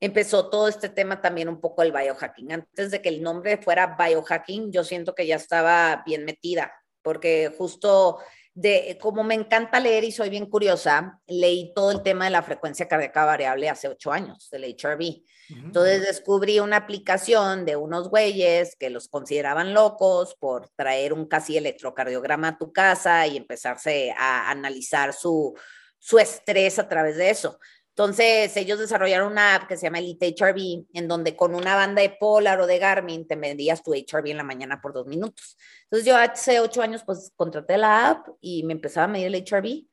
empezó 0.00 0.48
todo 0.48 0.66
este 0.66 0.88
tema 0.88 1.20
también 1.20 1.48
un 1.48 1.60
poco 1.60 1.82
el 1.82 1.92
biohacking. 1.92 2.52
Antes 2.52 2.90
de 2.90 3.02
que 3.02 3.10
el 3.10 3.22
nombre 3.22 3.58
fuera 3.58 3.96
biohacking, 3.98 4.72
yo 4.72 4.82
siento 4.82 5.14
que 5.14 5.26
ya 5.26 5.36
estaba 5.36 6.02
bien 6.06 6.24
metida, 6.24 6.72
porque 7.02 7.52
justo 7.56 8.18
de, 8.54 8.98
como 9.00 9.22
me 9.22 9.34
encanta 9.34 9.78
leer 9.78 10.04
y 10.04 10.12
soy 10.12 10.28
bien 10.30 10.46
curiosa, 10.46 11.20
leí 11.26 11.72
todo 11.74 11.92
el 11.92 12.02
tema 12.02 12.24
de 12.24 12.30
la 12.30 12.42
frecuencia 12.42 12.88
cardíaca 12.88 13.24
variable 13.24 13.68
hace 13.68 13.88
ocho 13.88 14.10
años, 14.12 14.48
del 14.50 14.64
HRV. 14.64 15.22
Entonces 15.64 16.02
descubrí 16.02 16.60
una 16.60 16.76
aplicación 16.76 17.64
de 17.64 17.74
unos 17.74 18.08
güeyes 18.08 18.76
que 18.76 18.88
los 18.88 19.08
consideraban 19.08 19.74
locos 19.74 20.36
por 20.38 20.68
traer 20.76 21.12
un 21.12 21.26
casi 21.26 21.56
electrocardiograma 21.56 22.48
a 22.48 22.58
tu 22.58 22.72
casa 22.72 23.26
y 23.26 23.36
empezarse 23.36 24.14
a 24.16 24.48
analizar 24.48 25.12
su, 25.12 25.56
su 25.98 26.20
estrés 26.20 26.78
a 26.78 26.88
través 26.88 27.16
de 27.16 27.30
eso. 27.30 27.58
Entonces, 28.00 28.56
ellos 28.56 28.78
desarrollaron 28.78 29.30
una 29.30 29.56
app 29.56 29.68
que 29.68 29.76
se 29.76 29.82
llama 29.82 29.98
Elite 29.98 30.34
HRV, 30.34 30.86
en 30.94 31.06
donde 31.06 31.36
con 31.36 31.54
una 31.54 31.74
banda 31.74 32.00
de 32.00 32.08
Polar 32.08 32.58
o 32.58 32.66
de 32.66 32.78
Garmin 32.78 33.28
te 33.28 33.36
medías 33.36 33.82
tu 33.82 33.92
HRV 33.92 34.30
en 34.30 34.38
la 34.38 34.42
mañana 34.42 34.80
por 34.80 34.94
dos 34.94 35.06
minutos. 35.06 35.58
Entonces, 35.82 36.06
yo 36.06 36.16
hace 36.16 36.60
ocho 36.60 36.80
años, 36.80 37.02
pues, 37.04 37.30
contraté 37.36 37.76
la 37.76 38.08
app 38.08 38.26
y 38.40 38.62
me 38.62 38.72
empezaba 38.72 39.04
a 39.04 39.08
medir 39.08 39.26
el 39.26 39.44
HRV. 39.44 39.86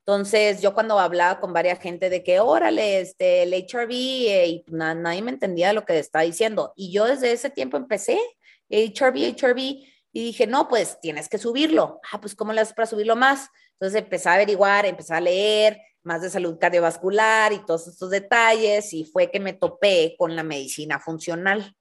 Entonces, 0.00 0.60
yo 0.60 0.74
cuando 0.74 0.98
hablaba 0.98 1.40
con 1.40 1.54
varias 1.54 1.80
gente 1.80 2.10
de 2.10 2.22
que, 2.22 2.38
órale, 2.38 3.00
este, 3.00 3.44
el 3.44 3.54
HRV, 3.54 3.92
eh, 3.92 4.46
y 4.46 4.64
nadie 4.68 5.22
me 5.22 5.30
entendía 5.30 5.72
lo 5.72 5.86
que 5.86 5.98
estaba 5.98 6.22
diciendo. 6.22 6.74
Y 6.76 6.92
yo 6.92 7.06
desde 7.06 7.32
ese 7.32 7.48
tiempo 7.48 7.78
empecé, 7.78 8.20
HRV, 8.68 9.36
HRV, 9.40 9.58
y 10.12 10.22
dije, 10.22 10.46
no, 10.46 10.68
pues 10.68 11.00
tienes 11.00 11.30
que 11.30 11.38
subirlo. 11.38 11.98
Ah, 12.12 12.20
pues, 12.20 12.34
¿cómo 12.34 12.52
le 12.52 12.60
haces 12.60 12.74
para 12.74 12.84
subirlo 12.84 13.16
más? 13.16 13.48
Entonces, 13.80 14.02
empecé 14.02 14.28
a 14.28 14.34
averiguar, 14.34 14.84
empecé 14.84 15.14
a 15.14 15.20
leer, 15.22 15.80
más 16.04 16.22
de 16.22 16.30
salud 16.30 16.58
cardiovascular 16.58 17.52
y 17.52 17.64
todos 17.64 17.88
estos 17.88 18.10
detalles, 18.10 18.92
y 18.92 19.04
fue 19.04 19.30
que 19.30 19.40
me 19.40 19.54
topé 19.54 20.14
con 20.18 20.36
la 20.36 20.42
medicina 20.42 21.00
funcional. 21.00 21.74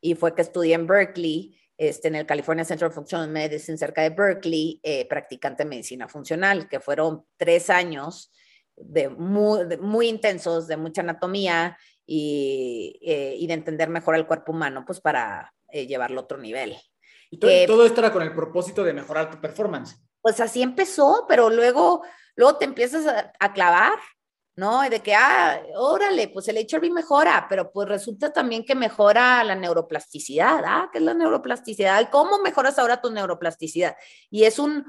Y 0.00 0.14
fue 0.14 0.34
que 0.34 0.42
estudié 0.42 0.74
en 0.74 0.86
Berkeley, 0.86 1.58
este, 1.76 2.08
en 2.08 2.14
el 2.14 2.26
California 2.26 2.64
Center 2.64 2.88
of 2.88 2.94
Functional 2.94 3.28
Medicine, 3.28 3.76
cerca 3.76 4.02
de 4.02 4.10
Berkeley, 4.10 4.80
eh, 4.82 5.06
practicante 5.08 5.64
de 5.64 5.68
medicina 5.68 6.08
funcional, 6.08 6.68
que 6.68 6.78
fueron 6.78 7.24
tres 7.36 7.68
años 7.68 8.32
de 8.76 9.08
muy, 9.08 10.08
intensos, 10.08 10.66
de 10.66 10.76
mucha 10.76 11.02
anatomía 11.02 11.76
y, 12.06 13.00
eh, 13.02 13.34
y, 13.38 13.46
de 13.46 13.54
entender 13.54 13.88
mejor 13.88 14.14
el 14.14 14.26
cuerpo 14.26 14.52
humano, 14.52 14.84
pues 14.86 15.00
para 15.00 15.52
eh, 15.68 15.86
llevarlo 15.86 16.20
a 16.20 16.24
otro 16.24 16.38
nivel. 16.38 16.76
Y 17.30 17.38
todo 17.38 17.84
esto 17.84 18.00
era 18.00 18.12
con 18.12 18.22
el 18.22 18.32
propósito 18.32 18.84
de 18.84 18.92
mejorar 18.92 19.30
tu 19.30 19.40
performance. 19.40 19.96
Pues 20.20 20.38
así 20.40 20.62
empezó, 20.62 21.26
pero 21.28 21.50
luego 21.50 22.02
luego 22.36 22.56
te 22.58 22.64
empiezas 22.64 23.06
a, 23.38 23.52
clavar, 23.52 23.98
¿no? 24.56 24.82
De 24.82 25.00
que, 25.00 25.14
ah, 25.14 25.60
órale, 25.76 26.28
pues 26.28 26.48
el 26.48 26.56
HRV 26.56 26.90
mejora, 26.90 27.46
pero 27.48 27.72
pues 27.72 27.88
resulta 27.88 28.32
también 28.32 28.64
que 28.64 28.74
mejora 28.74 29.42
la 29.44 29.54
neuroplasticidad, 29.54 30.62
¿ah? 30.64 30.88
¿Qué 30.92 30.98
es 30.98 31.04
la 31.04 31.14
neuroplasticidad? 31.14 32.10
¿Cómo 32.10 32.38
mejoras 32.38 32.78
ahora 32.78 33.00
tu 33.00 33.10
neuroplasticidad? 33.10 33.96
Y 34.30 34.44
es 34.44 34.58
un 34.58 34.84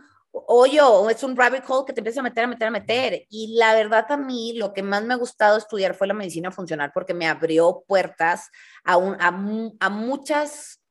hoyo, 0.48 1.10
es 1.10 1.24
un 1.24 1.36
rabbit 1.36 1.64
hole 1.68 1.86
que 1.86 1.94
te 1.94 2.02
empieza 2.02 2.20
a 2.20 2.24
meter, 2.24 2.44
a 2.44 2.48
meter, 2.48 2.68
a 2.68 2.72
meter. 2.72 3.26
Y 3.30 3.56
la 3.58 3.74
verdad 3.74 4.06
a 4.10 4.18
mí 4.18 4.54
lo 4.58 4.74
que 4.74 4.84
más 4.84 5.04
me 5.04 5.14
ha 5.14 5.18
gustado 5.18 5.58
estudiar 5.58 5.96
fue 5.96 6.08
la 6.08 6.14
medicina 6.14 6.52
funcional 6.52 6.92
porque 6.94 7.14
me 7.14 7.28
abrió 7.28 7.84
puertas 7.88 8.50
a, 8.84 8.98
un, 8.98 9.16
a, 9.20 9.90
muchas 9.90 10.82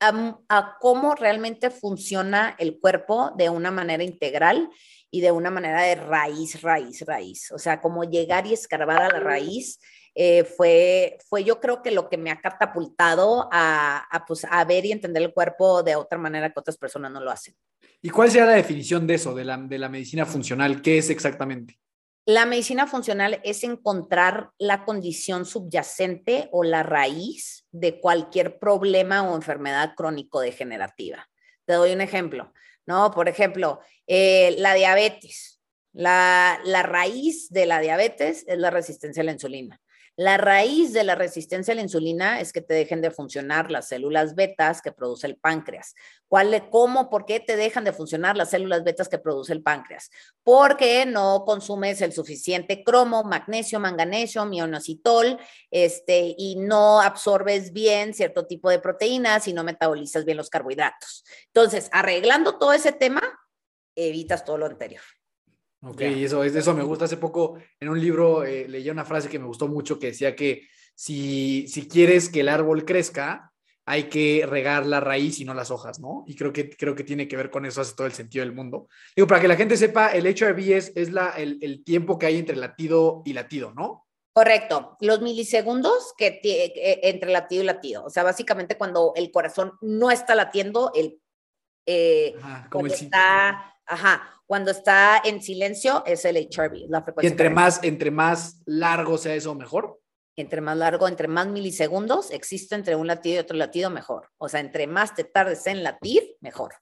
a, 0.00 0.38
a, 0.48 0.76
cómo 0.80 1.14
realmente 1.14 1.70
funciona 1.70 2.56
el 2.58 2.78
cuerpo 2.80 3.32
de 3.36 3.50
una 3.50 3.70
manera 3.70 4.02
integral 4.02 4.70
y 5.10 5.20
de 5.20 5.32
una 5.32 5.50
manera 5.50 5.82
de 5.82 5.94
raíz, 5.94 6.60
raíz, 6.62 7.04
raíz. 7.06 7.50
O 7.52 7.58
sea, 7.58 7.80
como 7.80 8.04
llegar 8.04 8.46
y 8.46 8.52
escarbar 8.52 9.02
a 9.02 9.08
la 9.08 9.20
raíz 9.20 9.80
eh, 10.14 10.44
fue, 10.44 11.18
fue 11.28 11.44
yo 11.44 11.60
creo 11.60 11.82
que 11.82 11.90
lo 11.90 12.08
que 12.08 12.18
me 12.18 12.30
ha 12.30 12.40
catapultado 12.40 13.48
a, 13.52 13.98
a, 14.10 14.26
pues, 14.26 14.44
a 14.50 14.64
ver 14.64 14.84
y 14.84 14.92
entender 14.92 15.22
el 15.22 15.32
cuerpo 15.32 15.82
de 15.82 15.96
otra 15.96 16.18
manera 16.18 16.50
que 16.50 16.60
otras 16.60 16.76
personas 16.76 17.12
no 17.12 17.20
lo 17.20 17.30
hacen. 17.30 17.54
¿Y 18.02 18.10
cuál 18.10 18.30
sería 18.30 18.46
la 18.46 18.52
definición 18.52 19.06
de 19.06 19.14
eso, 19.14 19.34
de 19.34 19.44
la, 19.44 19.56
de 19.56 19.78
la 19.78 19.88
medicina 19.88 20.26
funcional? 20.26 20.82
¿Qué 20.82 20.98
es 20.98 21.10
exactamente? 21.10 21.78
La 22.26 22.44
medicina 22.44 22.86
funcional 22.86 23.40
es 23.42 23.64
encontrar 23.64 24.50
la 24.58 24.84
condición 24.84 25.46
subyacente 25.46 26.48
o 26.52 26.62
la 26.62 26.82
raíz 26.82 27.64
de 27.72 28.00
cualquier 28.00 28.58
problema 28.58 29.22
o 29.22 29.34
enfermedad 29.34 29.94
crónico-degenerativa. 29.96 31.26
Te 31.64 31.72
doy 31.72 31.92
un 31.92 32.02
ejemplo. 32.02 32.52
¿No? 32.88 33.10
Por 33.10 33.28
ejemplo, 33.28 33.80
eh, 34.06 34.56
la 34.58 34.72
diabetes. 34.72 35.60
La, 35.92 36.58
la 36.64 36.82
raíz 36.82 37.50
de 37.50 37.66
la 37.66 37.80
diabetes 37.80 38.44
es 38.46 38.58
la 38.58 38.70
resistencia 38.70 39.20
a 39.20 39.24
la 39.24 39.32
insulina. 39.32 39.80
La 40.18 40.36
raíz 40.36 40.92
de 40.92 41.04
la 41.04 41.14
resistencia 41.14 41.70
a 41.70 41.76
la 41.76 41.82
insulina 41.82 42.40
es 42.40 42.52
que 42.52 42.60
te 42.60 42.74
dejen 42.74 43.00
de 43.00 43.12
funcionar 43.12 43.70
las 43.70 43.86
células 43.86 44.34
betas 44.34 44.82
que 44.82 44.90
produce 44.90 45.28
el 45.28 45.36
páncreas. 45.36 45.94
¿Cuál, 46.26 46.68
¿Cómo, 46.70 47.08
por 47.08 47.24
qué 47.24 47.38
te 47.38 47.56
dejan 47.56 47.84
de 47.84 47.92
funcionar 47.92 48.36
las 48.36 48.50
células 48.50 48.82
betas 48.82 49.08
que 49.08 49.18
produce 49.18 49.52
el 49.52 49.62
páncreas? 49.62 50.10
Porque 50.42 51.06
no 51.06 51.44
consumes 51.46 52.00
el 52.00 52.12
suficiente 52.12 52.82
cromo, 52.82 53.22
magnesio, 53.22 53.78
manganesio, 53.78 54.44
mionositol, 54.44 55.38
este, 55.70 56.34
y 56.36 56.56
no 56.56 57.00
absorbes 57.00 57.72
bien 57.72 58.12
cierto 58.12 58.44
tipo 58.44 58.70
de 58.70 58.80
proteínas 58.80 59.46
y 59.46 59.52
no 59.52 59.62
metabolizas 59.62 60.24
bien 60.24 60.36
los 60.36 60.50
carbohidratos. 60.50 61.24
Entonces, 61.46 61.88
arreglando 61.92 62.58
todo 62.58 62.72
ese 62.72 62.90
tema, 62.90 63.22
evitas 63.94 64.44
todo 64.44 64.58
lo 64.58 64.66
anterior. 64.66 65.02
Ok, 65.82 66.00
eso, 66.00 66.42
eso 66.42 66.74
me 66.74 66.82
gusta. 66.82 67.04
Hace 67.04 67.16
poco 67.16 67.58
en 67.78 67.88
un 67.88 68.00
libro 68.00 68.44
eh, 68.44 68.66
leí 68.68 68.90
una 68.90 69.04
frase 69.04 69.28
que 69.28 69.38
me 69.38 69.46
gustó 69.46 69.68
mucho 69.68 69.98
que 69.98 70.08
decía 70.08 70.34
que 70.34 70.68
si, 70.94 71.66
si 71.68 71.86
quieres 71.88 72.28
que 72.28 72.40
el 72.40 72.48
árbol 72.48 72.84
crezca, 72.84 73.52
hay 73.86 74.04
que 74.04 74.44
regar 74.46 74.84
la 74.84 75.00
raíz 75.00 75.40
y 75.40 75.44
no 75.44 75.54
las 75.54 75.70
hojas, 75.70 75.98
¿no? 75.98 76.24
Y 76.26 76.36
creo 76.36 76.52
que, 76.52 76.68
creo 76.68 76.94
que 76.94 77.04
tiene 77.04 77.26
que 77.26 77.36
ver 77.36 77.50
con 77.50 77.64
eso, 77.64 77.80
hace 77.80 77.94
todo 77.94 78.06
el 78.06 78.12
sentido 78.12 78.44
del 78.44 78.54
mundo. 78.54 78.88
Digo, 79.16 79.26
para 79.26 79.40
que 79.40 79.48
la 79.48 79.56
gente 79.56 79.76
sepa, 79.76 80.08
el 80.08 80.26
HRV 80.26 80.76
es, 80.76 80.92
es 80.94 81.10
la, 81.10 81.30
el, 81.30 81.58
el 81.62 81.84
tiempo 81.84 82.18
que 82.18 82.26
hay 82.26 82.36
entre 82.38 82.56
latido 82.56 83.22
y 83.24 83.32
latido, 83.32 83.72
¿no? 83.72 84.06
Correcto, 84.38 84.96
los 85.00 85.20
milisegundos 85.20 86.12
que 86.16 86.40
eh, 86.44 87.00
entre 87.02 87.32
latido 87.32 87.62
y 87.62 87.66
latido. 87.66 88.04
O 88.04 88.10
sea, 88.10 88.22
básicamente 88.22 88.76
cuando 88.76 89.12
el 89.16 89.30
corazón 89.32 89.72
no 89.80 90.10
está 90.10 90.34
latiendo, 90.34 90.92
el, 90.94 91.20
eh, 91.86 92.36
como 92.70 92.86
el 92.86 92.92
está, 92.92 93.74
ajá, 93.86 94.37
cuando 94.48 94.70
está 94.70 95.20
en 95.22 95.42
silencio 95.42 96.02
es 96.06 96.24
el 96.24 96.36
HRV, 96.36 96.88
la 96.88 97.02
frecuencia. 97.02 97.28
Y 97.28 97.30
entre 97.30 97.50
más, 97.50 97.84
entre 97.84 98.10
más 98.10 98.62
largo 98.64 99.18
sea 99.18 99.34
eso, 99.34 99.54
mejor. 99.54 100.00
Entre 100.36 100.62
más 100.62 100.74
largo, 100.78 101.06
entre 101.06 101.28
más 101.28 101.48
milisegundos 101.48 102.30
existe 102.30 102.74
entre 102.74 102.96
un 102.96 103.06
latido 103.06 103.36
y 103.36 103.38
otro 103.40 103.58
latido, 103.58 103.90
mejor. 103.90 104.30
O 104.38 104.48
sea, 104.48 104.60
entre 104.60 104.86
más 104.86 105.14
te 105.14 105.24
tardes 105.24 105.66
en 105.66 105.82
latir, 105.82 106.36
mejor. 106.40 106.72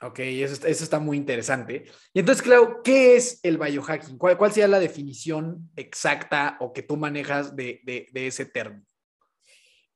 Ok, 0.00 0.20
eso, 0.20 0.64
eso 0.64 0.84
está 0.84 1.00
muy 1.00 1.16
interesante. 1.16 1.84
Y 2.14 2.20
entonces, 2.20 2.44
Clau, 2.44 2.80
¿qué 2.84 3.16
es 3.16 3.40
el 3.42 3.58
biohacking? 3.58 4.16
¿Cuál, 4.16 4.38
¿Cuál 4.38 4.52
sería 4.52 4.68
la 4.68 4.78
definición 4.78 5.68
exacta 5.74 6.58
o 6.60 6.72
que 6.72 6.82
tú 6.82 6.96
manejas 6.96 7.56
de, 7.56 7.80
de, 7.82 8.06
de 8.12 8.26
ese 8.28 8.44
término? 8.44 8.86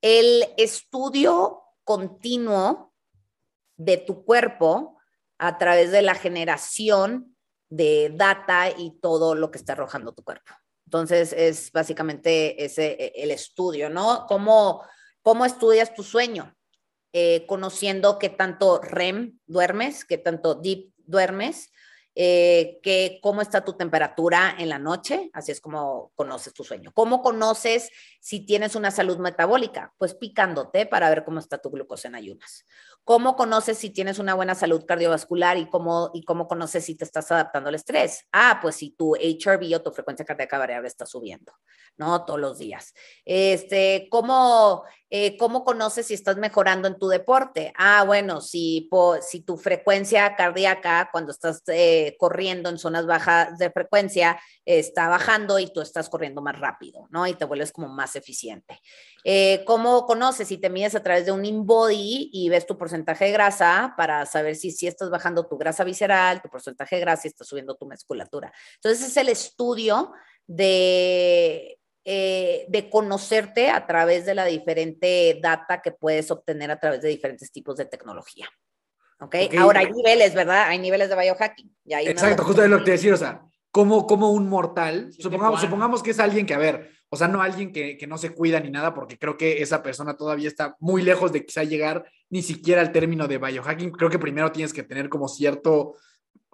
El 0.01 0.47
estudio 0.57 1.63
continuo 1.85 2.93
de 3.77 3.99
tu 3.99 4.25
cuerpo 4.25 4.94
a 5.39 5.59
través 5.59 5.91
de 5.91 6.03
la 6.03 6.15
generación 6.15 7.37
de 7.69 8.13
data 8.15 8.71
y 8.71 8.99
todo 9.01 9.35
lo 9.35 9.51
que 9.51 9.59
está 9.59 9.73
arrojando 9.73 10.13
tu 10.13 10.23
cuerpo. 10.23 10.53
Entonces, 10.87 11.33
es 11.33 11.73
básicamente 11.73 12.65
ese 12.65 12.97
e, 12.99 13.13
el 13.17 13.31
estudio, 13.31 13.91
¿no? 13.91 14.27
¿Cómo, 14.29 14.83
cómo 15.23 15.45
estudias 15.45 15.95
tu 15.95 16.03
sueño? 16.03 16.55
Eh, 17.13 17.47
conociendo 17.47 18.19
qué 18.19 18.29
tanto 18.29 18.81
REM 18.81 19.39
duermes, 19.47 20.05
qué 20.05 20.19
tanto 20.19 20.57
deep 20.57 20.93
duermes, 20.99 21.71
eh, 22.17 22.79
que 22.83 23.19
cómo 23.23 23.41
está 23.41 23.65
tu 23.65 23.73
temperatura 23.73 24.55
en 24.59 24.69
la 24.69 24.79
noche, 24.79 25.31
así 25.33 25.51
es 25.53 25.61
como 25.61 26.13
conoces 26.15 26.53
tu 26.53 26.63
sueño. 26.63 26.93
¿Cómo 26.95 27.23
conoces 27.23 27.91
si 28.21 28.47
tienes 28.47 28.77
una 28.77 28.91
salud 28.91 29.19
metabólica? 29.19 29.93
Pues 29.99 30.15
picándote 30.15 30.87
para 30.87 31.09
ver 31.09 31.25
cómo 31.25 31.41
está 31.41 31.59
tu 31.59 31.71
glucosa 31.71 32.09
en 32.09 32.15
ayunas. 32.15 32.65
¿Cómo 33.05 33.37
conoces 33.37 33.77
si 33.77 33.91
tienes 33.91 34.19
una 34.19 34.35
buena 34.35 34.55
salud 34.55 34.87
cardiovascular 34.87 35.59
y 35.59 35.69
cómo, 35.69 36.11
y 36.15 36.23
cómo 36.23 36.49
conoces 36.49 36.87
si 36.87 36.95
te 36.95 37.05
estás 37.05 37.31
adaptando 37.31 37.69
al 37.69 37.75
estrés? 37.75 38.27
Ah, 38.33 38.61
pues 38.63 38.77
si 38.77 38.91
tu 38.91 39.15
HRV 39.15 39.75
o 39.75 39.83
tu 39.83 39.91
frecuencia 39.91 40.25
cardíaca 40.25 40.57
variable 40.57 40.89
está 40.89 41.05
subiendo, 41.05 41.53
¿no? 41.99 42.25
Todos 42.25 42.41
los 42.41 42.59
días. 42.59 42.95
Este, 43.27 44.09
¿cómo, 44.11 44.85
eh, 45.11 45.37
¿Cómo 45.37 45.65
conoces 45.65 46.07
si 46.07 46.15
estás 46.15 46.39
mejorando 46.39 46.89
en 46.89 46.99
tu 46.99 47.09
deporte? 47.09 47.73
Ah, 47.77 48.05
bueno, 48.05 48.41
si, 48.41 48.89
si 49.21 49.41
tu 49.43 49.59
frecuencia 49.59 50.35
cardíaca 50.35 51.11
cuando 51.13 51.31
estás 51.31 51.63
eh, 51.69 52.04
corriendo 52.19 52.69
en 52.69 52.79
zonas 52.79 53.07
bajas 53.07 53.59
de 53.59 53.71
frecuencia 53.71 54.41
está 54.65 55.09
bajando 55.09 55.59
y 55.59 55.73
tú 55.73 55.81
estás 55.81 56.09
corriendo 56.09 56.43
más 56.43 56.59
rápido, 56.59 57.07
¿no? 57.11 57.27
Y 57.27 57.35
te 57.35 57.45
vuelves 57.45 57.73
como 57.73 57.89
más 57.89 58.17
eficiente. 58.17 58.79
Eh, 59.25 59.63
¿Cómo 59.67 60.07
conoces 60.07 60.49
si 60.49 60.59
te 60.59 60.71
mides 60.71 60.95
a 60.95 61.03
través 61.03 61.27
de 61.27 61.33
un 61.33 61.45
InBody 61.45 62.31
y 62.33 62.49
ves 62.49 62.67
tu 62.67 62.77
porcentaje 62.77 63.27
de 63.27 63.33
grasa 63.33 63.95
para 63.97 64.27
saber 64.27 64.57
si, 64.57 64.71
si 64.71 64.87
estás 64.87 65.11
bajando 65.11 65.47
tu 65.47 65.57
grasa 65.57 65.85
visceral, 65.85 66.43
tu 66.43 66.49
porcentaje 66.49 66.97
de 66.97 67.01
grasa 67.01 67.23
y 67.25 67.29
estás 67.29 67.49
subiendo 67.49 67.75
tu 67.77 67.87
musculatura? 67.87 68.53
Entonces 68.77 69.09
es 69.09 69.17
el 69.17 69.29
estudio 69.29 70.13
de, 70.47 71.79
eh, 72.05 72.67
de 72.69 72.91
conocerte 72.91 73.71
a 73.71 73.87
través 73.87 74.27
de 74.27 74.35
la 74.35 74.45
diferente 74.45 75.39
data 75.43 75.81
que 75.81 75.93
puedes 75.93 76.31
obtener 76.31 76.71
a 76.71 76.79
través 76.79 77.01
de 77.01 77.09
diferentes 77.09 77.51
tipos 77.51 77.77
de 77.77 77.87
tecnología. 77.87 78.49
¿Ok? 79.25 79.37
Ahora 79.59 79.81
hay 79.81 79.91
niveles, 79.91 80.35
¿verdad? 80.35 80.69
Hay 80.69 80.79
niveles 80.79 81.09
de 81.09 81.17
biohacking. 81.17 81.75
Exacto, 81.87 82.45
justo 82.45 82.63
es 82.63 82.71
lo 82.71 82.79
que 82.79 82.85
te 82.85 82.91
decir, 82.93 83.13
o 83.13 83.17
sea, 83.17 83.43
como, 83.71 84.07
como 84.07 84.31
un 84.31 84.49
mortal, 84.49 85.13
supongamos, 85.19 85.61
supongamos 85.61 86.03
que 86.03 86.13
es 86.13 86.21
alguien 86.21 86.47
que, 86.47 86.55
a 86.55 86.59
ver, 86.59 86.91
o 87.09 87.17
sea, 87.17 87.29
no 87.29 87.43
alguien 87.43 87.73
que, 87.73 87.97
que, 87.97 88.07
no 88.07 88.19
se 88.19 88.31
cuida 88.31 88.61
ni 88.61 88.71
nada, 88.71 88.95
porque 88.95 89.19
creo 89.19 89.37
que 89.37 89.63
esa 89.63 89.83
persona 89.83 90.17
todavía 90.17 90.49
está 90.49 90.77
muy 90.81 91.03
lejos 91.03 91.33
de 91.33 91.45
quizá 91.45 91.65
llegar 91.65 92.05
ni 92.31 92.43
siquiera 92.43 92.81
al 92.81 92.93
término 92.93 93.29
de 93.29 93.39
biohacking. 93.39 93.93
Creo 93.93 94.11
que 94.11 94.19
primero 94.19 94.53
tienes 94.53 94.73
que 94.73 94.83
tener 94.83 95.09
como 95.09 95.29
cierto, 95.29 95.95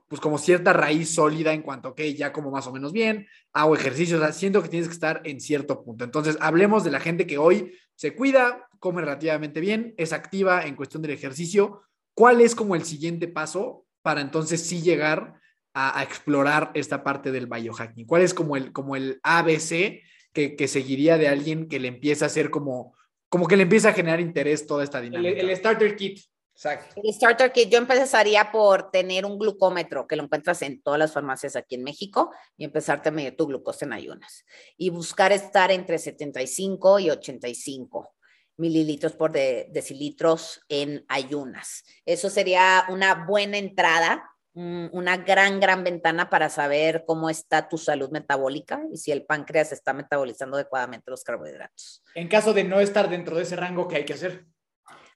pues 0.09 0.21
como 0.21 0.39
cierta 0.39 0.73
raíz 0.73 1.15
sólida 1.15 1.53
en 1.53 1.63
cuanto 1.63 1.89
a, 1.89 1.91
ok, 1.93 2.01
ya 2.17 2.33
como 2.33 2.51
más 2.51 2.67
o 2.67 2.73
menos 2.73 2.93
bien, 2.93 3.27
hago 3.53 3.75
ejercicio, 3.75 4.17
o 4.17 4.21
sea, 4.21 4.33
siento 4.33 4.63
que 4.63 4.69
tienes 4.69 4.89
que 4.89 4.95
estar 4.95 5.21
en 5.25 5.41
cierto 5.41 5.83
punto. 5.83 6.05
Entonces, 6.05 6.37
hablemos 6.41 6.85
de 6.85 6.91
la 6.91 7.01
gente 7.01 7.27
que 7.27 7.39
hoy 7.39 7.73
se 7.95 8.15
cuida, 8.15 8.69
come 8.79 9.03
relativamente 9.03 9.61
bien, 9.61 9.95
es 9.99 10.13
activa 10.13 10.65
en 10.65 10.75
cuestión 10.75 11.03
del 11.03 11.13
ejercicio. 11.13 11.83
¿Cuál 12.21 12.43
es 12.43 12.55
como 12.55 12.75
el 12.75 12.85
siguiente 12.85 13.29
paso 13.29 13.87
para 14.03 14.21
entonces 14.21 14.61
sí 14.61 14.83
llegar 14.83 15.41
a, 15.73 16.03
explorar 16.03 16.71
esta 16.75 17.03
parte 17.03 17.33
del 17.33 17.47
biohacking? 17.47 18.05
¿Cuál 18.05 18.21
es 18.21 18.35
como 18.35 18.59
el, 18.59 18.75
como 18.75 18.95
el 18.95 19.21
ABC 19.23 20.03
que, 20.35 20.55
que, 20.55 20.69
seguiría 20.69 21.17
de 21.17 21.29
alguien 21.29 21.67
que 21.67 21.81
le 21.81 21.89
empieza 21.89 22.27
a 22.27 22.29
hacer 22.29 22.51
como, 22.51 22.95
como 23.31 23.49
que 23.49 23.57
le 23.57 23.63
empieza 23.63 23.89
a 23.89 23.93
generar 23.95 24.21
interés 24.21 24.67
toda 24.67 24.85
esta 24.85 25.01
dinámica? 25.01 25.41
El, 25.41 25.57
starter 25.57 25.97
kit. 25.97 26.21
Exacto. 26.55 27.01
El 27.03 27.11
starter 27.15 27.53
kit, 27.53 27.71
yo 27.71 27.79
empezaría 27.79 28.53
por 28.53 28.91
tener 28.91 29.25
un 29.25 29.39
glucómetro 29.39 30.07
que 30.07 30.17
lo 30.17 30.25
encuentras 30.25 30.61
en 30.61 30.83
todas 30.83 30.99
las 30.99 31.15
farmacias 31.15 31.57
aquí 31.57 31.77
en 31.77 31.85
México 31.85 32.33
y 32.59 32.65
empezarte 32.65 33.09
a 33.09 33.13
medir 33.13 33.35
tu 33.35 33.47
glucosa 33.47 33.87
en 33.87 33.95
ayunas 33.95 34.45
y 34.77 34.91
buscar 34.91 35.33
estar 35.33 35.71
entre 35.71 35.99
75 35.99 36.99
y 36.99 37.09
85 37.09 38.15
mililitros 38.61 39.13
por 39.13 39.33
decilitros 39.33 40.61
en 40.69 41.05
ayunas. 41.09 41.83
Eso 42.05 42.31
sería 42.31 42.85
una 42.89 43.27
buena 43.27 43.59
entrada 43.59 44.31
una 44.53 45.17
gran, 45.19 45.61
gran 45.61 45.85
ventana 45.85 46.29
para 46.29 46.49
saber 46.49 47.05
cómo 47.07 47.31
está 47.31 47.69
tu 47.69 47.79
salud 47.79 48.11
metabólica 48.11 48.83
y 48.93 48.99
si 48.99 49.13
el 49.13 49.25
páncreas 49.25 49.71
está 49.73 49.93
metabolizando 49.93 50.57
adecuadamente 50.57 51.11
los 51.11 51.23
carbohidratos. 51.23 52.03
En 52.15 52.29
caso 52.29 52.53
de 52.53 52.65
no 52.65 52.81
estar 52.81 53.09
dentro 53.09 53.37
de 53.37 53.45
ese 53.45 53.57
rango, 53.57 53.87
¿qué 53.87 53.97
hay 53.97 54.05
que 54.05 54.15
hacer? 54.15 54.47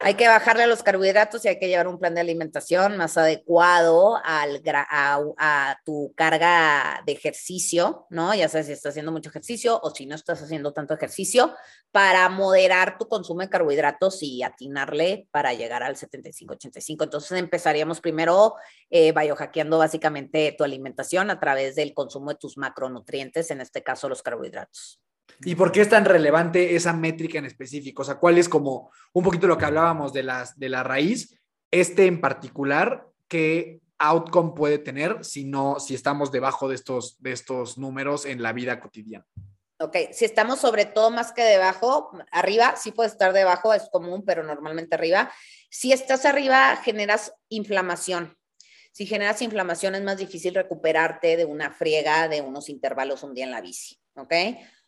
Hay 0.07 0.17
que 0.17 0.29
bajarle 0.29 0.65
a 0.65 0.67
los 0.67 0.83
carbohidratos 0.83 1.47
y 1.47 1.49
hay 1.49 1.59
que 1.59 1.67
llevar 1.67 1.89
un 1.89 1.99
plan 1.99 2.15
de 2.15 2.21
alimentación 2.21 2.99
más 2.99 3.17
adecuado 3.17 4.21
a, 4.23 5.79
tu 5.83 6.13
carga 6.15 7.03
de 7.07 7.13
ejercicio, 7.13 8.07
¿no? 8.11 8.35
Ya 8.35 8.51
sabes 8.51 8.67
si 8.67 8.73
estás 8.73 8.91
haciendo 8.91 9.13
mucho 9.13 9.31
ejercicio 9.31 9.81
o 9.83 9.95
si 9.95 10.05
no 10.05 10.15
estás 10.15 10.43
haciendo 10.43 10.75
tanto 10.75 10.93
ejercicio, 10.93 11.55
para 11.91 12.29
moderar 12.29 12.99
tu 12.99 13.09
consumo 13.09 13.41
de 13.41 13.49
carbohidratos 13.49 14.23
y 14.23 14.43
atinarle 14.43 15.27
para 15.31 15.55
llegar 15.55 15.83
al 15.83 15.97
75-85. 15.97 17.05
Entonces 17.05 17.39
empezaríamos 17.39 18.03
primero 18.03 18.57
eh, 18.91 19.13
biohackeando 19.13 19.79
básicamente 19.79 20.55
tu 20.59 20.65
alimentación 20.65 21.31
a 21.31 21.41
través 21.41 21.77
del 21.77 21.95
consumo 21.95 22.29
de 22.29 22.37
tus 22.37 22.59
macronutrientes, 22.59 23.51
en 23.51 23.63
este 23.63 23.83
caso 23.83 24.11
los 24.11 24.23
carbohidratos. 24.23 25.01
¿Y 25.41 25.55
por 25.55 25.73
qué 25.73 25.81
es 25.81 25.89
tan 25.89 26.05
relevante 26.05 26.75
esa 26.77 26.93
métrica 26.93 27.39
en 27.39 27.47
específico? 27.47 28.03
O 28.03 28.05
sea, 28.05 28.17
¿cuál 28.17 28.39
es 28.39 28.49
como 28.49 28.91
un 29.13 29.25
poquito 29.25 29.47
lo 29.47 29.59
que 29.59 29.65
hablábamos 29.65 30.13
de, 30.13 30.23
las, 30.23 30.59
de 30.59 30.69
la 30.69 30.83
raíz? 30.83 31.39
Este 31.71 32.07
en 32.07 32.21
particular, 32.21 33.07
¿qué 33.29 33.81
outcome 33.99 34.53
puede 34.55 34.79
tener 34.79 35.25
si 35.25 35.45
no, 35.45 35.81
si 35.81 35.95
estamos 35.95 36.31
debajo 36.31 36.69
de 36.69 36.75
estos, 36.75 37.21
de 37.21 37.33
estos 37.33 37.79
números 37.79 38.27
en 38.27 38.43
la 38.43 38.53
vida 38.53 38.81
cotidiana? 38.81 39.27
Ok, 39.81 39.97
si 40.13 40.25
estamos 40.25 40.61
sobre 40.61 40.85
todo 40.85 41.11
más 41.11 41.33
que 41.33 41.43
debajo, 41.43 42.13
arriba, 42.31 42.77
sí 42.77 42.93
puede 42.93 43.11
estar 43.11 43.33
debajo, 43.33 43.75
es 43.75 43.89
común, 43.91 44.25
pero 44.25 44.45
normalmente 44.45 44.95
arriba. 44.95 45.33
Si 45.69 45.93
estás 45.93 46.25
arriba, 46.25 46.77
generas 46.77 47.35
inflamación. 47.49 48.37
Si 48.93 49.05
generas 49.07 49.43
inflamación, 49.43 49.97
es 49.97 50.03
más 50.03 50.17
difícil 50.17 50.55
recuperarte 50.55 51.37
de 51.37 51.45
una 51.45 51.73
friega 51.73 52.29
de 52.29 52.41
unos 52.41 52.69
intervalos 52.69 53.25
un 53.25 53.35
día 53.35 53.45
en 53.45 53.51
la 53.51 53.61
bici. 53.61 53.99
¿Ok? 54.15 54.33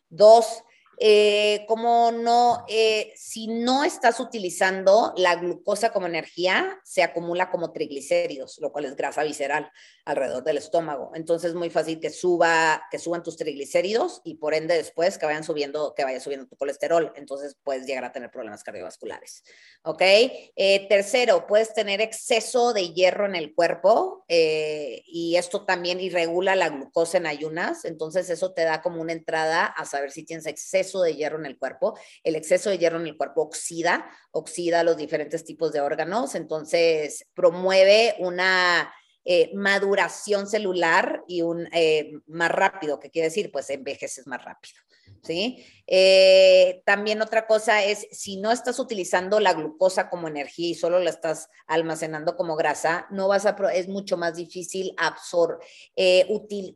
Dos, 0.09 0.63
eh, 0.99 1.63
como 1.67 2.11
no, 2.11 2.65
eh, 2.67 3.13
si 3.15 3.47
no 3.47 3.83
estás 3.83 4.19
utilizando 4.19 5.13
la 5.15 5.35
glucosa 5.35 5.91
como 5.91 6.07
energía, 6.07 6.79
se 6.83 7.03
acumula 7.03 7.51
como 7.51 7.71
triglicéridos, 7.71 8.57
lo 8.59 8.71
cual 8.71 8.85
es 8.85 8.95
grasa 8.95 9.23
visceral 9.23 9.71
alrededor 10.05 10.43
del 10.43 10.57
estómago. 10.57 11.11
Entonces 11.13 11.49
es 11.49 11.55
muy 11.55 11.69
fácil 11.69 11.99
que 11.99 12.09
suba, 12.09 12.81
que 12.89 12.97
suban 12.97 13.21
tus 13.21 13.37
triglicéridos 13.37 14.21
y 14.23 14.35
por 14.35 14.55
ende 14.55 14.75
después 14.75 15.19
que 15.19 15.27
vayan 15.27 15.43
subiendo, 15.43 15.93
que 15.95 16.03
vaya 16.03 16.19
subiendo 16.19 16.47
tu 16.47 16.55
colesterol. 16.57 17.13
Entonces 17.15 17.55
puedes 17.63 17.85
llegar 17.85 18.03
a 18.03 18.11
tener 18.11 18.31
problemas 18.31 18.63
cardiovasculares. 18.63 19.43
¿Ok? 19.83 20.01
Eh, 20.01 20.87
tercero, 20.89 21.45
puedes 21.45 21.75
tener 21.75 22.01
exceso 22.01 22.73
de 22.73 22.93
hierro 22.93 23.27
en 23.27 23.35
el 23.35 23.53
cuerpo 23.53 24.25
y 24.27 25.35
esto 25.37 25.63
también 25.63 25.99
irregula 25.99 26.55
la 26.55 26.69
glucosa 26.69 27.17
en 27.17 27.27
ayunas. 27.27 27.85
Entonces 27.85 28.29
eso 28.31 28.53
te 28.53 28.63
da 28.63 28.81
como 28.81 28.99
una 28.99 29.13
entrada 29.13 29.65
a 29.65 29.85
saber 29.85 30.11
si 30.11 30.23
tienes 30.23 30.47
exceso 30.47 30.86
de 30.93 31.15
hierro 31.15 31.37
en 31.39 31.45
el 31.45 31.57
cuerpo. 31.57 31.97
El 32.23 32.35
exceso 32.35 32.69
de 32.69 32.77
hierro 32.77 32.99
en 32.99 33.07
el 33.07 33.17
cuerpo 33.17 33.41
oxida, 33.41 34.09
oxida 34.31 34.83
los 34.83 34.97
diferentes 34.97 35.43
tipos 35.43 35.71
de 35.71 35.81
órganos, 35.81 36.35
entonces 36.35 37.27
promueve 37.33 38.15
una 38.19 38.93
eh, 39.25 39.51
maduración 39.53 40.47
celular 40.47 41.21
y 41.27 41.41
un 41.41 41.67
eh, 41.73 42.13
más 42.27 42.49
rápido, 42.49 42.97
¿qué 42.97 43.09
quiere 43.09 43.27
decir? 43.27 43.51
Pues 43.51 43.69
envejeces 43.69 44.25
más 44.25 44.43
rápido. 44.43 44.79
¿Sí? 45.23 45.65
Eh, 45.85 46.81
también 46.85 47.21
otra 47.21 47.47
cosa 47.47 47.83
es, 47.83 48.07
si 48.11 48.37
no 48.37 48.51
estás 48.51 48.79
utilizando 48.79 49.39
la 49.39 49.53
glucosa 49.53 50.09
como 50.09 50.27
energía 50.27 50.69
y 50.69 50.75
solo 50.75 50.99
la 50.99 51.09
estás 51.09 51.49
almacenando 51.65 52.35
como 52.35 52.55
grasa, 52.55 53.07
no 53.09 53.27
vas 53.27 53.45
a, 53.45 53.55
es 53.73 53.87
mucho 53.87 54.17
más 54.17 54.35
difícil 54.35 54.93
absorber, 54.97 55.57
eh, 55.95 56.27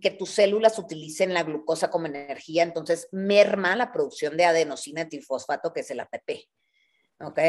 que 0.01 0.11
tus 0.11 0.29
células 0.29 0.79
utilicen 0.79 1.33
la 1.33 1.43
glucosa 1.43 1.89
como 1.89 2.07
energía, 2.07 2.63
entonces 2.63 3.07
merma 3.11 3.75
la 3.75 3.91
producción 3.91 4.37
de 4.37 4.45
adenosina 4.45 5.07
trifosfato, 5.07 5.73
que 5.73 5.81
es 5.81 5.91
el 5.91 5.99
ATP. 5.99 6.47
¿Ok? 7.23 7.39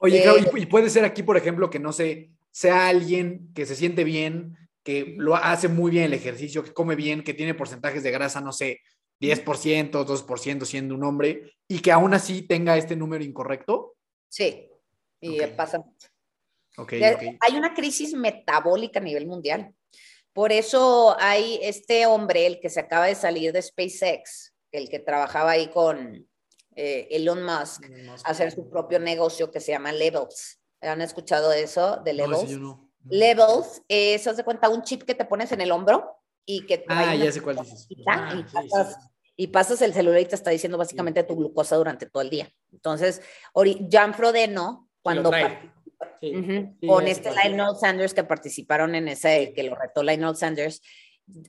Oye, 0.00 0.24
eh, 0.24 0.50
y 0.56 0.66
puede 0.66 0.90
ser 0.90 1.04
aquí, 1.04 1.22
por 1.22 1.36
ejemplo, 1.36 1.70
que 1.70 1.78
no 1.78 1.92
sé, 1.92 2.30
sea 2.50 2.88
alguien 2.88 3.52
que 3.54 3.66
se 3.66 3.74
siente 3.74 4.04
bien, 4.04 4.56
que 4.82 5.14
lo 5.16 5.34
hace 5.34 5.68
muy 5.68 5.90
bien 5.90 6.04
el 6.04 6.12
ejercicio, 6.12 6.62
que 6.62 6.74
come 6.74 6.94
bien, 6.94 7.24
que 7.24 7.32
tiene 7.32 7.54
porcentajes 7.54 8.02
de 8.02 8.10
grasa, 8.10 8.42
no 8.42 8.52
sé, 8.52 8.82
10%, 9.20 9.90
2% 9.90 10.64
siendo 10.64 10.94
un 10.94 11.04
hombre, 11.04 11.52
y 11.68 11.80
que 11.80 11.92
aún 11.92 12.14
así 12.14 12.42
tenga 12.42 12.76
este 12.76 12.96
número 12.96 13.24
incorrecto? 13.24 13.96
Sí, 14.28 14.68
y 15.20 15.40
pasa 15.56 15.78
mucho. 15.78 16.08
Hay 17.40 17.56
una 17.56 17.74
crisis 17.74 18.14
metabólica 18.14 18.98
a 18.98 19.02
nivel 19.02 19.26
mundial. 19.26 19.74
Por 20.32 20.50
eso 20.50 21.16
hay 21.20 21.60
este 21.62 22.06
hombre, 22.06 22.46
el 22.46 22.60
que 22.60 22.68
se 22.68 22.80
acaba 22.80 23.06
de 23.06 23.14
salir 23.14 23.52
de 23.52 23.62
SpaceX, 23.62 24.52
el 24.72 24.88
que 24.88 24.98
trabajaba 24.98 25.52
ahí 25.52 25.68
con 25.68 26.28
eh, 26.74 27.06
Elon 27.10 27.44
Musk, 27.44 27.84
hacer 28.24 28.50
su 28.50 28.68
propio 28.68 28.98
negocio 28.98 29.52
que 29.52 29.60
se 29.60 29.70
llama 29.70 29.92
Levels. 29.92 30.60
¿Han 30.80 31.00
escuchado 31.00 31.52
eso 31.52 31.98
de 31.98 32.14
Levels? 32.14 32.58
Levels 33.08 33.82
es, 33.86 34.26
haz 34.26 34.36
de 34.36 34.44
cuenta, 34.44 34.68
un 34.68 34.82
chip 34.82 35.02
que 35.02 35.14
te 35.14 35.24
pones 35.24 35.52
en 35.52 35.60
el 35.60 35.70
hombro 35.70 36.13
y 36.46 36.66
que... 36.66 36.84
Ah, 36.88 37.14
ya 37.14 37.30
sé 37.32 37.40
cuál 37.40 37.56
dices. 37.56 37.88
Ah, 38.06 38.42
y, 39.36 39.48
pasas, 39.48 39.82
el 39.82 39.92
celular 39.92 40.20
y 40.20 40.26
te 40.26 40.34
está 40.34 40.50
diciendo 40.50 40.78
básicamente 40.78 41.24
tu 41.24 41.36
glucosa 41.36 41.76
durante 41.76 42.06
todo 42.06 42.22
el 42.22 42.30
día. 42.30 42.48
Entonces, 42.72 43.22
Jan 43.90 44.14
Frodeno, 44.14 44.88
cuando... 45.02 45.30
con 45.30 47.06
este 47.06 47.30
Lionel 47.30 47.76
Sanders 47.78 48.14
que 48.14 48.24
participaron 48.24 48.94
en 48.94 49.08
ese, 49.08 49.52
que 49.54 49.64
lo 49.64 49.74
retó 49.74 50.02
Lionel 50.02 50.36
Sanders, 50.36 50.80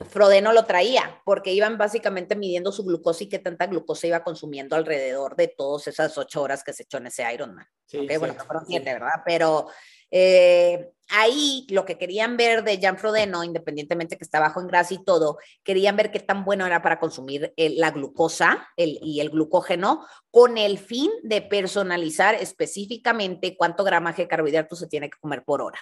Frodeno 0.10 0.54
lo 0.54 0.66
traía 0.66 1.22
porque 1.26 1.54
iban 1.54 1.78
básicamente 1.78 2.36
midiendo 2.36 2.72
su 2.72 2.84
glucosa 2.84 3.26
y 3.26 3.30
qué 3.30 3.40
tanta 3.40 3.68
glucosa 3.68 4.08
iba 4.08 4.24
consumiendo 4.24 4.76
alrededor 4.76 5.36
de 5.36 5.50
todas 5.50 5.88
esas 5.88 6.18
ocho 6.18 6.42
horas 6.42 6.64
que 6.64 6.74
se 6.74 6.84
echó 6.84 6.98
en 6.98 7.08
ese 7.08 7.32
Ironman. 7.34 7.68
okay, 7.88 8.18
bueno, 8.18 8.36
fueron 8.36 8.66
siete, 8.66 8.94
¿verdad? 8.94 9.22
Pero 9.26 9.68
eh, 10.12 10.92
ahí 11.10 11.68
lo 11.70 11.84
que 11.84 11.98
querían 11.98 12.38
ver 12.38 12.64
de 12.64 12.80
Jan 12.82 12.98
Frodeno, 12.98 13.44
independientemente 13.44 14.18
que 14.18 14.24
está 14.24 14.40
bajo 14.40 14.62
en 14.62 14.68
grasa 14.68 14.94
y 14.94 15.04
todo, 15.04 15.38
querían 15.62 15.98
ver 15.98 16.10
qué 16.10 16.22
tan 16.22 16.46
bueno 16.46 16.66
era 16.66 16.82
para 16.82 17.00
consumir 17.00 17.54
la 17.58 17.92
glucosa 17.92 18.70
y 18.78 19.20
el 19.20 19.30
glucógeno 19.30 20.06
con 20.32 20.58
el 20.58 20.78
fin 20.78 21.12
de 21.24 21.42
personalizar 21.42 22.36
específicamente 22.36 23.58
cuánto 23.58 23.84
gramaje 23.84 24.22
de 24.22 24.28
carbohidratos 24.30 24.80
se 24.80 24.88
tiene 24.88 25.10
que 25.10 25.20
comer 25.20 25.44
por 25.44 25.62
hora. 25.62 25.80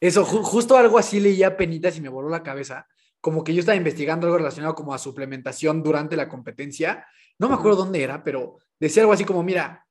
Eso, 0.00 0.24
justo 0.24 0.76
algo 0.76 0.98
así 0.98 1.20
leía 1.20 1.56
penitas 1.56 1.96
y 1.96 2.00
me 2.00 2.08
voló 2.08 2.28
la 2.28 2.42
cabeza. 2.42 2.88
Como 3.22 3.42
que 3.42 3.54
yo 3.54 3.60
estaba 3.60 3.76
investigando 3.76 4.26
algo 4.26 4.36
relacionado 4.36 4.74
como 4.74 4.92
a 4.92 4.98
suplementación 4.98 5.82
durante 5.82 6.14
la 6.14 6.28
competencia. 6.28 7.06
No 7.38 7.48
me 7.48 7.54
acuerdo 7.54 7.78
dónde 7.78 8.02
era, 8.02 8.22
pero 8.22 8.58
decía 8.78 9.02
algo 9.02 9.14
así 9.14 9.24
como, 9.24 9.42
mira, 9.42 9.86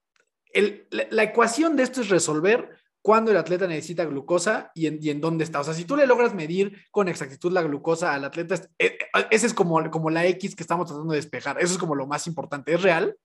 la 0.54 1.24
ecuación 1.24 1.76
de 1.76 1.84
esto 1.84 2.02
es 2.02 2.10
resolver 2.10 2.70
cuándo 3.02 3.32
el 3.32 3.38
atleta 3.38 3.66
necesita 3.68 4.06
glucosa 4.06 4.72
y 4.76 5.10
en, 5.10 5.22
dónde 5.22 5.44
está. 5.44 5.60
O 5.60 5.64
sea, 5.64 5.74
si 5.74 5.86
tú 5.86 5.96
le 5.96 6.06
logras 6.06 6.36
medir 6.36 6.86
con 6.92 7.08
exactitud 7.08 7.52
la 7.52 7.64
glucosa 7.64 8.14
al 8.14 8.26
atleta, 8.26 8.56
e, 8.78 8.86
e, 8.86 9.00
ese 9.32 9.48
es 9.48 9.54
como, 9.54 9.90
como 9.90 10.10
la 10.10 10.26
X 10.28 10.56
que 10.56 10.64
estamos 10.64 10.88
tratando 10.88 11.14
de 11.14 11.18
despejar. 11.18 11.58
Eso 11.60 11.74
es 11.74 11.80
como 11.80 11.96
lo 11.96 12.06
más 12.06 12.28
importante. 12.28 12.74
¿Es 12.74 12.82
real? 12.84 13.18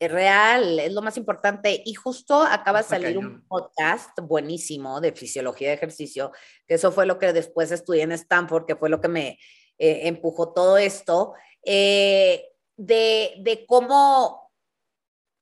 Es 0.00 0.10
real, 0.10 0.80
es 0.80 0.92
lo 0.92 1.02
más 1.02 1.16
importante. 1.16 1.82
Y 1.84 1.94
justo 1.94 2.42
acaba 2.42 2.78
de 2.82 2.88
salir 2.88 3.18
un 3.18 3.46
podcast 3.46 4.18
buenísimo 4.22 5.00
de 5.00 5.12
fisiología 5.12 5.68
de 5.68 5.74
ejercicio, 5.74 6.32
que 6.66 6.74
eso 6.74 6.90
fue 6.90 7.06
lo 7.06 7.18
que 7.18 7.32
después 7.32 7.70
estudié 7.70 8.02
en 8.02 8.12
Stanford, 8.12 8.64
que 8.66 8.76
fue 8.76 8.88
lo 8.88 9.00
que 9.00 9.08
me 9.08 9.38
eh, 9.78 10.08
empujó 10.08 10.52
todo 10.52 10.78
esto, 10.78 11.34
eh, 11.64 12.46
de, 12.76 13.34
de 13.40 13.66
cómo, 13.66 14.50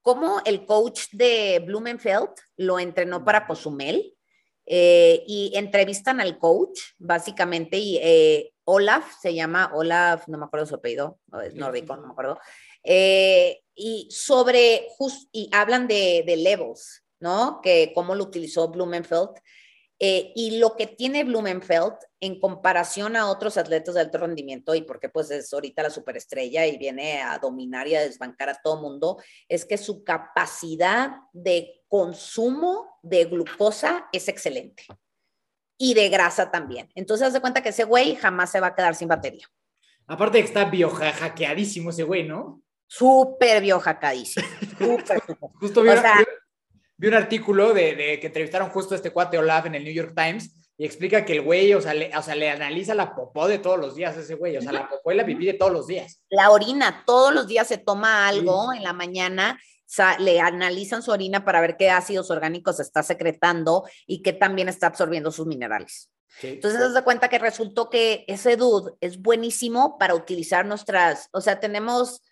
cómo 0.02 0.42
el 0.44 0.66
coach 0.66 1.02
de 1.12 1.62
Blumenfeld 1.64 2.30
lo 2.56 2.78
entrenó 2.78 3.24
para 3.24 3.46
Cozumel. 3.46 4.14
eh, 4.70 5.24
y 5.26 5.52
entrevistan 5.54 6.20
al 6.20 6.38
coach, 6.38 6.78
básicamente, 6.98 7.78
y 7.78 7.98
eh, 8.02 8.52
Olaf, 8.64 9.14
se 9.18 9.32
llama 9.34 9.70
Olaf, 9.72 10.28
no 10.28 10.36
me 10.36 10.44
acuerdo 10.44 10.66
su 10.66 10.74
apellido, 10.74 11.18
es 11.42 11.54
nórdico, 11.54 11.96
no 11.96 12.06
me 12.06 12.12
acuerdo, 12.12 12.38
eh, 12.84 13.60
y 13.74 14.08
sobre, 14.10 14.88
just, 14.96 15.28
y 15.32 15.48
hablan 15.52 15.86
de, 15.86 16.24
de 16.26 16.36
levels, 16.36 17.04
¿no? 17.20 17.60
Que 17.62 17.92
cómo 17.94 18.14
lo 18.14 18.24
utilizó 18.24 18.68
Blumenfeld. 18.68 19.30
eh, 20.00 20.32
y 20.36 20.58
lo 20.58 20.76
que 20.76 20.86
tiene 20.86 21.24
Blumenfeld 21.24 21.94
en 22.20 22.40
comparación 22.40 23.16
a 23.16 23.28
otros 23.28 23.56
atletas 23.56 23.94
de 23.94 24.00
alto 24.00 24.18
rendimiento, 24.18 24.74
y 24.74 24.82
porque 24.82 25.08
pues 25.08 25.30
es 25.30 25.52
ahorita 25.52 25.82
la 25.82 25.90
superestrella 25.90 26.66
y 26.66 26.78
viene 26.78 27.20
a 27.20 27.38
dominar 27.38 27.88
y 27.88 27.96
a 27.96 28.00
desbancar 28.02 28.48
a 28.48 28.60
todo 28.62 28.80
mundo, 28.80 29.18
es 29.48 29.64
que 29.64 29.76
su 29.76 30.04
capacidad 30.04 31.12
de 31.32 31.82
consumo 31.88 32.98
de 33.02 33.24
glucosa 33.24 34.08
es 34.12 34.28
excelente. 34.28 34.84
Y 35.80 35.94
de 35.94 36.08
grasa 36.08 36.50
también. 36.50 36.90
Entonces, 36.96 37.28
haz 37.28 37.32
de 37.32 37.40
cuenta 37.40 37.62
que 37.62 37.68
ese 37.68 37.84
güey 37.84 38.16
jamás 38.16 38.50
se 38.50 38.58
va 38.60 38.68
a 38.68 38.74
quedar 38.74 38.96
sin 38.96 39.06
batería. 39.06 39.46
Aparte 40.08 40.40
que 40.40 40.46
está 40.46 40.64
biohackeadísimo 40.64 41.90
ese 41.90 42.02
güey, 42.02 42.26
¿no? 42.26 42.62
Súper 42.88 43.60
biohackadísimo. 43.62 44.46
Súper, 44.78 45.20
súper. 45.26 45.50
Justo 45.60 45.82
vi, 45.82 45.90
O 45.90 46.00
sea- 46.00 46.24
vi- 46.96 47.06
un 47.08 47.14
artículo 47.14 47.72
de, 47.74 47.94
de 47.94 48.18
que 48.18 48.26
entrevistaron 48.26 48.70
justo 48.70 48.94
a 48.94 48.96
este 48.96 49.10
cuate 49.12 49.38
Olaf 49.38 49.66
en 49.66 49.76
el 49.76 49.84
New 49.84 49.92
York 49.92 50.14
Times 50.16 50.52
y 50.76 50.84
explica 50.84 51.24
que 51.24 51.34
el 51.34 51.42
güey, 51.42 51.74
o 51.74 51.80
sea, 51.80 51.92
le, 51.94 52.16
o 52.16 52.22
sea, 52.22 52.34
le 52.34 52.50
analiza 52.50 52.94
la 52.94 53.14
popó 53.14 53.46
de 53.46 53.58
todos 53.58 53.78
los 53.78 53.94
días 53.94 54.16
a 54.16 54.20
ese 54.20 54.34
güey, 54.34 54.56
o 54.56 54.62
sea, 54.62 54.72
la 54.72 54.88
popó 54.88 55.12
y 55.12 55.16
la 55.16 55.24
pipí 55.26 55.44
de 55.46 55.54
todos 55.54 55.70
los 55.72 55.86
días. 55.86 56.22
La 56.30 56.50
orina, 56.50 57.02
todos 57.06 57.32
los 57.34 57.46
días 57.46 57.68
se 57.68 57.78
toma 57.78 58.26
algo 58.26 58.72
en 58.72 58.82
la 58.82 58.92
mañana, 58.92 59.60
le 60.18 60.40
analizan 60.40 61.02
su 61.02 61.10
orina 61.10 61.44
para 61.44 61.60
ver 61.60 61.76
qué 61.76 61.90
ácidos 61.90 62.30
orgánicos 62.30 62.78
está 62.80 63.02
secretando 63.02 63.84
y 64.06 64.22
qué 64.22 64.32
también 64.32 64.68
está 64.68 64.86
absorbiendo 64.88 65.30
sus 65.30 65.46
minerales. 65.46 66.10
Sí. 66.40 66.48
Entonces, 66.48 66.80
haz 66.80 66.94
de 66.94 67.02
cuenta 67.02 67.28
que 67.28 67.38
resultó 67.38 67.90
que 67.90 68.24
ese 68.28 68.56
dude 68.56 68.92
es 69.00 69.20
buenísimo 69.20 69.98
para 69.98 70.14
utilizar 70.14 70.64
nuestras, 70.66 71.28
o 71.32 71.40
sea, 71.40 71.58
tenemos 71.58 72.22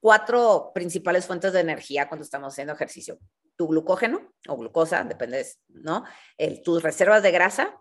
cuatro 0.00 0.72
principales 0.74 1.26
fuentes 1.26 1.52
de 1.52 1.60
energía 1.60 2.08
cuando 2.08 2.24
estamos 2.24 2.52
haciendo 2.52 2.74
ejercicio. 2.74 3.18
Tu 3.56 3.66
glucógeno 3.66 4.32
o 4.48 4.56
glucosa, 4.56 5.02
depende, 5.04 5.46
¿no? 5.68 6.04
El- 6.36 6.62
tus 6.62 6.82
reservas 6.82 7.22
de 7.22 7.30
grasa, 7.32 7.76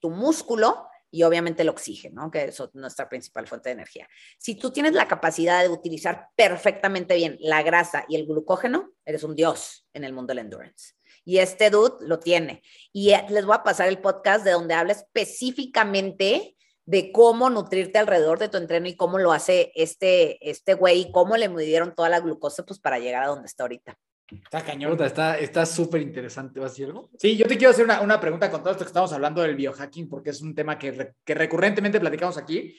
tu 0.00 0.10
músculo 0.10 0.86
y 1.10 1.24
obviamente 1.24 1.60
el 1.60 1.68
oxígeno, 1.68 2.30
que 2.30 2.44
es 2.44 2.62
nuestra 2.72 3.06
principal 3.08 3.46
fuente 3.46 3.68
de 3.68 3.74
energía. 3.74 4.08
Si 4.38 4.54
tú 4.54 4.70
tienes 4.70 4.94
la 4.94 5.06
capacidad 5.06 5.62
de 5.62 5.68
utilizar 5.68 6.28
perfectamente 6.34 7.14
bien 7.16 7.36
la 7.40 7.62
grasa 7.62 8.06
y 8.08 8.16
el 8.16 8.26
glucógeno, 8.26 8.90
eres 9.04 9.22
un 9.22 9.36
dios 9.36 9.86
en 9.92 10.04
el 10.04 10.14
mundo 10.14 10.30
del 10.30 10.38
endurance. 10.38 10.94
Y 11.24 11.38
este 11.38 11.68
dude 11.68 11.96
lo 12.00 12.18
tiene. 12.18 12.62
Y 12.92 13.10
eh, 13.10 13.26
les 13.28 13.44
voy 13.44 13.54
a 13.54 13.62
pasar 13.62 13.88
el 13.88 13.98
podcast 14.00 14.42
de 14.42 14.52
donde 14.52 14.72
habla 14.72 14.92
específicamente 14.92 16.56
de 16.84 17.12
cómo 17.12 17.48
nutrirte 17.50 17.98
alrededor 17.98 18.38
de 18.38 18.48
tu 18.48 18.56
entreno 18.56 18.88
y 18.88 18.96
cómo 18.96 19.18
lo 19.18 19.32
hace 19.32 19.72
este, 19.74 20.38
este 20.50 20.74
güey 20.74 21.02
y 21.02 21.12
cómo 21.12 21.36
le 21.36 21.48
midieron 21.48 21.94
toda 21.94 22.08
la 22.08 22.20
glucosa 22.20 22.64
pues 22.64 22.80
para 22.80 22.98
llegar 22.98 23.22
a 23.22 23.28
donde 23.28 23.46
está 23.46 23.64
ahorita. 23.64 23.96
Está 24.30 24.62
cañón. 24.64 25.00
Está 25.02 25.38
está 25.38 25.66
súper 25.66 26.00
interesante. 26.00 26.58
¿Vas 26.58 26.70
a 26.70 26.72
decir 26.72 26.86
algo? 26.86 27.10
Sí, 27.18 27.36
yo 27.36 27.46
te 27.46 27.58
quiero 27.58 27.70
hacer 27.70 27.84
una, 27.84 28.00
una 28.00 28.18
pregunta 28.18 28.50
con 28.50 28.62
todo 28.62 28.72
esto 28.72 28.84
que 28.84 28.88
estamos 28.88 29.12
hablando 29.12 29.42
del 29.42 29.54
biohacking, 29.54 30.08
porque 30.08 30.30
es 30.30 30.40
un 30.40 30.54
tema 30.54 30.78
que, 30.78 30.90
re- 30.90 31.14
que 31.24 31.34
recurrentemente 31.34 32.00
platicamos 32.00 32.38
aquí. 32.38 32.74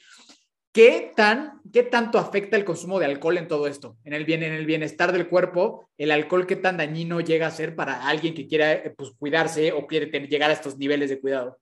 ¿Qué, 0.72 1.12
tan, 1.14 1.60
¿Qué 1.72 1.84
tanto 1.84 2.18
afecta 2.18 2.56
el 2.56 2.64
consumo 2.64 2.98
de 2.98 3.06
alcohol 3.06 3.38
en 3.38 3.46
todo 3.46 3.68
esto? 3.68 3.96
En 4.02 4.12
el, 4.12 4.24
bien, 4.24 4.42
en 4.42 4.52
el 4.52 4.66
bienestar 4.66 5.12
del 5.12 5.28
cuerpo, 5.28 5.88
el 5.96 6.10
alcohol, 6.10 6.48
¿qué 6.48 6.56
tan 6.56 6.76
dañino 6.76 7.20
llega 7.20 7.46
a 7.46 7.52
ser 7.52 7.76
para 7.76 8.08
alguien 8.08 8.34
que 8.34 8.48
quiera 8.48 8.72
eh, 8.72 8.92
pues, 8.96 9.12
cuidarse 9.16 9.70
o 9.70 9.86
quiere 9.86 10.06
tener- 10.08 10.28
llegar 10.28 10.50
a 10.50 10.54
estos 10.54 10.76
niveles 10.76 11.08
de 11.10 11.20
cuidado? 11.20 11.58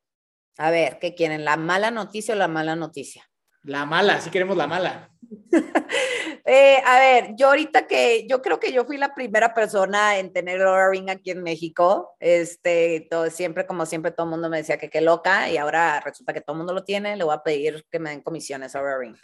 A 0.58 0.70
ver, 0.70 0.98
¿qué 0.98 1.14
quieren? 1.14 1.44
¿La 1.44 1.56
mala 1.56 1.90
noticia 1.90 2.34
o 2.34 2.38
la 2.38 2.48
mala 2.48 2.76
noticia? 2.76 3.28
La 3.64 3.86
mala, 3.86 4.20
sí 4.20 4.30
queremos 4.30 4.56
la 4.56 4.66
mala. 4.66 5.10
Eh, 6.44 6.82
a 6.84 6.98
ver, 6.98 7.34
yo 7.36 7.48
ahorita 7.48 7.86
que 7.86 8.26
yo 8.28 8.42
creo 8.42 8.58
que 8.58 8.72
yo 8.72 8.84
fui 8.84 8.96
la 8.96 9.14
primera 9.14 9.54
persona 9.54 10.18
en 10.18 10.32
tener 10.32 10.60
Ring 10.90 11.08
aquí 11.08 11.30
en 11.30 11.42
México. 11.42 12.16
Este, 12.18 13.06
todo, 13.08 13.30
siempre, 13.30 13.64
como 13.64 13.86
siempre, 13.86 14.10
todo 14.10 14.26
el 14.26 14.32
mundo 14.32 14.48
me 14.48 14.56
decía 14.56 14.76
que 14.76 14.90
qué 14.90 15.00
loca 15.00 15.48
y 15.48 15.56
ahora 15.56 16.00
resulta 16.00 16.32
que 16.32 16.40
todo 16.40 16.54
el 16.54 16.58
mundo 16.58 16.74
lo 16.74 16.82
tiene. 16.82 17.16
Le 17.16 17.22
voy 17.22 17.34
a 17.34 17.44
pedir 17.44 17.86
que 17.88 18.00
me 18.00 18.10
den 18.10 18.22
comisiones 18.22 18.74
a 18.74 18.80
Aura 18.80 18.98
Ring. 18.98 19.16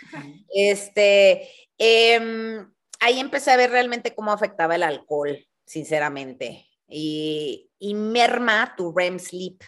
Este, 0.54 1.50
em, 1.76 2.72
ahí 3.00 3.18
empecé 3.18 3.50
a 3.50 3.56
ver 3.56 3.72
realmente 3.72 4.14
cómo 4.14 4.30
afectaba 4.30 4.76
el 4.76 4.84
alcohol, 4.84 5.44
sinceramente, 5.66 6.68
y, 6.86 7.68
y 7.80 7.94
merma 7.94 8.74
tu 8.76 8.94
REM 8.96 9.18
sleep. 9.18 9.60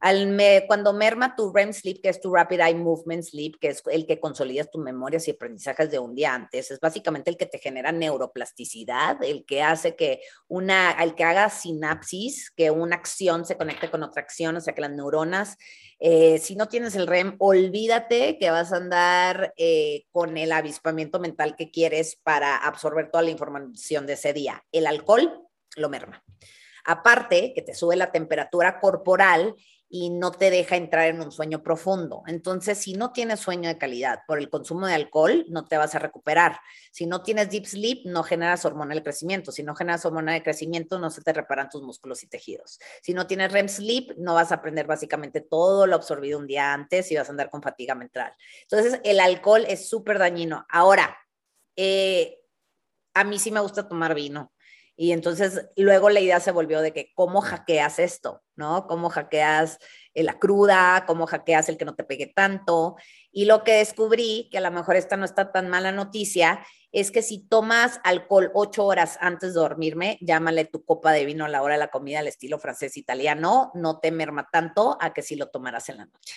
Al 0.00 0.26
me- 0.26 0.64
cuando 0.66 0.92
merma 0.92 1.34
tu 1.34 1.52
REM 1.52 1.72
sleep, 1.72 2.02
que 2.02 2.10
es 2.10 2.20
tu 2.20 2.32
Rapid 2.32 2.60
Eye 2.60 2.74
Movement 2.74 3.22
Sleep, 3.24 3.58
que 3.58 3.68
es 3.68 3.82
el 3.90 4.06
que 4.06 4.20
consolidas 4.20 4.70
tus 4.70 4.82
memorias 4.82 5.26
y 5.26 5.30
aprendizajes 5.30 5.90
de 5.90 5.98
un 5.98 6.14
día 6.14 6.34
antes, 6.34 6.70
es 6.70 6.80
básicamente 6.80 7.30
el 7.30 7.36
que 7.38 7.46
te 7.46 7.58
genera 7.58 7.92
neuroplasticidad, 7.92 9.22
el 9.24 9.44
que 9.46 9.62
hace 9.62 9.96
que 9.96 10.20
una, 10.48 10.92
el 11.02 11.14
que 11.14 11.24
haga 11.24 11.48
sinapsis, 11.48 12.50
que 12.50 12.70
una 12.70 12.96
acción 12.96 13.46
se 13.46 13.56
conecte 13.56 13.90
con 13.90 14.02
otra 14.02 14.22
acción, 14.22 14.56
o 14.56 14.60
sea 14.60 14.74
que 14.74 14.82
las 14.82 14.90
neuronas, 14.90 15.56
eh, 15.98 16.38
si 16.38 16.56
no 16.56 16.68
tienes 16.68 16.94
el 16.94 17.06
REM, 17.06 17.36
olvídate 17.38 18.38
que 18.38 18.50
vas 18.50 18.72
a 18.72 18.76
andar 18.76 19.54
eh, 19.56 20.04
con 20.12 20.36
el 20.36 20.52
avispamiento 20.52 21.18
mental 21.20 21.56
que 21.56 21.70
quieres 21.70 22.16
para 22.22 22.56
absorber 22.56 23.10
toda 23.10 23.22
la 23.22 23.30
información 23.30 24.06
de 24.06 24.12
ese 24.12 24.34
día. 24.34 24.62
El 24.72 24.86
alcohol 24.86 25.42
lo 25.76 25.88
merma. 25.88 26.22
Aparte, 26.84 27.52
que 27.52 27.62
te 27.62 27.74
sube 27.74 27.96
la 27.96 28.12
temperatura 28.12 28.78
corporal 28.78 29.56
y 29.88 30.10
no 30.10 30.32
te 30.32 30.50
deja 30.50 30.76
entrar 30.76 31.06
en 31.06 31.20
un 31.20 31.30
sueño 31.30 31.62
profundo. 31.62 32.22
Entonces, 32.26 32.78
si 32.78 32.94
no 32.94 33.12
tienes 33.12 33.40
sueño 33.40 33.68
de 33.68 33.78
calidad 33.78 34.20
por 34.26 34.38
el 34.38 34.50
consumo 34.50 34.86
de 34.86 34.94
alcohol, 34.94 35.44
no 35.48 35.64
te 35.64 35.76
vas 35.76 35.94
a 35.94 35.98
recuperar. 35.98 36.58
Si 36.90 37.06
no 37.06 37.22
tienes 37.22 37.50
deep 37.50 37.66
sleep, 37.66 38.06
no 38.06 38.22
generas 38.24 38.64
hormona 38.64 38.94
del 38.94 39.04
crecimiento. 39.04 39.52
Si 39.52 39.62
no 39.62 39.76
generas 39.76 40.04
hormona 40.04 40.32
de 40.32 40.42
crecimiento, 40.42 40.98
no 40.98 41.10
se 41.10 41.22
te 41.22 41.32
reparan 41.32 41.68
tus 41.68 41.82
músculos 41.82 42.22
y 42.24 42.28
tejidos. 42.28 42.80
Si 43.02 43.14
no 43.14 43.26
tienes 43.26 43.52
REM 43.52 43.68
sleep, 43.68 44.16
no 44.18 44.34
vas 44.34 44.50
a 44.50 44.56
aprender 44.56 44.86
básicamente 44.86 45.40
todo 45.40 45.86
lo 45.86 45.94
absorbido 45.94 46.38
un 46.38 46.46
día 46.46 46.72
antes 46.72 47.10
y 47.12 47.16
vas 47.16 47.28
a 47.28 47.30
andar 47.30 47.50
con 47.50 47.62
fatiga 47.62 47.94
mental. 47.94 48.32
Entonces, 48.62 49.00
el 49.04 49.20
alcohol 49.20 49.64
es 49.68 49.88
súper 49.88 50.18
dañino. 50.18 50.66
Ahora, 50.68 51.16
eh, 51.76 52.40
a 53.14 53.24
mí 53.24 53.38
sí 53.38 53.50
me 53.50 53.60
gusta 53.60 53.88
tomar 53.88 54.14
vino. 54.14 54.52
Y 54.98 55.12
entonces 55.12 55.68
luego 55.76 56.08
la 56.08 56.20
idea 56.20 56.40
se 56.40 56.52
volvió 56.52 56.80
de 56.80 56.94
que 56.94 57.12
cómo 57.14 57.42
hackeas 57.42 57.98
esto, 57.98 58.42
¿no? 58.56 58.86
Cómo 58.86 59.10
hackeas 59.10 59.78
eh, 60.14 60.22
la 60.22 60.38
cruda, 60.38 61.04
cómo 61.06 61.26
hackeas 61.26 61.68
el 61.68 61.76
que 61.76 61.84
no 61.84 61.94
te 61.94 62.04
pegue 62.04 62.32
tanto. 62.34 62.96
Y 63.30 63.44
lo 63.44 63.62
que 63.62 63.74
descubrí, 63.74 64.48
que 64.50 64.56
a 64.56 64.62
lo 64.62 64.70
mejor 64.70 64.96
esta 64.96 65.18
no 65.18 65.26
está 65.26 65.52
tan 65.52 65.68
mala 65.68 65.92
noticia, 65.92 66.66
es 66.92 67.10
que 67.10 67.20
si 67.20 67.46
tomas 67.46 68.00
alcohol 68.04 68.50
ocho 68.54 68.86
horas 68.86 69.18
antes 69.20 69.52
de 69.52 69.60
dormirme, 69.60 70.16
llámale 70.22 70.64
tu 70.64 70.82
copa 70.82 71.12
de 71.12 71.26
vino 71.26 71.44
a 71.44 71.48
la 71.48 71.62
hora 71.62 71.74
de 71.74 71.80
la 71.80 71.88
comida 71.88 72.20
al 72.20 72.28
estilo 72.28 72.58
francés 72.58 72.96
italiano, 72.96 73.70
no 73.74 74.00
te 74.00 74.10
merma 74.10 74.48
tanto 74.50 74.96
a 74.98 75.12
que 75.12 75.20
si 75.20 75.36
lo 75.36 75.48
tomaras 75.48 75.90
en 75.90 75.98
la 75.98 76.06
noche. 76.06 76.36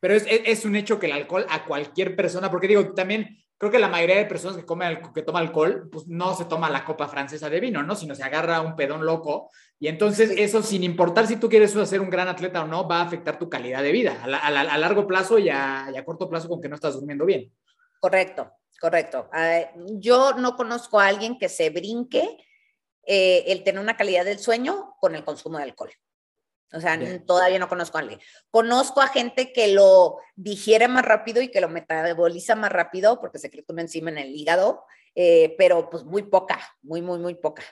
Pero 0.00 0.14
es, 0.14 0.26
es, 0.26 0.40
es 0.46 0.64
un 0.64 0.74
hecho 0.74 0.98
que 0.98 1.06
el 1.06 1.12
alcohol 1.12 1.46
a 1.48 1.64
cualquier 1.64 2.16
persona, 2.16 2.50
porque 2.50 2.66
digo, 2.66 2.92
también 2.92 3.43
creo 3.58 3.70
que 3.70 3.78
la 3.78 3.88
mayoría 3.88 4.16
de 4.16 4.26
personas 4.26 4.56
que, 4.56 4.64
comen, 4.64 5.00
que 5.14 5.22
toma 5.22 5.38
alcohol, 5.38 5.88
pues 5.90 6.06
no 6.06 6.34
se 6.34 6.44
toma 6.44 6.70
la 6.70 6.84
copa 6.84 7.08
francesa 7.08 7.48
de 7.48 7.60
vino, 7.60 7.82
¿no? 7.82 7.94
Sino 7.94 8.14
se 8.14 8.22
agarra 8.22 8.60
un 8.60 8.76
pedón 8.76 9.04
loco. 9.04 9.50
Y 9.78 9.88
entonces 9.88 10.30
eso, 10.36 10.62
sin 10.62 10.82
importar 10.82 11.26
si 11.26 11.36
tú 11.36 11.48
quieres 11.48 11.72
ser 11.72 12.00
un 12.00 12.10
gran 12.10 12.28
atleta 12.28 12.62
o 12.62 12.66
no, 12.66 12.88
va 12.88 12.98
a 12.98 13.04
afectar 13.04 13.38
tu 13.38 13.48
calidad 13.48 13.82
de 13.82 13.92
vida 13.92 14.22
a, 14.22 14.26
la, 14.26 14.38
a, 14.38 14.50
la, 14.50 14.60
a 14.60 14.78
largo 14.78 15.06
plazo 15.06 15.38
y 15.38 15.48
a, 15.48 15.90
y 15.92 15.96
a, 15.96 16.04
corto 16.04 16.28
plazo 16.28 16.48
con 16.48 16.60
que 16.60 16.68
no 16.68 16.74
estás 16.74 16.94
durmiendo 16.94 17.24
bien. 17.24 17.52
Correcto, 18.00 18.50
correcto. 18.80 19.30
Uh, 19.32 19.98
yo 19.98 20.34
no 20.34 20.56
conozco 20.56 21.00
a 21.00 21.06
alguien 21.06 21.38
que 21.38 21.48
se 21.48 21.70
brinque 21.70 22.38
eh, 23.06 23.44
el 23.48 23.62
tener 23.62 23.80
una 23.80 23.96
calidad 23.96 24.24
del 24.24 24.38
sueño 24.38 24.94
con 25.00 25.14
el 25.14 25.24
consumo 25.24 25.58
de 25.58 25.64
alcohol. 25.64 25.90
O 26.72 26.80
sea, 26.80 26.96
Bien. 26.96 27.24
todavía 27.24 27.58
no 27.58 27.68
conozco 27.68 27.98
a 27.98 28.00
alguien. 28.00 28.20
Conozco 28.50 29.00
a 29.00 29.08
gente 29.08 29.52
que 29.52 29.68
lo 29.68 30.16
digiere 30.34 30.88
más 30.88 31.04
rápido 31.04 31.40
y 31.40 31.48
que 31.50 31.60
lo 31.60 31.68
metaboliza 31.68 32.56
más 32.56 32.72
rápido 32.72 33.20
porque 33.20 33.38
secreta 33.38 33.72
una 33.72 33.82
enzima 33.82 34.10
en 34.10 34.18
el 34.18 34.34
hígado, 34.34 34.84
eh, 35.14 35.54
pero 35.56 35.88
pues 35.88 36.04
muy 36.04 36.22
poca, 36.24 36.58
muy, 36.82 37.00
muy, 37.00 37.18
muy 37.20 37.34
poca. 37.34 37.62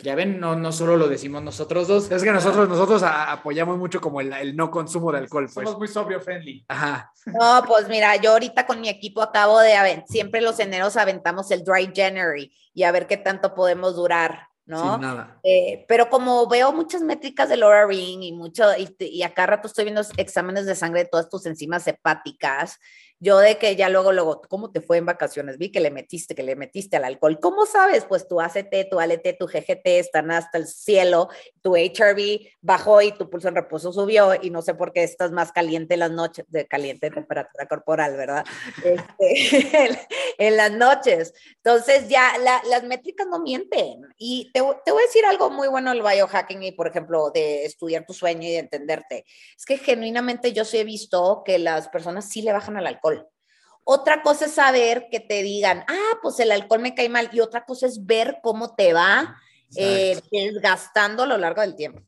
Ya 0.00 0.16
ven, 0.16 0.40
no, 0.40 0.56
no 0.56 0.72
solo 0.72 0.96
lo 0.96 1.06
decimos 1.06 1.40
nosotros 1.42 1.86
dos. 1.86 2.10
Es 2.10 2.22
que 2.24 2.32
nosotros, 2.32 2.68
nosotros 2.68 3.02
a- 3.04 3.30
apoyamos 3.30 3.78
mucho 3.78 4.00
como 4.00 4.20
el, 4.20 4.32
el 4.32 4.56
no 4.56 4.68
consumo 4.68 5.12
de 5.12 5.18
alcohol, 5.18 5.44
pues. 5.44 5.54
Somos 5.66 5.78
muy 5.78 5.86
sobrio 5.86 6.20
friendly. 6.20 6.64
Ajá. 6.66 7.12
No, 7.26 7.62
pues 7.66 7.88
mira, 7.88 8.16
yo 8.16 8.32
ahorita 8.32 8.66
con 8.66 8.80
mi 8.80 8.88
equipo 8.88 9.22
acabo 9.22 9.60
de, 9.60 10.02
siempre 10.08 10.40
los 10.40 10.58
eneros 10.58 10.96
aventamos 10.96 11.48
el 11.52 11.62
Dry 11.62 11.92
January 11.94 12.52
y 12.74 12.82
a 12.82 12.90
ver 12.90 13.06
qué 13.06 13.16
tanto 13.16 13.54
podemos 13.54 13.94
durar, 13.94 14.48
¿no? 14.66 14.92
Sin 14.92 15.00
nada. 15.00 15.40
Eh, 15.42 15.84
pero 15.88 16.08
como 16.08 16.46
veo 16.48 16.72
muchas 16.72 17.02
métricas 17.02 17.48
de 17.48 17.56
Laura 17.56 17.86
Ring 17.86 18.22
y 18.22 18.32
mucho, 18.32 18.64
y, 18.76 18.94
y 18.98 19.22
acá 19.22 19.46
rato 19.46 19.68
estoy 19.68 19.84
viendo 19.84 20.02
exámenes 20.16 20.66
de 20.66 20.74
sangre 20.74 21.04
de 21.04 21.10
todas 21.10 21.28
tus 21.28 21.46
enzimas 21.46 21.86
hepáticas, 21.86 22.78
yo 23.24 23.38
de 23.38 23.56
que 23.56 23.74
ya 23.74 23.88
luego, 23.88 24.12
luego, 24.12 24.42
¿cómo 24.48 24.70
te 24.70 24.82
fue 24.82 24.98
en 24.98 25.06
vacaciones? 25.06 25.56
Vi 25.56 25.72
que 25.72 25.80
le 25.80 25.90
metiste, 25.90 26.34
que 26.34 26.42
le 26.42 26.56
metiste 26.56 26.96
al 26.96 27.04
alcohol. 27.04 27.38
¿Cómo 27.40 27.64
sabes? 27.64 28.04
Pues 28.04 28.28
tu 28.28 28.38
ACT, 28.38 28.90
tu 28.90 29.00
ALT, 29.00 29.38
tu 29.38 29.46
GGT 29.46 29.86
están 29.98 30.30
hasta 30.30 30.58
el 30.58 30.66
cielo, 30.66 31.30
tu 31.62 31.74
HRV 31.74 32.50
bajó 32.60 33.00
y 33.00 33.12
tu 33.12 33.30
pulso 33.30 33.48
en 33.48 33.54
reposo 33.54 33.92
subió 33.94 34.34
y 34.40 34.50
no 34.50 34.60
sé 34.60 34.74
por 34.74 34.92
qué 34.92 35.02
estás 35.02 35.32
más 35.32 35.52
caliente 35.52 35.94
en 35.94 36.00
las 36.00 36.10
noches, 36.10 36.44
de 36.48 36.66
caliente 36.66 37.10
temperatura 37.10 37.66
corporal, 37.66 38.14
¿verdad? 38.14 38.44
Este, 38.84 39.98
en, 40.38 40.56
las 40.58 40.72
noches. 40.72 41.32
Entonces 41.56 42.08
ya 42.08 42.36
la- 42.38 42.62
las 42.68 42.84
métricas 42.84 43.26
no 43.26 43.38
mienten. 43.38 44.02
Y 44.18 44.50
te, 44.52 44.60
te 44.84 44.92
voy 44.92 45.02
a 45.02 45.06
decir 45.06 45.24
algo 45.24 45.48
muy 45.48 45.68
bueno 45.68 45.90
del 45.90 46.02
biohacking 46.02 46.62
y, 46.62 46.72
por 46.72 46.88
ejemplo, 46.88 47.30
de 47.30 47.64
estudiar 47.64 48.04
tu 48.04 48.12
sueño 48.12 48.46
y 48.46 48.52
de 48.52 48.58
entenderte. 48.58 49.24
Es 49.56 49.64
que 49.64 49.78
genuinamente 49.78 50.52
yo 50.52 50.66
sí 50.66 50.76
he 50.76 50.84
visto 50.84 51.42
que 51.44 51.58
las 51.58 51.88
personas 51.88 52.28
sí 52.28 52.42
le 52.42 52.52
bajan 52.52 52.76
al 52.76 52.86
alcohol. 52.86 53.13
Otra 53.84 54.22
cosa 54.22 54.46
es 54.46 54.52
saber 54.52 55.08
que 55.10 55.20
te 55.20 55.42
digan, 55.42 55.84
ah, 55.88 56.18
pues 56.22 56.40
el 56.40 56.50
alcohol 56.50 56.80
me 56.80 56.94
cae 56.94 57.08
mal. 57.08 57.30
Y 57.32 57.40
otra 57.40 57.64
cosa 57.64 57.86
es 57.86 58.04
ver 58.04 58.38
cómo 58.42 58.74
te 58.74 58.92
va 58.92 59.36
eh, 59.76 60.20
desgastando 60.30 61.22
a 61.22 61.26
lo 61.26 61.38
largo 61.38 61.60
del 61.60 61.76
tiempo. 61.76 62.02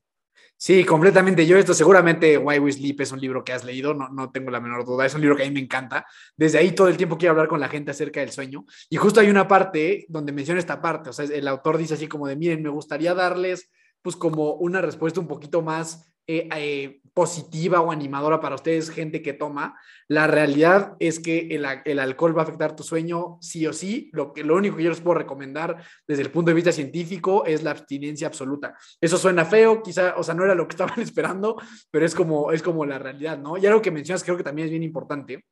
Sí, 0.58 0.84
completamente. 0.84 1.46
Yo 1.46 1.58
esto 1.58 1.74
seguramente 1.74 2.38
Why 2.38 2.58
We 2.58 2.72
Sleep 2.72 3.02
es 3.02 3.12
un 3.12 3.20
libro 3.20 3.44
que 3.44 3.52
has 3.52 3.62
leído, 3.62 3.92
no, 3.92 4.08
no 4.08 4.30
tengo 4.30 4.50
la 4.50 4.58
menor 4.58 4.86
duda. 4.86 5.04
Es 5.04 5.14
un 5.14 5.20
libro 5.20 5.36
que 5.36 5.42
a 5.42 5.46
mí 5.46 5.52
me 5.52 5.60
encanta. 5.60 6.06
Desde 6.34 6.56
ahí 6.58 6.72
todo 6.72 6.88
el 6.88 6.96
tiempo 6.96 7.18
quiero 7.18 7.32
hablar 7.32 7.48
con 7.48 7.60
la 7.60 7.68
gente 7.68 7.90
acerca 7.90 8.20
del 8.20 8.30
sueño. 8.30 8.64
Y 8.88 8.96
justo 8.96 9.20
hay 9.20 9.28
una 9.28 9.46
parte 9.46 10.06
donde 10.08 10.32
menciona 10.32 10.58
esta 10.58 10.80
parte. 10.80 11.10
O 11.10 11.12
sea, 11.12 11.26
el 11.26 11.46
autor 11.46 11.76
dice 11.76 11.94
así 11.94 12.08
como 12.08 12.26
de, 12.26 12.36
miren, 12.36 12.62
me 12.62 12.70
gustaría 12.70 13.12
darles 13.12 13.70
pues 14.00 14.16
como 14.16 14.54
una 14.54 14.80
respuesta 14.80 15.20
un 15.20 15.28
poquito 15.28 15.60
más 15.60 16.06
eh, 16.26 16.48
eh, 16.56 17.00
positiva 17.14 17.80
o 17.80 17.90
animadora 17.90 18.40
para 18.40 18.56
ustedes, 18.56 18.90
gente 18.90 19.22
que 19.22 19.32
toma. 19.32 19.78
La 20.06 20.26
realidad 20.26 20.96
es 20.98 21.18
que 21.18 21.48
el, 21.50 21.66
el 21.84 21.98
alcohol 21.98 22.36
va 22.36 22.42
a 22.42 22.44
afectar 22.44 22.76
tu 22.76 22.82
sueño 22.82 23.38
sí 23.40 23.66
o 23.66 23.72
sí. 23.72 24.10
Lo, 24.12 24.32
que, 24.32 24.44
lo 24.44 24.54
único 24.54 24.76
que 24.76 24.82
yo 24.82 24.90
les 24.90 25.00
puedo 25.00 25.18
recomendar 25.18 25.82
desde 26.06 26.22
el 26.22 26.30
punto 26.30 26.50
de 26.50 26.56
vista 26.56 26.72
científico 26.72 27.46
es 27.46 27.62
la 27.62 27.70
abstinencia 27.70 28.26
absoluta. 28.26 28.76
Eso 29.00 29.16
suena 29.16 29.44
feo, 29.44 29.82
quizá, 29.82 30.14
o 30.16 30.22
sea, 30.22 30.34
no 30.34 30.44
era 30.44 30.54
lo 30.54 30.68
que 30.68 30.72
estaban 30.74 31.00
esperando, 31.00 31.56
pero 31.90 32.04
es 32.04 32.14
como, 32.14 32.52
es 32.52 32.62
como 32.62 32.84
la 32.84 32.98
realidad, 32.98 33.38
¿no? 33.38 33.56
Y 33.56 33.64
algo 33.66 33.80
que 33.80 33.90
mencionas 33.90 34.22
creo 34.22 34.36
que 34.36 34.44
también 34.44 34.66
es 34.66 34.70
bien 34.70 34.82
importante, 34.82 35.44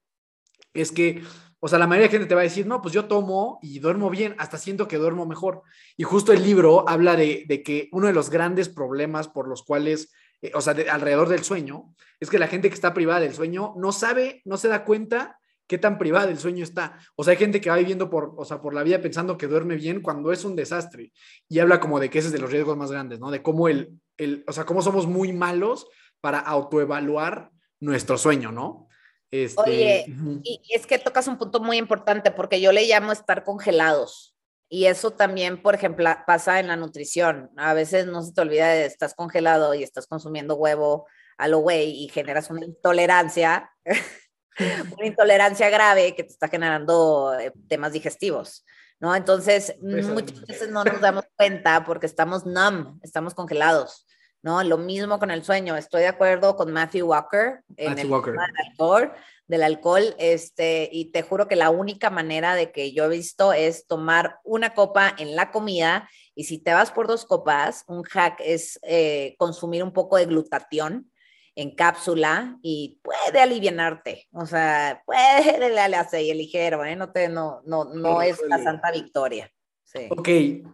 es 0.74 0.90
que, 0.90 1.22
o 1.60 1.68
sea, 1.68 1.78
la 1.78 1.86
mayoría 1.86 2.08
de 2.08 2.12
gente 2.12 2.26
te 2.26 2.34
va 2.34 2.42
a 2.42 2.44
decir, 2.44 2.66
no, 2.66 2.82
pues 2.82 2.92
yo 2.92 3.06
tomo 3.06 3.58
y 3.62 3.78
duermo 3.78 4.10
bien, 4.10 4.34
hasta 4.38 4.58
siento 4.58 4.88
que 4.88 4.98
duermo 4.98 5.24
mejor. 5.24 5.62
Y 5.96 6.02
justo 6.02 6.32
el 6.32 6.42
libro 6.42 6.86
habla 6.88 7.16
de, 7.16 7.44
de 7.48 7.62
que 7.62 7.88
uno 7.92 8.08
de 8.08 8.12
los 8.12 8.28
grandes 8.28 8.68
problemas 8.68 9.28
por 9.28 9.48
los 9.48 9.62
cuales, 9.62 10.12
eh, 10.44 10.52
o 10.54 10.60
sea, 10.60 10.74
de- 10.74 10.90
alrededor 10.90 11.28
del 11.28 11.42
sueño, 11.42 11.94
es 12.20 12.28
que 12.30 12.38
la 12.38 12.48
gente 12.48 12.68
que 12.68 12.74
está 12.74 12.92
privada 12.92 13.20
del 13.20 13.34
sueño 13.34 13.74
no 13.76 13.92
sabe, 13.92 14.42
no 14.44 14.56
se 14.56 14.68
da 14.68 14.84
cuenta 14.84 15.38
qué 15.66 15.78
tan 15.78 15.96
privada 15.98 16.26
del 16.26 16.38
sueño 16.38 16.62
está. 16.62 16.98
O 17.16 17.24
sea, 17.24 17.32
hay 17.32 17.38
gente 17.38 17.60
que 17.60 17.70
va 17.70 17.76
viviendo 17.76 18.10
por, 18.10 18.34
o 18.36 18.44
sea, 18.44 18.60
por 18.60 18.74
la 18.74 18.82
vida 18.82 19.00
pensando 19.00 19.38
que 19.38 19.46
duerme 19.46 19.76
bien 19.76 20.02
cuando 20.02 20.30
es 20.32 20.44
un 20.44 20.54
desastre. 20.54 21.12
Y 21.48 21.58
habla 21.58 21.80
como 21.80 21.98
de 21.98 22.10
que 22.10 22.18
ese 22.18 22.28
es 22.28 22.32
de 22.32 22.38
los 22.38 22.52
riesgos 22.52 22.76
más 22.76 22.90
grandes, 22.90 23.18
¿no? 23.18 23.30
De 23.30 23.42
cómo 23.42 23.68
el, 23.68 23.98
el 24.18 24.44
o 24.46 24.52
sea, 24.52 24.64
cómo 24.64 24.82
somos 24.82 25.06
muy 25.06 25.32
malos 25.32 25.86
para 26.20 26.38
autoevaluar 26.38 27.50
nuestro 27.80 28.18
sueño, 28.18 28.52
¿no? 28.52 28.88
Este, 29.30 29.60
Oye. 29.60 30.04
Y 30.42 30.60
es 30.74 30.86
que 30.86 30.98
tocas 30.98 31.26
un 31.26 31.38
punto 31.38 31.60
muy 31.60 31.78
importante 31.78 32.30
porque 32.30 32.60
yo 32.60 32.70
le 32.70 32.86
llamo 32.86 33.10
estar 33.12 33.42
congelados. 33.42 34.33
Y 34.74 34.86
eso 34.86 35.12
también, 35.12 35.62
por 35.62 35.76
ejemplo, 35.76 36.04
pasa 36.26 36.58
en 36.58 36.66
la 36.66 36.74
nutrición. 36.74 37.48
A 37.56 37.74
veces 37.74 38.08
no 38.08 38.22
se 38.22 38.32
te 38.32 38.40
olvida 38.40 38.66
de 38.70 38.86
estás 38.86 39.14
congelado 39.14 39.72
y 39.72 39.84
estás 39.84 40.08
consumiendo 40.08 40.56
huevo 40.56 41.06
a 41.38 41.46
lo 41.46 41.58
güey 41.58 41.92
y 41.92 42.08
generas 42.08 42.50
una 42.50 42.64
intolerancia, 42.64 43.70
una 44.98 45.06
intolerancia 45.06 45.70
grave 45.70 46.16
que 46.16 46.24
te 46.24 46.32
está 46.32 46.48
generando 46.48 47.38
eh, 47.38 47.52
temas 47.68 47.92
digestivos, 47.92 48.66
¿no? 48.98 49.14
Entonces, 49.14 49.76
muchas 49.80 50.44
veces 50.44 50.70
no 50.70 50.82
nos 50.82 51.00
damos 51.00 51.24
cuenta 51.36 51.84
porque 51.84 52.06
estamos 52.06 52.44
numb, 52.44 52.98
estamos 53.04 53.32
congelados, 53.32 54.08
¿no? 54.44 54.62
Lo 54.62 54.76
mismo 54.76 55.18
con 55.18 55.30
el 55.30 55.42
sueño. 55.42 55.74
Estoy 55.74 56.02
de 56.02 56.08
acuerdo 56.08 56.54
con 56.54 56.70
Matthew 56.70 57.06
Walker 57.06 57.62
en 57.78 57.90
Matthew 57.90 58.04
el 58.04 58.12
Walker. 58.12 58.32
tema 58.34 58.46
del 58.46 58.66
alcohol, 58.68 59.12
del 59.46 59.62
alcohol, 59.62 60.14
este, 60.18 60.90
y 60.92 61.06
te 61.06 61.22
juro 61.22 61.48
que 61.48 61.56
la 61.56 61.70
única 61.70 62.10
manera 62.10 62.54
de 62.54 62.70
que 62.70 62.92
yo 62.92 63.04
he 63.04 63.08
visto 63.08 63.54
es 63.54 63.86
tomar 63.86 64.40
una 64.44 64.74
copa 64.74 65.14
en 65.16 65.34
la 65.34 65.50
comida 65.50 66.10
y 66.34 66.44
si 66.44 66.58
te 66.58 66.74
vas 66.74 66.92
por 66.92 67.06
dos 67.06 67.24
copas, 67.24 67.84
un 67.88 68.02
hack 68.02 68.38
es 68.44 68.78
eh, 68.82 69.34
consumir 69.38 69.82
un 69.82 69.94
poco 69.94 70.18
de 70.18 70.26
glutatión 70.26 71.10
en 71.56 71.74
cápsula 71.74 72.58
y 72.60 73.00
puede 73.02 73.40
alivianarte, 73.40 74.28
o 74.32 74.44
sea, 74.44 75.02
puede 75.06 75.72
darle 75.74 75.96
así 75.96 76.34
ligero, 76.34 76.84
¿eh? 76.84 76.96
no, 76.96 77.12
te, 77.12 77.28
no, 77.28 77.62
no, 77.64 77.84
no 77.84 78.20
es 78.20 78.42
la 78.46 78.62
santa 78.62 78.90
victoria. 78.90 79.50
Sí. 79.94 80.08
Ok, 80.10 80.28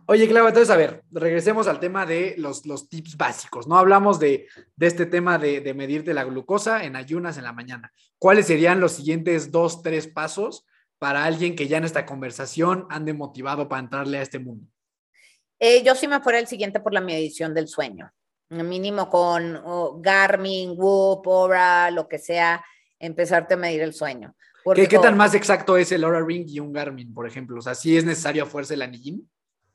oye, 0.07 0.27
Clau, 0.29 0.49
entonces 0.49 0.71
a 0.71 0.77
ver, 0.77 1.05
regresemos 1.11 1.69
al 1.69 1.79
tema 1.79 2.07
de 2.07 2.37
los, 2.39 2.65
los 2.65 2.89
tips 2.89 3.19
básicos, 3.19 3.67
¿no? 3.67 3.77
Hablamos 3.77 4.19
de, 4.19 4.49
de 4.77 4.87
este 4.87 5.05
tema 5.05 5.37
de, 5.37 5.61
de 5.61 5.75
medirte 5.75 6.15
la 6.15 6.25
glucosa 6.25 6.85
en 6.85 6.97
ayunas 6.97 7.37
en 7.37 7.45
la 7.45 7.53
mañana. 7.53 7.93
¿Cuáles 8.19 8.47
serían 8.47 8.81
los 8.81 8.93
siguientes 8.93 9.53
dos, 9.53 9.83
tres 9.83 10.07
pasos 10.07 10.65
para 10.99 11.25
alguien 11.25 11.55
que 11.55 11.69
ya 11.69 11.77
en 11.77 11.85
esta 11.85 12.07
conversación 12.07 12.87
ande 12.89 13.13
motivado 13.13 13.69
para 13.69 13.83
entrarle 13.83 14.19
a 14.19 14.23
este 14.23 14.39
mundo? 14.39 14.67
Eh, 15.59 15.83
yo 15.83 15.95
sí 15.95 16.09
me 16.09 16.21
fuera 16.21 16.39
el 16.39 16.47
siguiente 16.47 16.81
por 16.81 16.95
la 16.95 17.03
medición 17.03 17.53
del 17.53 17.69
sueño, 17.69 18.11
mínimo 18.49 19.11
con 19.11 19.61
oh, 19.63 19.99
Garmin, 20.01 20.73
Whoop, 20.75 21.27
Oura, 21.27 21.91
lo 21.91 22.09
que 22.09 22.19
sea, 22.19 22.65
empezarte 22.99 23.53
a 23.53 23.59
medir 23.59 23.83
el 23.83 23.93
sueño. 23.93 24.35
¿Qué, 24.75 24.89
qué 24.89 24.99
tan 24.99 25.17
más 25.17 25.35
exacto 25.35 25.77
es 25.77 25.93
el 25.93 26.05
Aura 26.05 26.21
Ring 26.21 26.45
y 26.49 26.61
un 26.61 26.73
Garmin, 26.73 27.13
por 27.15 27.27
ejemplo? 27.27 27.59
O 27.59 27.63
sea, 27.63 27.75
¿sí 27.75 27.97
es 27.97 28.05
necesario 28.05 28.43
a 28.43 28.47
fuerza 28.47 28.75
el 28.75 28.83
anillín? 28.83 29.29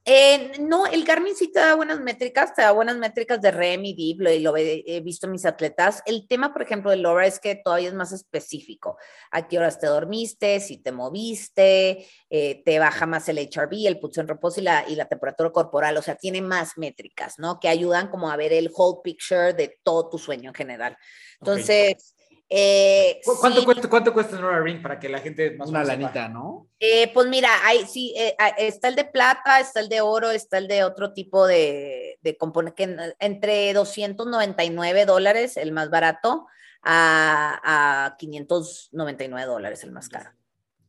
Eh, 0.08 0.52
no, 0.60 0.86
el 0.86 1.04
Garmin 1.04 1.36
sí 1.36 1.52
te 1.52 1.60
da 1.60 1.74
buenas 1.74 2.00
métricas, 2.00 2.54
te 2.54 2.62
da 2.62 2.72
buenas 2.72 2.96
métricas 2.96 3.42
de 3.42 3.50
REM 3.50 3.86
y 3.86 3.96
DIP, 3.96 4.22
lo, 4.22 4.30
lo 4.52 4.56
he, 4.56 4.84
he 4.86 5.02
visto 5.02 5.26
en 5.26 5.32
mis 5.32 5.48
atletas. 5.48 6.04
El 6.06 6.28
tema, 6.28 6.54
por 6.54 6.62
ejemplo, 6.62 6.92
del 6.92 7.02
Laura 7.02 7.26
es 7.26 7.40
que 7.40 7.56
todavía 7.56 7.88
es 7.88 7.96
más 7.96 8.12
específico. 8.12 9.00
A 9.32 9.48
qué 9.48 9.58
horas 9.58 9.80
te 9.80 9.88
dormiste, 9.88 10.60
si 10.60 10.78
te 10.78 10.92
moviste, 10.92 12.06
eh, 12.30 12.62
te 12.64 12.78
baja 12.78 13.08
más 13.08 13.28
el 13.30 13.40
HRV, 13.40 13.88
el 13.88 14.00
pulso 14.00 14.22
en 14.22 14.28
reposo 14.28 14.60
y 14.62 14.64
la, 14.66 14.86
y 14.88 14.96
la 14.96 15.06
temperatura 15.06 15.50
corporal, 15.50 15.98
o 15.98 16.04
sea, 16.04 16.14
tiene 16.16 16.40
más 16.40 16.78
métricas, 16.78 17.40
¿no? 17.40 17.60
Que 17.60 17.68
ayudan 17.68 18.10
como 18.10 18.30
a 18.30 18.38
ver 18.38 18.54
el 18.54 18.70
whole 18.72 19.00
picture 19.04 19.54
de 19.54 19.80
todo 19.82 20.10
tu 20.12 20.20
sueño 20.20 20.52
en 20.52 20.56
general. 20.56 20.98
Entonces, 21.40 22.15
eh, 22.50 23.22
¿Cu- 23.26 23.38
¿Cuánto, 23.40 23.60
sí, 23.60 23.66
cuesta, 23.66 23.90
¿Cuánto 23.90 24.14
cuesta 24.14 24.38
un 24.38 24.44
Aura 24.44 24.62
Ring 24.62 24.82
para 24.82 25.00
que 25.00 25.10
la 25.10 25.20
gente 25.20 25.52
más 25.58 25.70
Una 25.70 25.84
lanita, 25.84 26.28
¿no? 26.30 26.68
Eh, 26.80 27.12
pues 27.14 27.28
mira, 27.28 27.50
hay, 27.64 27.86
sí, 27.88 28.14
eh, 28.18 28.36
ah, 28.38 28.50
está 28.50 28.88
el 28.88 28.96
de 28.96 29.06
plata, 29.06 29.60
está 29.60 29.80
el 29.80 29.90
de 29.90 30.02
oro, 30.02 30.30
está 30.32 30.58
el 30.60 30.68
de 30.68 30.84
otro 30.84 31.14
tipo 31.14 31.48
de, 31.48 32.20
de 32.22 32.38
componente, 32.38 32.76
que 32.76 32.84
en- 32.84 33.00
entre 33.20 33.74
299 33.74 35.06
dólares, 35.06 35.58
el 35.58 35.72
más 35.72 35.90
barato, 35.90 36.48
a, 36.84 38.06
a 38.06 38.18
599 38.18 39.46
dólares, 39.48 39.84
el 39.84 39.92
más 39.92 40.08
caro. 40.10 40.30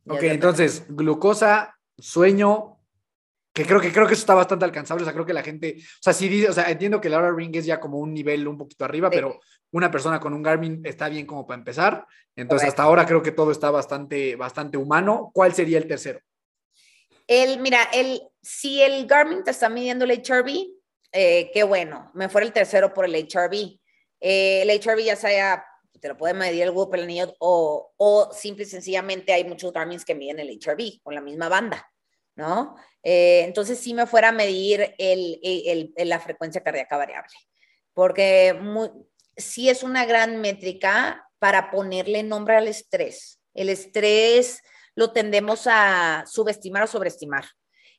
Ya 0.05 0.13
Ok, 0.13 0.23
entonces, 0.23 0.83
glucosa, 0.89 1.75
sueño, 1.97 2.76
que 3.57 3.65
creo 3.65 3.81
que 3.81 3.91
creo 3.91 4.05
que 4.05 4.13
eso 4.13 4.21
está 4.21 4.35
bastante 4.35 4.65
alcanzable. 4.65 5.01
O 5.01 5.05
sea, 5.05 5.13
creo 5.13 5.25
que 5.25 5.33
la 5.33 5.41
gente, 5.41 5.77
o 5.79 5.99
sea, 5.99 6.13
sí 6.13 6.27
dice, 6.29 6.47
o 6.47 6.53
sea, 6.53 6.69
entiendo 6.69 7.01
que 7.01 7.07
el 7.07 7.15
Aura 7.15 7.31
Ring 7.33 7.55
es 7.55 7.65
ya 7.65 7.79
como 7.79 7.97
un 7.97 8.13
nivel 8.13 8.47
un 8.47 8.55
poquito 8.55 8.85
arriba, 8.85 9.09
Sí. 9.09 9.15
pero 9.15 9.39
una 9.71 9.89
persona 9.89 10.19
con 10.19 10.31
un 10.35 10.43
Garmin 10.43 10.81
está 10.85 11.09
bien 11.09 11.25
como 11.25 11.47
para 11.47 11.57
empezar. 11.57 12.05
Entonces, 12.35 12.65
Correcto. 12.67 12.67
hasta 12.67 12.83
ahora 12.83 13.05
creo 13.07 13.23
que 13.23 13.31
todo 13.31 13.49
está 13.49 13.71
bastante, 13.71 14.35
bastante 14.35 14.77
humano. 14.77 15.31
¿Cuál 15.33 15.55
sería 15.55 15.79
el 15.79 15.87
tercero? 15.87 16.19
El, 17.25 17.59
mira, 17.59 17.81
el, 17.93 18.21
si 18.43 18.79
el 18.83 19.07
Garmin 19.07 19.43
te 19.43 19.49
está 19.49 19.69
midiendo 19.69 20.05
el 20.05 20.11
HRV, 20.11 20.67
eh, 21.11 21.49
qué 21.51 21.63
bueno, 21.63 22.11
me 22.13 22.29
fuera 22.29 22.45
el 22.45 22.53
tercero 22.53 22.93
por 22.93 23.05
el 23.05 23.15
HRV. 23.15 23.79
Eh, 24.21 24.61
el 24.61 24.69
HRV 24.69 25.03
ya 25.03 25.15
sea, 25.15 25.65
te 25.99 26.07
lo 26.09 26.15
puede 26.15 26.35
medir 26.35 26.61
el 26.61 26.69
Whoop, 26.69 26.93
el 26.93 27.03
anillo, 27.03 27.35
o, 27.39 27.91
o 27.97 28.31
simple 28.31 28.65
y 28.65 28.67
sencillamente 28.67 29.33
hay 29.33 29.43
muchos 29.45 29.73
Garmins 29.73 30.05
que 30.05 30.13
miden 30.13 30.39
el 30.39 30.59
HRV 30.59 31.01
con 31.01 31.15
la 31.15 31.21
misma 31.21 31.49
banda, 31.49 31.89
¿no? 32.37 32.75
Eh, 33.03 33.41
entonces 33.43 33.79
sí 33.79 33.93
me 33.93 34.05
fuera 34.07 34.29
a 34.29 34.31
medir 34.31 34.95
el, 34.97 35.39
el, 35.43 35.93
la 36.07 36.19
frecuencia 36.19 36.63
cardíaca 36.63 36.95
variable, 36.95 37.35
porque 37.93 38.53
muy, 38.53 38.89
sí 39.35 39.69
es 39.69 39.83
una 39.83 40.05
gran 40.05 40.39
métrica 40.39 41.27
para 41.39 41.69
ponerle 41.71 42.23
nombre 42.23 42.55
al 42.55 42.67
estrés. 42.67 43.41
El 43.53 43.69
estrés 43.69 44.61
lo 44.95 45.11
tendemos 45.11 45.67
a 45.67 46.23
subestimar 46.27 46.83
o 46.83 46.87
sobreestimar. 46.87 47.45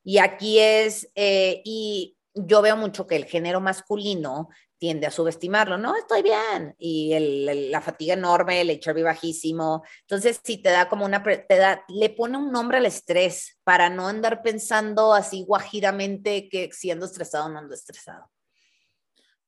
Y 0.03 0.19
aquí 0.19 0.59
es, 0.59 1.11
eh, 1.15 1.61
y 1.65 2.17
yo 2.35 2.63
veo 2.63 2.77
mucho 2.77 3.07
que 3.07 3.17
el 3.17 3.25
género 3.25 3.61
masculino 3.61 4.49
tiende 4.79 5.07
a 5.07 5.11
subestimarlo, 5.11 5.77
no, 5.79 5.97
estoy 5.97 6.23
bien, 6.23 6.75
y 6.79 7.13
el, 7.13 7.71
la 7.71 7.81
fatiga 7.81 8.15
enorme, 8.15 8.61
el 8.61 8.71
HRV 8.71 9.03
bajísimo, 9.03 9.83
entonces 10.03 10.41
si 10.43 10.59
te 10.59 10.71
da 10.71 10.89
como 10.89 11.05
una, 11.05 11.23
te 11.23 11.57
da, 11.57 11.85
le 11.89 12.11
pone 12.11 12.39
un 12.39 12.53
nombre 12.53 12.79
al 12.79 12.87
estrés 12.87 13.59
para 13.65 13.91
no 13.91 14.09
andar 14.09 14.43
pensando 14.43 15.13
así 15.15 15.45
guajiramente 15.45 16.49
que 16.49 16.71
siendo 16.73 17.07
estresado 17.07 17.47
o 17.47 17.49
no 17.49 17.59
ando 17.59 17.75
estresado. 17.75 18.31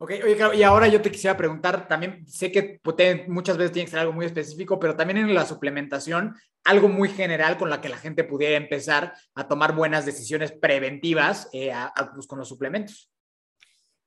Ok, 0.03 0.13
oye, 0.25 0.35
claro, 0.35 0.55
y 0.55 0.63
ahora 0.63 0.89
yo 0.89 1.03
te 1.03 1.11
quisiera 1.11 1.37
preguntar, 1.37 1.87
también 1.87 2.27
sé 2.27 2.51
que 2.51 2.81
muchas 3.29 3.59
veces 3.59 3.73
tiene 3.73 3.85
que 3.85 3.91
ser 3.91 4.01
algo 4.01 4.15
muy 4.15 4.25
específico, 4.25 4.81
pero 4.81 4.97
también 4.97 5.19
en 5.19 5.35
la 5.35 5.45
suplementación, 5.45 6.35
algo 6.65 6.89
muy 6.89 7.11
general 7.11 7.59
con 7.59 7.69
la 7.69 7.83
que 7.83 7.91
la 7.91 7.99
gente 7.99 8.25
pudiera 8.25 8.57
empezar 8.57 9.13
a 9.35 9.47
tomar 9.47 9.75
buenas 9.75 10.07
decisiones 10.07 10.53
preventivas 10.53 11.51
eh, 11.53 11.71
pues, 12.15 12.27
con 12.27 12.39
los 12.39 12.49
suplementos. 12.49 13.10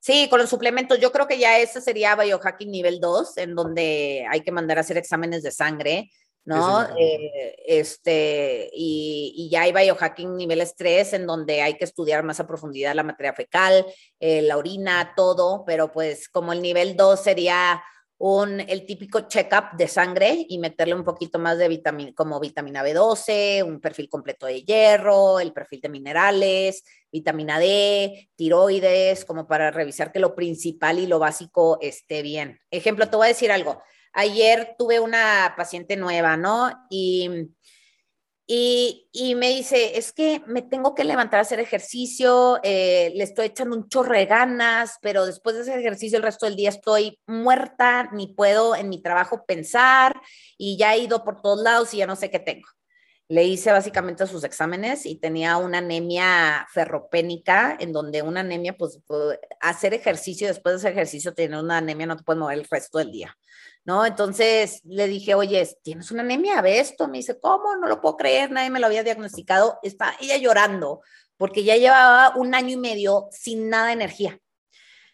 Sí, 0.04 0.28
con 0.30 0.42
los 0.42 0.50
suplementos, 0.50 1.00
yo 1.00 1.14
creo 1.14 1.28
que 1.28 1.40
ya 1.40 1.60
ese 1.60 1.80
sería 1.80 2.18
biohacking 2.18 2.70
nivel 2.70 3.00
2, 3.00 3.38
en 3.38 3.56
donde 3.56 4.28
hay 4.30 4.42
que 4.42 4.52
mandar 4.52 4.78
a 4.78 4.82
hacer 4.82 4.98
exámenes 4.98 5.44
de 5.44 5.52
sangre, 5.52 6.12
¿no? 6.44 6.84
Eh, 7.00 7.56
este, 7.66 8.70
y, 8.74 9.48
ya 9.50 9.62
hay 9.62 9.72
biohacking 9.72 10.36
niveles 10.36 10.76
3 10.76 11.14
en 11.14 11.26
donde 11.26 11.62
hay 11.62 11.78
que 11.78 11.86
estudiar 11.86 12.22
más 12.26 12.42
a 12.42 12.48
profundidad 12.48 12.94
la 12.96 13.04
materia 13.04 13.32
fecal, 13.32 13.86
eh, 14.20 14.42
la 14.42 14.58
orina, 14.58 15.14
todo, 15.16 15.64
pero 15.66 15.90
pues 15.94 16.28
como 16.28 16.52
el 16.52 16.62
nivel 16.62 16.98
2 16.98 17.24
sería 17.24 17.82
un, 18.26 18.62
el 18.62 18.86
típico 18.86 19.28
check-up 19.28 19.76
de 19.78 19.86
sangre 19.86 20.46
y 20.48 20.58
meterle 20.58 20.96
un 20.96 21.04
poquito 21.04 21.40
más 21.40 21.58
de 21.58 21.68
vitamina, 21.68 22.14
como 22.16 22.40
vitamina 22.40 22.82
B12, 22.82 23.66
un 23.66 23.82
perfil 23.82 24.08
completo 24.08 24.46
de 24.46 24.64
hierro, 24.64 25.42
el 25.42 25.52
perfil 25.52 25.82
de 25.82 25.90
minerales, 25.90 26.86
vitamina 27.12 27.60
D, 27.60 28.30
tiroides, 28.38 29.26
como 29.26 29.46
para 29.46 29.72
revisar 29.72 30.14
que 30.14 30.20
lo 30.20 30.36
principal 30.36 31.00
y 31.00 31.08
lo 31.08 31.20
básico 31.20 31.78
esté 31.82 32.22
bien. 32.22 32.62
Ejemplo, 32.72 33.10
te 33.10 33.18
voy 33.18 33.26
a 33.26 33.28
decir 33.28 33.52
algo 33.52 33.84
ayer 34.14 34.76
tuve 34.78 35.00
una 35.00 35.56
paciente 35.58 35.98
nueva, 35.98 36.38
¿no? 36.38 36.72
Y, 36.90 37.50
y, 38.56 39.34
me 39.34 39.50
dice, 39.50 39.98
es 39.98 40.12
que 40.12 40.44
me 40.46 40.62
tengo 40.62 40.94
que 40.94 41.04
levantar 41.04 41.40
a 41.40 41.42
hacer 41.42 41.60
ejercicio, 41.60 42.60
eh, 42.62 43.12
le 43.16 43.24
estoy 43.24 43.48
echando 43.48 43.76
un 43.76 43.90
chorro 43.90 44.16
de 44.16 44.28
ganas, 44.28 45.00
pero 45.02 45.26
después 45.26 45.56
de 45.56 45.64
ese 45.64 45.80
ejercicio 45.80 46.18
el 46.18 46.24
resto 46.24 46.46
del 46.46 46.56
día 46.56 46.70
estoy 46.70 47.20
muerta, 47.26 48.12
ni 48.12 48.28
puedo 48.28 48.76
en 48.76 48.90
mi 48.90 49.02
trabajo 49.02 49.44
pensar 49.48 50.22
y 50.56 50.78
ya 50.78 50.94
he 50.94 51.00
ido 51.00 51.24
por 51.24 51.42
todos 51.42 51.64
lados 51.64 51.96
y 51.96 51.98
ya 51.98 52.06
no 52.06 52.16
sé 52.16 52.30
qué 52.30 52.38
tengo. 52.38 52.68
Le 53.28 53.44
hice 53.46 53.72
básicamente 53.72 54.28
sus 54.28 54.44
exámenes 54.44 55.08
y 55.08 55.16
tenía 55.16 55.58
una 55.58 55.80
anemia 55.80 56.68
ferropénica, 56.72 57.76
en 57.80 57.92
donde 57.92 58.22
una 58.22 58.42
anemia, 58.42 58.78
pues, 58.78 59.00
hacer 59.62 59.96
ejercicio, 59.96 60.48
después 60.48 60.74
de 60.74 60.78
hacer 60.78 60.92
ejercicio, 60.92 61.34
tener 61.34 61.58
una 61.58 61.78
anemia 61.78 62.06
no 62.06 62.18
te 62.18 62.24
puedes 62.24 62.40
mover 62.40 62.60
el 62.60 62.68
resto 62.70 63.00
del 63.00 63.12
día. 63.12 63.36
¿No? 63.86 64.06
Entonces 64.06 64.82
le 64.84 65.08
dije, 65.08 65.36
oye, 65.36 65.68
¿tienes 65.84 66.12
una 66.12 66.22
anemia? 66.22 66.62
¿Ve 66.62 66.80
esto? 66.80 67.08
Me 67.08 67.18
dice, 67.18 67.40
¿cómo? 67.40 67.76
No 67.76 67.88
lo 67.88 68.02
puedo 68.02 68.18
creer, 68.18 68.52
nadie 68.52 68.70
me 68.70 68.80
lo 68.80 68.88
había 68.88 69.04
diagnosticado. 69.04 69.80
Está 69.84 70.16
ella 70.22 70.38
llorando 70.38 71.02
porque 71.38 71.64
ya 71.64 71.76
llevaba 71.76 72.36
un 72.38 72.56
año 72.56 72.70
y 72.70 72.78
medio 72.78 73.28
sin 73.32 73.70
nada 73.70 73.88
de 73.88 73.94
energía. 73.94 74.40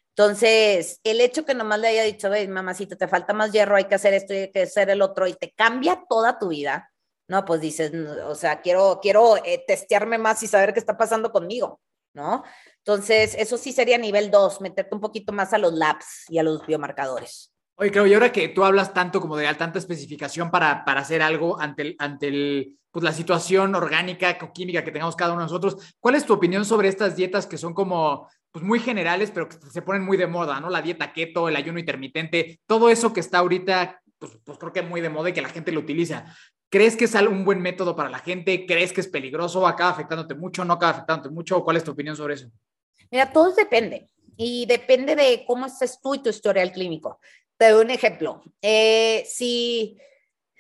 Entonces, 0.10 1.00
el 1.04 1.22
hecho 1.22 1.46
que 1.46 1.54
nomás 1.54 1.80
le 1.80 1.88
haya 1.88 2.04
dicho, 2.04 2.30
ve, 2.30 2.48
mamacita, 2.48 2.98
te 2.98 3.08
falta 3.08 3.34
más 3.34 3.52
hierro, 3.52 3.78
hay 3.78 3.86
que 3.86 3.96
hacer 3.96 4.14
esto 4.14 4.34
y 4.34 4.38
hay 4.38 4.52
que 4.52 4.64
hacer 4.64 4.90
el 4.90 5.02
otro, 5.02 5.28
y 5.28 5.34
te 5.34 5.54
cambia 5.54 6.04
toda 6.10 6.38
tu 6.38 6.50
vida, 6.50 6.92
¿no? 7.30 7.46
Pues 7.46 7.62
dices, 7.62 7.94
o 8.26 8.36
sea, 8.36 8.62
quiero, 8.62 9.00
quiero 9.02 9.38
eh, 9.38 9.64
testearme 9.66 10.18
más 10.18 10.44
y 10.44 10.48
saber 10.48 10.74
qué 10.74 10.80
está 10.80 10.98
pasando 10.98 11.32
conmigo, 11.32 11.80
¿no? 12.14 12.44
Entonces, 12.80 13.34
eso 13.38 13.58
sí 13.58 13.72
sería 13.72 13.98
nivel 13.98 14.30
2, 14.30 14.60
meterte 14.60 14.94
un 14.94 15.00
poquito 15.02 15.32
más 15.32 15.54
a 15.54 15.58
los 15.58 15.74
labs 15.74 16.26
y 16.28 16.38
a 16.38 16.44
los 16.44 16.68
biomarcadores. 16.68 17.54
Oye, 17.82 17.92
creo, 17.92 18.06
y 18.06 18.14
ahora 18.14 18.34
que 18.34 18.50
tú 18.50 18.66
hablas 18.66 18.94
tanto 18.94 19.22
como 19.22 19.38
de 19.38 19.54
tanta 19.56 19.80
especificación 19.80 20.52
para, 20.52 20.84
para 20.84 21.00
hacer 21.00 21.22
algo 21.22 21.58
ante, 21.62 21.82
el, 21.84 21.96
ante 21.98 22.28
el, 22.28 22.78
pues, 22.92 23.06
la 23.06 23.14
situación 23.14 23.74
orgánica 23.74 24.38
o 24.42 24.52
química 24.52 24.84
que 24.84 24.92
tengamos 24.92 25.16
cada 25.16 25.32
uno 25.32 25.44
de 25.44 25.46
nosotros, 25.46 25.96
¿cuál 25.98 26.16
es 26.16 26.26
tu 26.26 26.34
opinión 26.34 26.66
sobre 26.66 26.90
estas 26.90 27.16
dietas 27.16 27.48
que 27.48 27.58
son 27.58 27.74
como 27.74 28.28
pues, 28.52 28.66
muy 28.66 28.82
generales, 28.82 29.32
pero 29.32 29.48
que 29.48 29.56
se 29.72 29.82
ponen 29.82 30.04
muy 30.04 30.18
de 30.18 30.28
moda, 30.28 30.60
¿no? 30.60 30.70
La 30.70 30.82
dieta 30.82 31.14
keto, 31.14 31.48
el 31.48 31.56
ayuno 31.56 31.80
intermitente, 31.80 32.60
todo 32.66 32.90
eso 32.90 33.14
que 33.14 33.22
está 33.22 33.38
ahorita, 33.38 34.02
pues, 34.18 34.34
pues 34.44 34.58
creo 34.58 34.74
que 34.74 34.82
muy 34.82 35.00
de 35.00 35.10
moda 35.10 35.30
y 35.30 35.34
que 35.34 35.42
la 35.42 35.48
gente 35.48 35.72
lo 35.72 35.80
utiliza. 35.80 36.26
¿Crees 36.70 36.98
que 36.98 37.06
es 37.06 37.16
un 37.16 37.46
buen 37.46 37.62
método 37.62 37.96
para 37.96 38.10
la 38.10 38.20
gente? 38.20 38.66
¿Crees 38.66 38.92
que 38.92 39.00
es 39.00 39.08
peligroso? 39.08 39.66
¿Acaba 39.66 39.92
afectándote 39.92 40.36
mucho? 40.36 40.66
¿No 40.66 40.74
acaba 40.74 40.92
afectándote 40.92 41.34
mucho? 41.34 41.64
¿Cuál 41.64 41.78
es 41.78 41.86
tu 41.86 41.92
opinión 41.92 42.18
sobre 42.18 42.34
eso? 42.34 42.50
Mira, 43.10 43.32
todo 43.32 43.54
depende. 43.54 44.10
Y 44.36 44.66
depende 44.68 45.16
de 45.16 45.44
cómo 45.46 45.66
estés 45.66 46.00
tú 46.02 46.16
y 46.16 46.20
tu 46.20 46.30
historial 46.30 46.72
clínico. 46.72 47.20
Te 47.60 47.72
doy 47.72 47.84
un 47.84 47.92
ejemplo. 47.92 48.42
Eh, 48.62 49.26
si, 49.28 49.98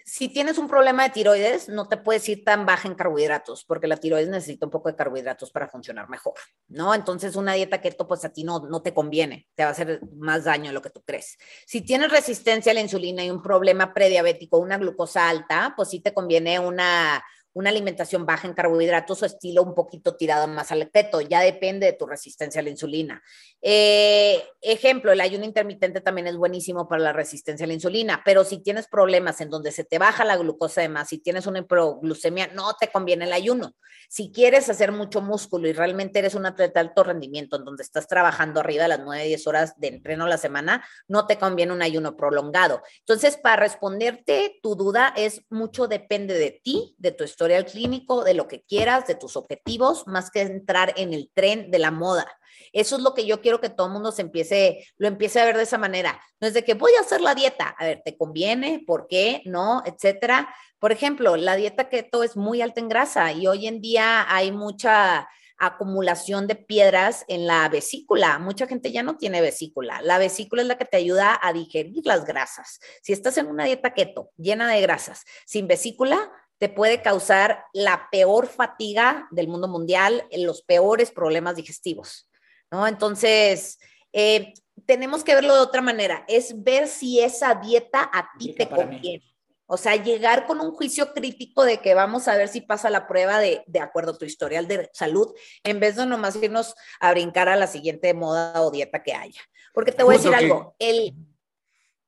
si 0.03 0.27
tienes 0.27 0.57
un 0.57 0.67
problema 0.67 1.03
de 1.03 1.11
tiroides, 1.11 1.69
no 1.69 1.87
te 1.87 1.95
puedes 1.95 2.27
ir 2.27 2.43
tan 2.43 2.65
baja 2.65 2.89
en 2.89 2.95
carbohidratos, 2.95 3.63
porque 3.63 3.87
la 3.87 3.95
tiroides 3.95 4.27
necesita 4.27 4.65
un 4.65 4.69
poco 4.69 4.89
de 4.89 4.97
carbohidratos 4.97 5.49
para 5.49 5.69
funcionar 5.69 6.09
mejor, 6.09 6.33
¿no? 6.67 6.93
Entonces, 6.93 7.37
una 7.37 7.53
dieta 7.53 7.79
keto, 7.79 8.05
pues 8.05 8.25
a 8.25 8.33
ti 8.33 8.43
no, 8.43 8.59
no 8.67 8.81
te 8.81 8.93
conviene, 8.93 9.47
te 9.55 9.63
va 9.63 9.69
a 9.69 9.71
hacer 9.71 10.01
más 10.17 10.43
daño 10.43 10.65
de 10.65 10.73
lo 10.73 10.81
que 10.81 10.89
tú 10.89 11.01
crees. 11.01 11.37
Si 11.65 11.79
tienes 11.79 12.11
resistencia 12.11 12.73
a 12.73 12.75
la 12.75 12.81
insulina 12.81 13.23
y 13.23 13.31
un 13.31 13.41
problema 13.41 13.93
prediabético, 13.93 14.57
una 14.57 14.77
glucosa 14.77 15.29
alta, 15.29 15.73
pues 15.77 15.87
sí 15.91 16.01
te 16.01 16.13
conviene 16.13 16.59
una, 16.59 17.23
una 17.59 17.69
alimentación 17.69 18.25
baja 18.25 18.47
en 18.47 18.53
carbohidratos 18.53 19.21
o 19.21 19.25
estilo 19.25 19.63
un 19.63 19.75
poquito 19.75 20.15
tirado 20.15 20.47
más 20.47 20.71
al 20.71 20.89
keto, 20.89 21.19
ya 21.19 21.41
depende 21.41 21.85
de 21.87 21.93
tu 21.93 22.05
resistencia 22.05 22.61
a 22.61 22.63
la 22.63 22.69
insulina. 22.69 23.21
Eh, 23.61 24.41
ejemplo, 24.61 25.11
el 25.11 25.19
ayuno 25.19 25.43
intermitente 25.43 25.99
también 25.99 26.27
es 26.27 26.37
buenísimo 26.37 26.87
para 26.87 27.01
la 27.01 27.11
resistencia 27.11 27.65
a 27.65 27.67
la 27.67 27.73
insulina, 27.73 28.21
pero 28.23 28.45
si 28.45 28.59
tienes 28.59 28.87
problemas 28.87 29.41
en 29.41 29.49
donde 29.49 29.73
se 29.73 29.83
te 29.83 29.99
baja 29.99 30.23
la 30.23 30.37
glucosa 30.37 30.79
de 30.79 30.87
más, 30.87 31.09
si 31.09 31.17
tienes 31.17 31.47
una 31.47 31.59
hiperglucemia, 31.59 32.47
no 32.53 32.73
te 32.79 32.89
conviene 32.89 33.25
el 33.25 33.33
ayuno. 33.33 33.75
Si 34.07 34.31
quieres 34.31 34.69
hacer 34.69 34.93
mucho 34.93 35.21
músculo 35.21 35.67
y 35.67 35.73
realmente 35.73 36.19
eres 36.19 36.35
un 36.35 36.45
atleta 36.45 36.81
de 36.81 36.87
alto 36.87 37.03
rendimiento, 37.03 37.57
en 37.57 37.65
donde 37.65 37.83
estás 37.83 38.07
trabajando 38.07 38.61
arriba 38.61 38.83
de 38.83 38.89
las 38.89 39.01
9, 39.01 39.25
10 39.25 39.47
horas 39.47 39.73
de 39.77 39.89
entreno 39.89 40.25
a 40.25 40.29
la 40.29 40.37
semana, 40.37 40.85
no 41.07 41.27
te 41.27 41.37
conviene 41.37 41.73
un 41.73 41.81
ayuno 41.81 42.15
prolongado. 42.15 42.81
Entonces, 42.99 43.37
para 43.37 43.57
responderte 43.57 44.59
tu 44.63 44.75
duda, 44.75 45.13
es 45.17 45.41
mucho 45.49 45.87
depende 45.87 46.35
de 46.35 46.61
ti, 46.63 46.95
de 46.97 47.11
tu 47.11 47.23
clínico, 47.65 48.23
de 48.23 48.33
lo 48.33 48.47
que 48.47 48.61
quieras, 48.61 49.07
de 49.07 49.15
tus 49.15 49.35
objetivos, 49.35 50.07
más 50.07 50.31
que 50.31 50.41
entrar 50.41 50.93
en 50.97 51.13
el 51.13 51.29
tren 51.33 51.71
de 51.71 51.79
la 51.79 51.91
moda. 51.91 52.27
Eso 52.73 52.97
es 52.97 53.01
lo 53.01 53.13
que 53.13 53.25
yo 53.25 53.41
quiero 53.41 53.59
que 53.59 53.69
todo 53.69 53.87
el 53.87 53.93
mundo 53.93 54.11
se 54.11 54.21
empiece, 54.21 54.85
lo 54.97 55.07
empiece 55.07 55.39
a 55.39 55.45
ver 55.45 55.57
de 55.57 55.63
esa 55.63 55.77
manera. 55.77 56.21
No 56.39 56.47
es 56.47 56.53
de 56.53 56.63
que 56.63 56.73
voy 56.73 56.91
a 56.97 57.01
hacer 57.01 57.21
la 57.21 57.35
dieta. 57.35 57.75
A 57.77 57.85
ver, 57.85 58.01
¿te 58.03 58.17
conviene? 58.17 58.83
¿Por 58.85 59.07
qué? 59.07 59.41
¿No? 59.45 59.81
Etcétera. 59.85 60.53
Por 60.79 60.91
ejemplo, 60.91 61.35
la 61.35 61.55
dieta 61.55 61.89
keto 61.89 62.23
es 62.23 62.37
muy 62.37 62.61
alta 62.61 62.79
en 62.79 62.89
grasa 62.89 63.31
y 63.31 63.47
hoy 63.47 63.67
en 63.67 63.81
día 63.81 64.25
hay 64.33 64.51
mucha 64.51 65.27
acumulación 65.59 66.47
de 66.47 66.55
piedras 66.55 67.25
en 67.27 67.45
la 67.45 67.67
vesícula. 67.67 68.39
Mucha 68.39 68.65
gente 68.65 68.91
ya 68.91 69.03
no 69.03 69.17
tiene 69.17 69.41
vesícula. 69.41 70.01
La 70.01 70.17
vesícula 70.17 70.61
es 70.61 70.67
la 70.67 70.77
que 70.77 70.85
te 70.85 70.97
ayuda 70.97 71.37
a 71.41 71.51
digerir 71.51 72.05
las 72.05 72.23
grasas. 72.25 72.79
Si 73.03 73.11
estás 73.11 73.37
en 73.37 73.47
una 73.47 73.65
dieta 73.65 73.93
keto 73.93 74.31
llena 74.37 74.71
de 74.71 74.81
grasas, 74.81 75.25
sin 75.45 75.67
vesícula, 75.67 76.31
te 76.59 76.69
puede 76.69 77.01
causar 77.01 77.65
la 77.73 78.09
peor 78.11 78.47
fatiga 78.47 79.27
del 79.31 79.47
mundo 79.47 79.67
mundial, 79.67 80.27
los 80.37 80.61
peores 80.61 81.09
problemas 81.09 81.55
digestivos. 81.55 82.29
¿no? 82.69 82.85
Entonces, 82.85 83.79
eh, 84.13 84.53
tenemos 84.85 85.23
que 85.23 85.35
verlo 85.35 85.55
de 85.55 85.61
otra 85.61 85.81
manera, 85.81 86.25
es 86.27 86.63
ver 86.63 86.87
si 86.87 87.19
esa 87.19 87.55
dieta 87.55 88.09
a 88.13 88.29
ti 88.37 88.53
te 88.53 88.67
conviene. 88.67 89.23
O 89.71 89.77
sea, 89.77 89.95
llegar 89.95 90.47
con 90.47 90.59
un 90.61 90.71
juicio 90.71 91.13
crítico 91.13 91.63
de 91.63 91.79
que 91.79 91.93
vamos 91.93 92.27
a 92.27 92.35
ver 92.35 92.47
si 92.47 92.59
pasa 92.59 92.89
la 92.89 93.07
prueba 93.07 93.39
de, 93.39 93.63
de 93.67 93.79
acuerdo 93.79 94.13
a 94.13 94.17
tu 94.17 94.25
historial 94.25 94.67
de 94.67 94.89
salud, 94.93 95.31
en 95.63 95.79
vez 95.79 95.95
de 95.95 96.07
nomás 96.07 96.35
irnos 96.37 96.75
a 96.99 97.11
brincar 97.11 97.49
a 97.49 97.55
la 97.55 97.67
siguiente 97.67 98.13
moda 98.15 98.63
o 98.63 98.71
dieta 98.71 99.03
que 99.03 99.13
haya. 99.13 99.41
Porque 99.73 99.91
te 99.91 100.01
voy 100.01 100.15
a 100.15 100.17
decir 100.17 100.33
algo, 100.33 100.75
el, 100.79 101.13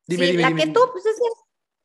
la 0.08 0.56
keto, 0.56 0.92
pues 0.92 1.06
es 1.06 1.20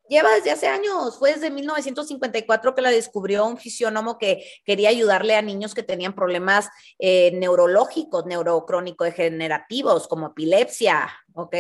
lleva 0.09 0.33
desde 0.35 0.51
hace 0.51 0.67
años, 0.69 1.19
fue 1.19 1.33
desde 1.33 1.51
1954 1.51 2.75
que 2.75 2.83
la 2.83 2.91
descubrió 2.91 3.47
un 3.47 3.59
fisionómo 3.59 4.19
que 4.19 4.45
quería 4.65 4.91
ayudarle 4.91 5.37
a 5.37 5.43
niños 5.43 5.75
que 5.75 5.83
tenían 5.83 6.15
problemas 6.15 6.69
eh, 6.99 7.33
neurológicos, 7.35 8.27
neurocrónico 8.27 9.05
degenerativos, 9.05 10.09
como 10.09 10.29
epilepsia, 10.29 11.09
¿ok? 11.35 11.55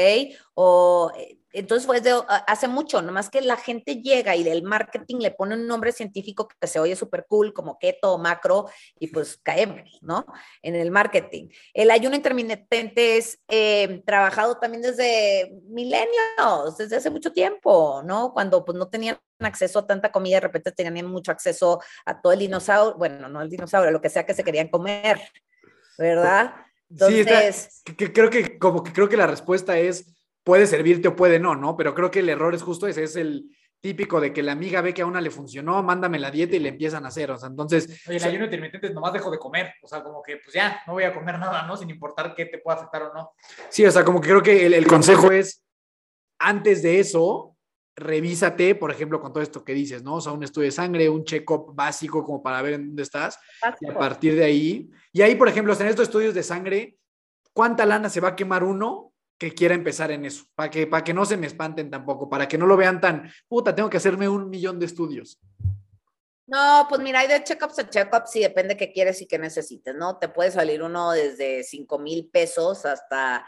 O 0.54 1.12
eh, 1.16 1.38
entonces 1.58 1.86
fue 1.86 2.02
hace 2.46 2.68
mucho, 2.68 3.00
nomás 3.00 3.30
que 3.30 3.40
la 3.40 3.56
gente 3.56 4.02
llega 4.02 4.36
y 4.36 4.44
del 4.44 4.62
marketing 4.62 5.16
le 5.20 5.30
pone 5.30 5.54
un 5.54 5.66
nombre 5.66 5.92
científico 5.92 6.48
que 6.48 6.66
se 6.66 6.78
oye 6.78 6.94
súper 6.96 7.24
cool, 7.28 7.52
como 7.54 7.78
keto 7.78 8.14
o 8.14 8.18
macro, 8.18 8.68
y 8.98 9.08
pues 9.08 9.38
caemos, 9.42 9.98
¿no? 10.02 10.26
En 10.62 10.74
el 10.74 10.90
marketing. 10.90 11.48
El 11.72 11.90
ayuno 11.90 12.14
intermitente 12.14 13.16
es 13.16 13.38
eh, 13.48 14.02
trabajado 14.04 14.58
también 14.58 14.82
desde 14.82 15.50
milenios, 15.68 16.76
desde 16.76 16.96
hace 16.96 17.10
mucho 17.10 17.32
tiempo, 17.32 18.02
¿no? 18.04 18.32
Cuando 18.32 18.64
pues 18.64 18.76
no 18.76 18.88
tenían 18.88 19.18
acceso 19.40 19.78
a 19.78 19.86
tanta 19.86 20.12
comida, 20.12 20.36
de 20.36 20.40
repente 20.40 20.72
tenían 20.72 21.06
mucho 21.06 21.32
acceso 21.32 21.80
a 22.04 22.20
todo 22.20 22.32
el 22.32 22.40
dinosaurio, 22.40 22.96
bueno, 22.98 23.28
no 23.28 23.40
el 23.40 23.48
dinosaurio, 23.48 23.90
lo 23.90 24.00
que 24.00 24.10
sea 24.10 24.26
que 24.26 24.34
se 24.34 24.44
querían 24.44 24.68
comer, 24.68 25.20
¿verdad? 25.98 26.54
sí, 26.88 27.24
que, 27.96 28.12
creo 28.12 28.30
que 28.30 28.58
como 28.58 28.82
que 28.82 28.92
creo 28.92 29.08
que 29.08 29.16
la 29.16 29.26
respuesta 29.26 29.78
es 29.78 30.15
puede 30.46 30.68
servirte 30.68 31.08
o 31.08 31.16
puede 31.16 31.40
no, 31.40 31.56
¿no? 31.56 31.76
Pero 31.76 31.92
creo 31.92 32.08
que 32.08 32.20
el 32.20 32.28
error 32.28 32.54
es 32.54 32.62
justo 32.62 32.86
ese, 32.86 33.02
es 33.02 33.16
el 33.16 33.50
típico 33.80 34.20
de 34.20 34.32
que 34.32 34.44
la 34.44 34.52
amiga 34.52 34.80
ve 34.80 34.94
que 34.94 35.02
a 35.02 35.06
una 35.06 35.20
le 35.20 35.32
funcionó, 35.32 35.82
mándame 35.82 36.20
la 36.20 36.30
dieta 36.30 36.54
y 36.54 36.60
le 36.60 36.68
empiezan 36.68 37.04
a 37.04 37.08
hacer, 37.08 37.32
o 37.32 37.36
sea, 37.36 37.48
entonces... 37.48 38.00
Oye, 38.06 38.18
el 38.18 38.24
ayuno 38.24 38.44
intermitente 38.44 38.94
nomás 38.94 39.12
dejo 39.12 39.28
de 39.32 39.40
comer, 39.40 39.74
o 39.82 39.88
sea, 39.88 40.04
como 40.04 40.22
que 40.22 40.36
pues 40.36 40.54
ya, 40.54 40.82
no 40.86 40.92
voy 40.92 41.02
a 41.02 41.12
comer 41.12 41.40
nada, 41.40 41.66
¿no? 41.66 41.76
Sin 41.76 41.90
importar 41.90 42.32
qué 42.36 42.46
te 42.46 42.58
pueda 42.58 42.76
afectar 42.76 43.02
o 43.02 43.12
no. 43.12 43.32
Sí, 43.70 43.84
o 43.84 43.90
sea, 43.90 44.04
como 44.04 44.20
que 44.20 44.28
creo 44.28 44.40
que 44.40 44.66
el, 44.66 44.86
consejo 44.86 45.32
es, 45.32 45.64
antes 46.38 46.80
de 46.80 47.00
eso, 47.00 47.56
revísate, 47.96 48.76
por 48.76 48.92
ejemplo, 48.92 49.20
con 49.20 49.32
todo 49.32 49.42
esto 49.42 49.64
que 49.64 49.74
dices, 49.74 50.04
¿no? 50.04 50.14
O 50.14 50.20
sea, 50.20 50.30
un 50.30 50.44
estudio 50.44 50.66
de 50.66 50.72
sangre, 50.72 51.08
un 51.08 51.24
check-up 51.24 51.74
básico 51.74 52.22
como 52.22 52.40
para 52.40 52.62
ver 52.62 52.74
en 52.74 52.86
dónde 52.86 53.02
estás, 53.02 53.36
y 53.80 53.90
a 53.90 53.98
partir 53.98 54.36
de 54.36 54.44
ahí, 54.44 54.90
y 55.12 55.22
ahí, 55.22 55.34
por 55.34 55.48
ejemplo, 55.48 55.74
en 55.74 55.88
estos 55.88 56.04
estudios 56.04 56.34
de 56.34 56.44
sangre, 56.44 56.98
¿cuánta 57.52 57.84
lana 57.84 58.08
se 58.08 58.20
va 58.20 58.28
a 58.28 58.36
quemar 58.36 58.62
uno 58.62 59.12
que 59.38 59.52
quiera 59.52 59.74
empezar 59.74 60.10
en 60.10 60.24
eso, 60.24 60.44
para 60.54 60.70
que, 60.70 60.86
para 60.86 61.04
que 61.04 61.14
no 61.14 61.26
se 61.26 61.36
me 61.36 61.46
espanten 61.46 61.90
tampoco, 61.90 62.28
para 62.28 62.48
que 62.48 62.58
no 62.58 62.66
lo 62.66 62.76
vean 62.76 63.00
tan, 63.00 63.30
puta, 63.48 63.74
tengo 63.74 63.90
que 63.90 63.98
hacerme 63.98 64.28
un 64.28 64.48
millón 64.48 64.78
de 64.78 64.86
estudios. 64.86 65.38
No, 66.46 66.86
pues 66.88 67.00
mira, 67.00 67.20
hay 67.20 67.28
de 67.28 67.42
check-ups 67.42 67.78
a 67.80 67.90
check-ups 67.90 68.36
y 68.36 68.40
depende 68.40 68.76
qué 68.76 68.92
quieres 68.92 69.20
y 69.20 69.26
qué 69.26 69.36
necesites, 69.36 69.94
¿no? 69.96 70.18
Te 70.18 70.28
puede 70.28 70.52
salir 70.52 70.80
uno 70.82 71.10
desde 71.10 71.64
5 71.64 71.98
mil 71.98 72.30
pesos 72.30 72.86
hasta 72.86 73.44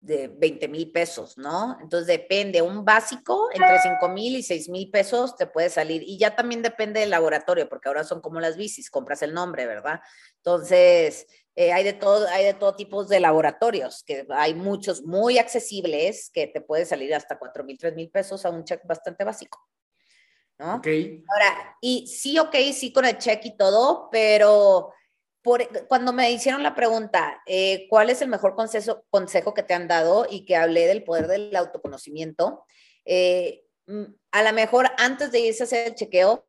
de 0.00 0.28
20 0.28 0.68
mil 0.68 0.90
pesos, 0.90 1.36
¿no? 1.36 1.76
Entonces 1.82 2.06
depende, 2.06 2.62
un 2.62 2.82
básico 2.82 3.50
entre 3.52 3.78
5 3.80 4.08
mil 4.08 4.36
y 4.36 4.42
6 4.42 4.70
mil 4.70 4.90
pesos 4.90 5.36
te 5.36 5.46
puede 5.46 5.68
salir 5.68 6.02
y 6.02 6.18
ya 6.18 6.34
también 6.34 6.62
depende 6.62 7.00
del 7.00 7.10
laboratorio, 7.10 7.68
porque 7.68 7.88
ahora 7.88 8.04
son 8.04 8.22
como 8.22 8.40
las 8.40 8.56
bicis, 8.56 8.90
compras 8.90 9.20
el 9.20 9.34
nombre, 9.34 9.66
¿verdad? 9.66 10.00
Entonces, 10.36 11.26
eh, 11.56 11.72
hay, 11.72 11.84
de 11.84 11.92
todo, 11.92 12.26
hay 12.28 12.44
de 12.44 12.54
todo 12.54 12.76
tipo 12.76 13.04
de 13.04 13.20
laboratorios, 13.20 14.02
que 14.04 14.26
hay 14.30 14.54
muchos 14.54 15.02
muy 15.02 15.38
accesibles 15.38 16.30
que 16.32 16.46
te 16.46 16.60
puede 16.60 16.86
salir 16.86 17.14
hasta 17.14 17.38
4 17.38 17.64
mil, 17.64 17.76
3 17.78 17.94
mil 17.94 18.10
pesos 18.10 18.44
a 18.44 18.50
un 18.50 18.64
check 18.64 18.82
bastante 18.84 19.24
básico. 19.24 19.58
¿no? 20.58 20.76
Ok. 20.76 20.86
Ahora, 20.86 21.76
y 21.80 22.06
sí, 22.06 22.38
ok, 22.38 22.54
sí 22.72 22.92
con 22.92 23.04
el 23.04 23.18
check 23.18 23.44
y 23.44 23.56
todo, 23.56 24.08
pero 24.10 24.92
por, 25.42 25.66
cuando 25.88 26.12
me 26.12 26.30
hicieron 26.30 26.62
la 26.62 26.74
pregunta, 26.74 27.42
eh, 27.46 27.86
¿cuál 27.88 28.10
es 28.10 28.22
el 28.22 28.28
mejor 28.28 28.54
consejo, 28.54 29.04
consejo 29.10 29.54
que 29.54 29.62
te 29.62 29.74
han 29.74 29.88
dado? 29.88 30.26
Y 30.30 30.44
que 30.44 30.56
hablé 30.56 30.86
del 30.86 31.02
poder 31.02 31.26
del 31.26 31.54
autoconocimiento, 31.56 32.64
eh, 33.04 33.64
mm, 33.86 34.04
a 34.32 34.42
lo 34.42 34.52
mejor 34.52 34.90
antes 34.98 35.32
de 35.32 35.40
irse 35.40 35.62
a 35.62 35.66
hacer 35.66 35.88
el 35.88 35.94
chequeo, 35.94 36.46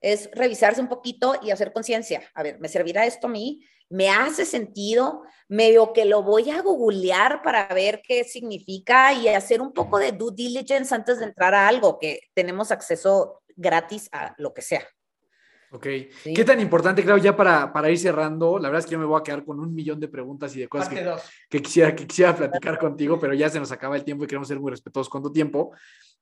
es 0.00 0.30
revisarse 0.32 0.80
un 0.80 0.88
poquito 0.88 1.36
y 1.42 1.50
hacer 1.50 1.72
conciencia. 1.72 2.22
A 2.34 2.42
ver, 2.42 2.58
¿me 2.60 2.68
servirá 2.68 3.06
esto 3.06 3.26
a 3.26 3.30
mí? 3.30 3.64
¿Me 3.88 4.08
hace 4.10 4.44
sentido? 4.44 5.22
Medio 5.48 5.92
que 5.92 6.04
lo 6.04 6.22
voy 6.22 6.50
a 6.50 6.62
googlear 6.62 7.42
para 7.42 7.68
ver 7.68 8.02
qué 8.06 8.24
significa 8.24 9.12
y 9.12 9.28
hacer 9.28 9.60
un 9.60 9.72
poco 9.72 9.98
de 9.98 10.12
due 10.12 10.32
diligence 10.34 10.94
antes 10.94 11.18
de 11.18 11.26
entrar 11.26 11.54
a 11.54 11.68
algo 11.68 11.98
que 11.98 12.20
tenemos 12.34 12.70
acceso 12.70 13.42
gratis 13.56 14.08
a 14.12 14.34
lo 14.38 14.52
que 14.54 14.62
sea. 14.62 14.86
Ok. 15.74 15.86
¿Qué 16.22 16.44
tan 16.44 16.60
importante, 16.60 17.02
creo, 17.02 17.16
ya 17.16 17.36
para, 17.36 17.72
para, 17.72 17.90
ir 17.90 17.98
cerrando? 17.98 18.60
La 18.60 18.68
verdad 18.68 18.78
es 18.78 18.86
que 18.86 18.92
yo 18.92 18.98
me 19.00 19.04
voy 19.04 19.18
a 19.18 19.24
quedar 19.24 19.44
con 19.44 19.58
un 19.58 19.74
millón 19.74 19.98
de 19.98 20.06
preguntas 20.06 20.54
y 20.54 20.60
de 20.60 20.68
cosas 20.68 20.88
que, 20.88 21.04
que, 21.50 21.60
quisiera, 21.60 21.96
que 21.96 22.06
quisiera 22.06 22.34
platicar 22.36 22.78
contigo, 22.78 23.18
pero 23.18 23.34
ya 23.34 23.48
se 23.48 23.58
nos 23.58 23.72
acaba 23.72 23.96
el 23.96 24.04
tiempo 24.04 24.22
y 24.22 24.28
queremos 24.28 24.46
ser 24.46 24.60
muy 24.60 24.70
respetuosos 24.70 25.10
con 25.10 25.20
tu 25.20 25.32
tiempo. 25.32 25.72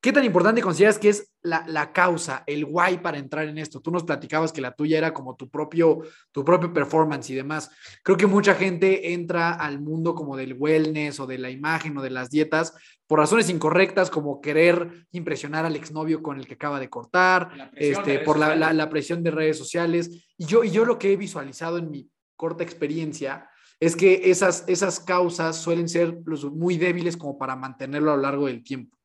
¿Qué 0.02 0.12
tan 0.12 0.24
importante 0.24 0.60
consideras 0.60 0.98
que 0.98 1.10
es 1.10 1.32
la, 1.42 1.64
la, 1.68 1.92
causa, 1.92 2.42
el 2.48 2.64
why 2.68 2.98
para 2.98 3.18
entrar 3.18 3.46
en 3.46 3.56
esto? 3.56 3.80
Tú 3.80 3.92
nos 3.92 4.02
platicabas 4.02 4.52
que 4.52 4.60
la 4.60 4.74
tuya 4.74 4.98
era 4.98 5.14
como 5.14 5.36
tu 5.36 5.48
propio, 5.48 6.00
tu 6.32 6.44
propio 6.44 6.72
performance 6.72 7.30
y 7.30 7.36
demás. 7.36 7.70
Creo 8.02 8.16
que 8.16 8.26
mucha 8.26 8.56
gente 8.56 9.12
entra 9.12 9.52
al 9.52 9.80
mundo 9.80 10.16
como 10.16 10.36
del 10.36 10.56
wellness 10.58 11.20
o 11.20 11.28
de 11.28 11.38
la 11.38 11.50
imagen 11.50 11.96
o 11.96 12.02
de 12.02 12.10
las 12.10 12.30
dietas 12.30 12.74
por 13.06 13.20
razones 13.20 13.48
incorrectas, 13.48 14.10
como 14.10 14.40
querer 14.40 15.06
impresionar 15.12 15.66
al 15.66 15.76
exnovio 15.76 16.20
con 16.20 16.40
el 16.40 16.48
que 16.48 16.54
acaba 16.54 16.80
de 16.80 16.90
cortar, 16.90 17.70
este, 17.76 18.18
por 18.18 18.40
la, 18.40 18.56
la, 18.56 18.90
presión 18.90 19.22
de 19.22 19.30
redes 19.30 19.56
sociales. 19.56 20.26
Y 20.36 20.46
yo, 20.46 20.64
y 20.64 20.72
yo 20.72 20.84
lo 20.84 20.98
que 20.98 21.12
he 21.12 21.16
visualizado 21.16 21.78
en 21.78 21.92
mi 21.92 22.10
corta 22.34 22.64
experiencia 22.64 23.48
es 23.78 23.94
que 23.94 24.32
esas, 24.32 24.64
esas 24.66 24.98
causas 24.98 25.58
suelen 25.58 25.88
ser 25.88 26.18
muy 26.52 26.76
débiles 26.76 27.16
como 27.16 27.38
para 27.38 27.54
mantenerlo 27.54 28.12
a 28.12 28.16
lo 28.16 28.22
largo 28.22 28.46
del 28.48 28.64
tiempo. 28.64 28.96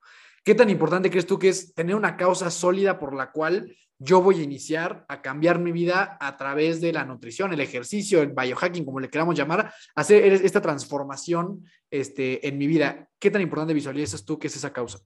¿Qué 0.47 0.55
tan 0.55 0.69
importante 0.69 1.09
crees 1.09 1.27
tú 1.27 1.37
que 1.37 1.49
es 1.49 1.73
tener 1.73 1.93
una 1.93 2.15
causa 2.15 2.49
sólida 2.49 2.99
por 2.99 3.13
la 3.13 3.33
cual 3.33 3.75
yo 3.99 4.21
voy 4.21 4.39
a 4.39 4.43
iniciar 4.43 5.03
a 5.09 5.21
cambiar 5.21 5.59
mi 5.59 5.73
vida 5.73 6.17
a 6.21 6.37
través 6.37 6.79
de 6.79 6.93
la 6.93 7.03
nutrición, 7.03 7.51
el 7.51 7.59
ejercicio, 7.59 8.21
el 8.21 8.31
biohacking, 8.31 8.85
como 8.85 9.01
le 9.01 9.09
queramos 9.09 9.35
llamar, 9.35 9.73
hacer 9.93 10.23
esta 10.23 10.61
transformación 10.61 11.65
este, 11.91 12.47
en 12.47 12.57
mi 12.57 12.65
vida? 12.65 13.09
¿Qué 13.19 13.29
tan 13.29 13.41
importante 13.41 13.73
visualizas 13.73 14.23
tú 14.23 14.39
que 14.39 14.47
es 14.47 14.55
esa 14.55 14.71
causa? 14.71 14.99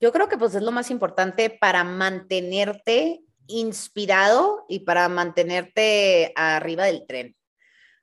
Yo 0.00 0.12
creo 0.12 0.28
que 0.28 0.38
pues 0.38 0.54
es 0.54 0.62
lo 0.62 0.70
más 0.70 0.92
importante 0.92 1.50
para 1.50 1.82
mantenerte 1.82 3.20
inspirado 3.48 4.64
y 4.68 4.84
para 4.84 5.08
mantenerte 5.08 6.32
arriba 6.36 6.84
del 6.84 7.04
tren. 7.08 7.34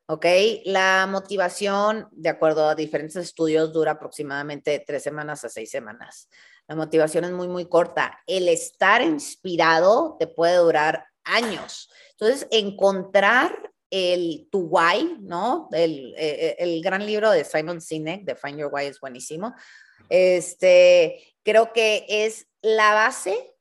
¿Ok? 0.10 0.26
La 0.66 1.08
motivación, 1.08 2.08
de 2.12 2.30
acuerdo 2.30 2.68
a 2.68 2.74
diferentes 2.74 3.16
estudios, 3.16 3.72
dura 3.72 3.92
aproximadamente 3.92 4.84
tres 4.86 5.04
semanas 5.04 5.46
a 5.46 5.50
seis 5.50 5.70
semanas. 5.70 6.30
La 6.68 6.76
motivación 6.76 7.26
es 7.26 7.32
muy, 7.32 7.48
muy 7.48 7.70
corta. 7.70 8.20
El 8.26 8.50
estar 8.50 9.04
inspirado 9.04 10.18
te 10.20 10.26
puede 10.26 10.56
durar 10.56 11.06
años. 11.24 11.92
Entonces, 12.12 12.48
encontrar 12.50 13.72
el 13.92 14.48
tu 14.52 14.62
why, 14.62 15.18
¿no? 15.20 15.70
El, 15.72 16.16
eh, 16.18 16.56
el, 16.58 16.82
gran 16.82 17.06
libro 17.06 17.30
de 17.30 17.44
Simon 17.44 17.80
Sinek, 17.80 18.24
de 18.24 18.36
Find 18.36 18.58
Your 18.58 18.72
Why, 18.74 18.86
es 18.86 19.00
buenísimo. 19.00 19.54
Este, 20.10 21.36
creo 21.44 21.72
que 21.72 22.06
es 22.10 22.48
la 22.64 22.96
base 22.96 23.56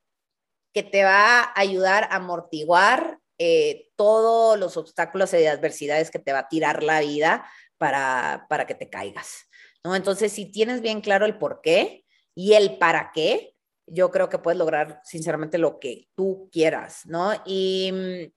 que 0.72 0.82
te 0.82 1.04
va 1.04 1.40
a 1.40 1.60
ayudar 1.60 2.04
a 2.04 2.16
amortiguar 2.16 3.18
eh, 3.38 3.90
todos 3.96 4.58
los 4.58 4.76
obstáculos 4.76 5.32
y 5.34 5.46
adversidades 5.46 6.10
que 6.10 6.18
te 6.18 6.32
va 6.32 6.40
a 6.40 6.48
tirar 6.48 6.82
la 6.82 7.00
vida 7.00 7.48
para, 7.76 8.46
para 8.48 8.66
que 8.66 8.74
te 8.74 8.90
caigas. 8.90 9.48
¿no? 9.84 9.94
Entonces, 9.94 10.32
si 10.32 10.46
tienes 10.46 10.80
bien 10.80 11.00
claro 11.00 11.24
el 11.24 11.38
por 11.38 11.60
qué 11.62 12.04
y 12.34 12.54
el 12.54 12.78
para 12.78 13.12
qué, 13.14 13.54
yo 13.90 14.10
creo 14.10 14.28
que 14.28 14.38
puedes 14.38 14.58
lograr 14.58 15.00
sinceramente 15.04 15.58
lo 15.58 15.78
que 15.78 16.08
tú 16.14 16.48
quieras, 16.52 17.02
¿no? 17.06 17.32
Y 17.46 17.90
mm, 17.92 18.32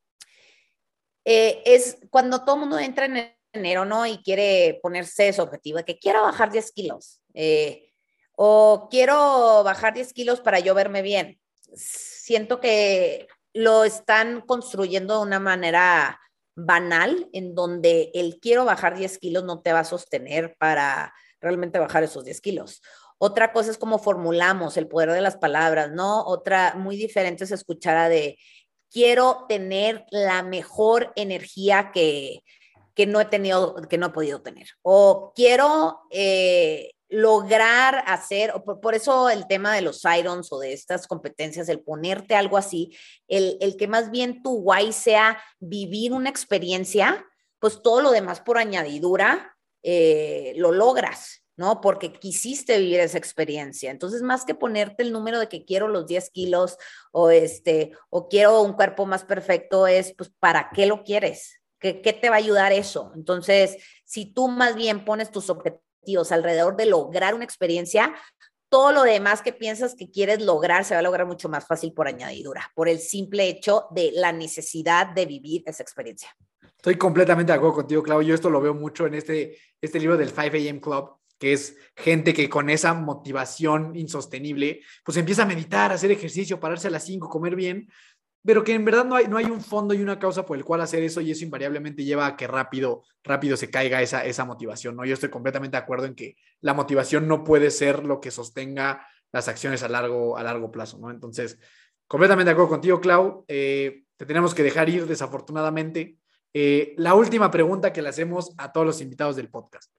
eh, 1.26 1.64
es 1.66 1.97
cuando 2.10 2.43
todo 2.43 2.56
el 2.56 2.62
mundo 2.62 2.80
entra 2.80 3.06
en 3.06 3.36
enero, 3.54 3.86
¿no? 3.86 4.06
Y 4.06 4.18
quiere 4.24 4.80
ponerse 4.82 5.28
ese 5.28 5.41
objetivo 5.41 5.78
de 5.78 5.86
que 5.86 5.99
quiero 5.99 6.22
bajar 6.24 6.52
10 6.52 6.72
kilos 6.72 7.22
eh, 7.34 7.91
o 8.34 8.88
quiero 8.89 9.64
bajar 9.64 9.93
10 9.93 10.14
kilos 10.14 10.41
para 10.41 10.60
yo 10.60 10.74
verme 10.74 11.02
bien. 11.02 11.39
Siento 11.74 12.60
que 12.60 13.28
lo 13.54 13.84
están 13.84 14.41
construyendo 14.41 15.18
de 15.18 15.24
una 15.24 15.39
manera 15.39 16.20
banal, 16.56 17.30
en 17.34 17.56
donde 17.56 18.12
el 18.14 18.39
quiero 18.39 18.66
bajar 18.66 18.97
10 18.97 19.18
kilos 19.20 19.43
no 19.43 19.62
te 19.62 19.74
va 19.74 19.80
a 19.80 19.86
sostener 19.86 20.56
para 20.58 21.14
realmente 21.39 21.80
bajar 21.80 22.04
esos 22.04 22.26
10 22.26 22.41
kilos. 22.41 22.82
Otra 23.18 23.54
cosa 23.54 23.72
es 23.72 23.78
cómo 23.78 23.99
formulamos 23.99 24.78
el 24.78 24.88
poder 24.88 25.12
de 25.12 25.22
las 25.22 25.38
palabras, 25.38 25.91
¿no? 25.91 26.24
Otra 26.26 26.74
muy 26.76 26.95
diferente 26.95 27.43
es 27.43 27.52
escuchar 27.52 27.97
a 27.97 28.10
de 28.10 28.38
quiero 28.91 29.45
tener 29.47 30.06
la 30.12 30.43
mejor 30.43 31.14
energía 31.16 31.91
que, 31.93 32.43
que 32.95 33.06
no 33.06 33.22
he 33.22 33.26
tenido, 33.26 33.76
que 33.89 33.97
no 33.97 34.08
he 34.08 34.12
podido 34.12 34.41
tener. 34.41 34.70
O 34.82 35.34
quiero 35.36 36.02
eh, 36.12 36.91
lograr 37.12 38.05
hacer, 38.07 38.53
por, 38.82 38.95
eso 38.95 39.30
el 39.30 39.45
tema 39.45 39.76
de 39.76 39.82
los 39.82 40.01
irons 40.05 40.51
o 40.53 40.59
de 40.59 40.72
estas 40.72 41.07
competencias, 41.07 41.68
el 41.68 41.82
ponerte 41.82 42.36
algo 42.36 42.57
así, 42.57 42.97
el, 43.28 43.57
el 43.59 43.76
que 43.76 43.89
más 43.89 44.12
bien 44.12 44.41
tu 44.41 44.62
guay 44.62 44.93
sea 44.93 45.38
vivir 45.59 46.14
una 46.14 46.30
experiencia, 46.30 47.26
pues 47.59 47.82
todo 47.82 48.01
lo 48.01 48.12
demás 48.12 48.39
por 48.39 48.57
añadidura 48.57 49.57
eh, 49.84 50.53
lo 50.55 50.72
logras, 50.72 51.43
¿no? 51.57 51.82
Porque 51.82 52.14
quisiste 52.14 52.80
vivir 52.80 53.01
esa 53.01 53.18
experiencia. 53.18 53.91
Entonces, 53.91 54.22
más 54.22 54.45
que 54.45 54.55
ponerte 54.55 55.03
el 55.03 55.12
número 55.12 55.38
de 55.38 55.49
que 55.49 55.66
quiero 55.66 55.89
los 55.89 56.07
10 56.07 56.30
kilos 56.30 56.78
o, 57.12 57.30
este, 57.30 57.91
o 58.09 58.30
quiero 58.30 58.62
un 58.62 58.72
cuerpo 58.72 59.05
más 59.05 59.26
perfecto, 59.26 59.86
es, 59.86 60.14
pues, 60.16 60.32
¿para 60.39 60.70
qué 60.74 60.86
lo 60.86 61.03
quieres? 61.03 61.59
¿Qué, 61.78 62.01
¿Qué 62.01 62.14
te 62.14 62.30
va 62.30 62.36
a 62.36 62.39
ayudar 62.39 62.72
eso? 62.72 63.12
Entonces, 63.16 63.78
si 64.05 64.26
tú 64.26 64.47
más 64.47 64.76
bien 64.76 65.03
pones 65.03 65.30
tus 65.30 65.49
objetivos, 65.49 65.91
alrededor 66.32 66.76
de 66.76 66.86
lograr 66.86 67.34
una 67.34 67.43
experiencia, 67.43 68.14
todo 68.70 68.93
lo 68.93 69.04
demás 69.04 69.41
que 69.41 69.52
piensas 69.52 69.95
que 69.95 70.10
quieres 70.10 70.41
lograr 70.41 70.86
se 70.86 70.93
va 70.93 71.02
a 71.02 71.04
lograr 71.04 71.28
mucho 71.28 71.49
más 71.49 71.68
fácil 71.68 71.91
por 71.93 72.08
añadidura, 72.08 72.72
por 72.74 72.88
el 72.88 72.99
simple 72.99 73.47
hecho 73.49 73.88
de 73.91 74.12
la 74.14 74.32
necesidad 74.32 75.08
de 75.08 75.26
vivir 75.26 75.64
esa 75.66 75.84
experiencia. 75.84 76.30
Estoy 76.78 76.95
completamente 76.95 77.52
de 77.52 77.58
acuerdo 77.58 77.76
contigo, 77.76 78.02
Claudio. 78.02 78.30
Yo 78.30 78.36
esto 78.36 78.49
lo 78.49 78.62
veo 78.62 78.74
mucho 78.74 79.06
en 79.06 79.16
este, 79.16 79.58
este 79.82 79.99
libro 79.99 80.18
del 80.18 80.30
5 80.30 80.41
AM 80.41 80.80
Club, 80.80 81.18
que 81.38 81.54
es 81.54 81.76
gente 81.95 82.34
que 82.34 82.49
con 82.49 82.70
esa 82.70 82.93
motivación 82.93 83.95
insostenible, 83.95 84.82
pues 85.04 85.18
empieza 85.18 85.43
a 85.43 85.47
meditar, 85.47 85.91
a 85.91 85.95
hacer 85.95 86.12
ejercicio, 86.12 86.60
pararse 86.60 86.88
a 86.88 86.91
las 86.91 87.04
5, 87.06 87.30
comer 87.30 87.56
bien, 87.56 87.89
pero 88.44 88.64
que 88.64 88.74
en 88.74 88.86
verdad 88.86 89.06
no 89.06 89.16
hay, 89.16 89.28
no 89.28 89.38
hay 89.38 89.46
un 89.46 89.62
fondo 89.62 89.94
y 89.94 90.02
una 90.02 90.20
causa 90.20 90.46
por 90.46 90.58
el 90.58 90.66
cual 90.66 90.82
hacer 90.82 91.04
eso 91.04 91.22
y 91.22 91.32
eso 91.32 91.44
invariablemente 91.44 92.04
lleva 92.04 92.26
a 92.26 92.36
que 92.36 92.48
rápido, 92.48 93.04
rápido 93.24 93.56
se 93.56 93.70
caiga 93.70 94.02
esa, 94.02 94.26
esa 94.26 94.46
motivación, 94.46 94.96
¿no? 94.96 95.06
Yo 95.06 95.14
estoy 95.14 95.30
completamente 95.30 95.78
de 95.78 95.84
acuerdo 95.84 96.06
en 96.06 96.16
que 96.16 96.38
la 96.60 96.74
motivación 96.74 97.28
no 97.28 97.44
puede 97.44 97.70
ser 97.72 98.06
lo 98.06 98.20
que 98.20 98.32
sostenga 98.32 99.06
las 99.32 99.48
acciones 99.48 99.84
a 99.84 99.89
largo, 99.89 100.38
a 100.38 100.44
largo 100.44 100.72
plazo, 100.72 100.98
¿no? 100.98 101.12
Entonces, 101.12 101.60
completamente 102.08 102.50
de 102.50 102.52
acuerdo 102.52 102.70
contigo, 102.70 103.00
Clau. 103.00 103.46
Eh, 103.48 104.04
te 104.18 104.26
tenemos 104.26 104.54
que 104.54 104.64
dejar 104.64 104.89
ir, 104.89 105.08
desafortunadamente. 105.08 106.18
Eh, 106.54 106.94
la 106.98 107.16
última 107.16 107.50
pregunta 107.50 107.94
que 107.94 108.02
le 108.02 108.10
hacemos 108.10 108.54
a 108.58 108.72
todos 108.72 108.86
los 108.86 109.02
invitados 109.02 109.36
del 109.36 109.50
podcast. 109.50 109.92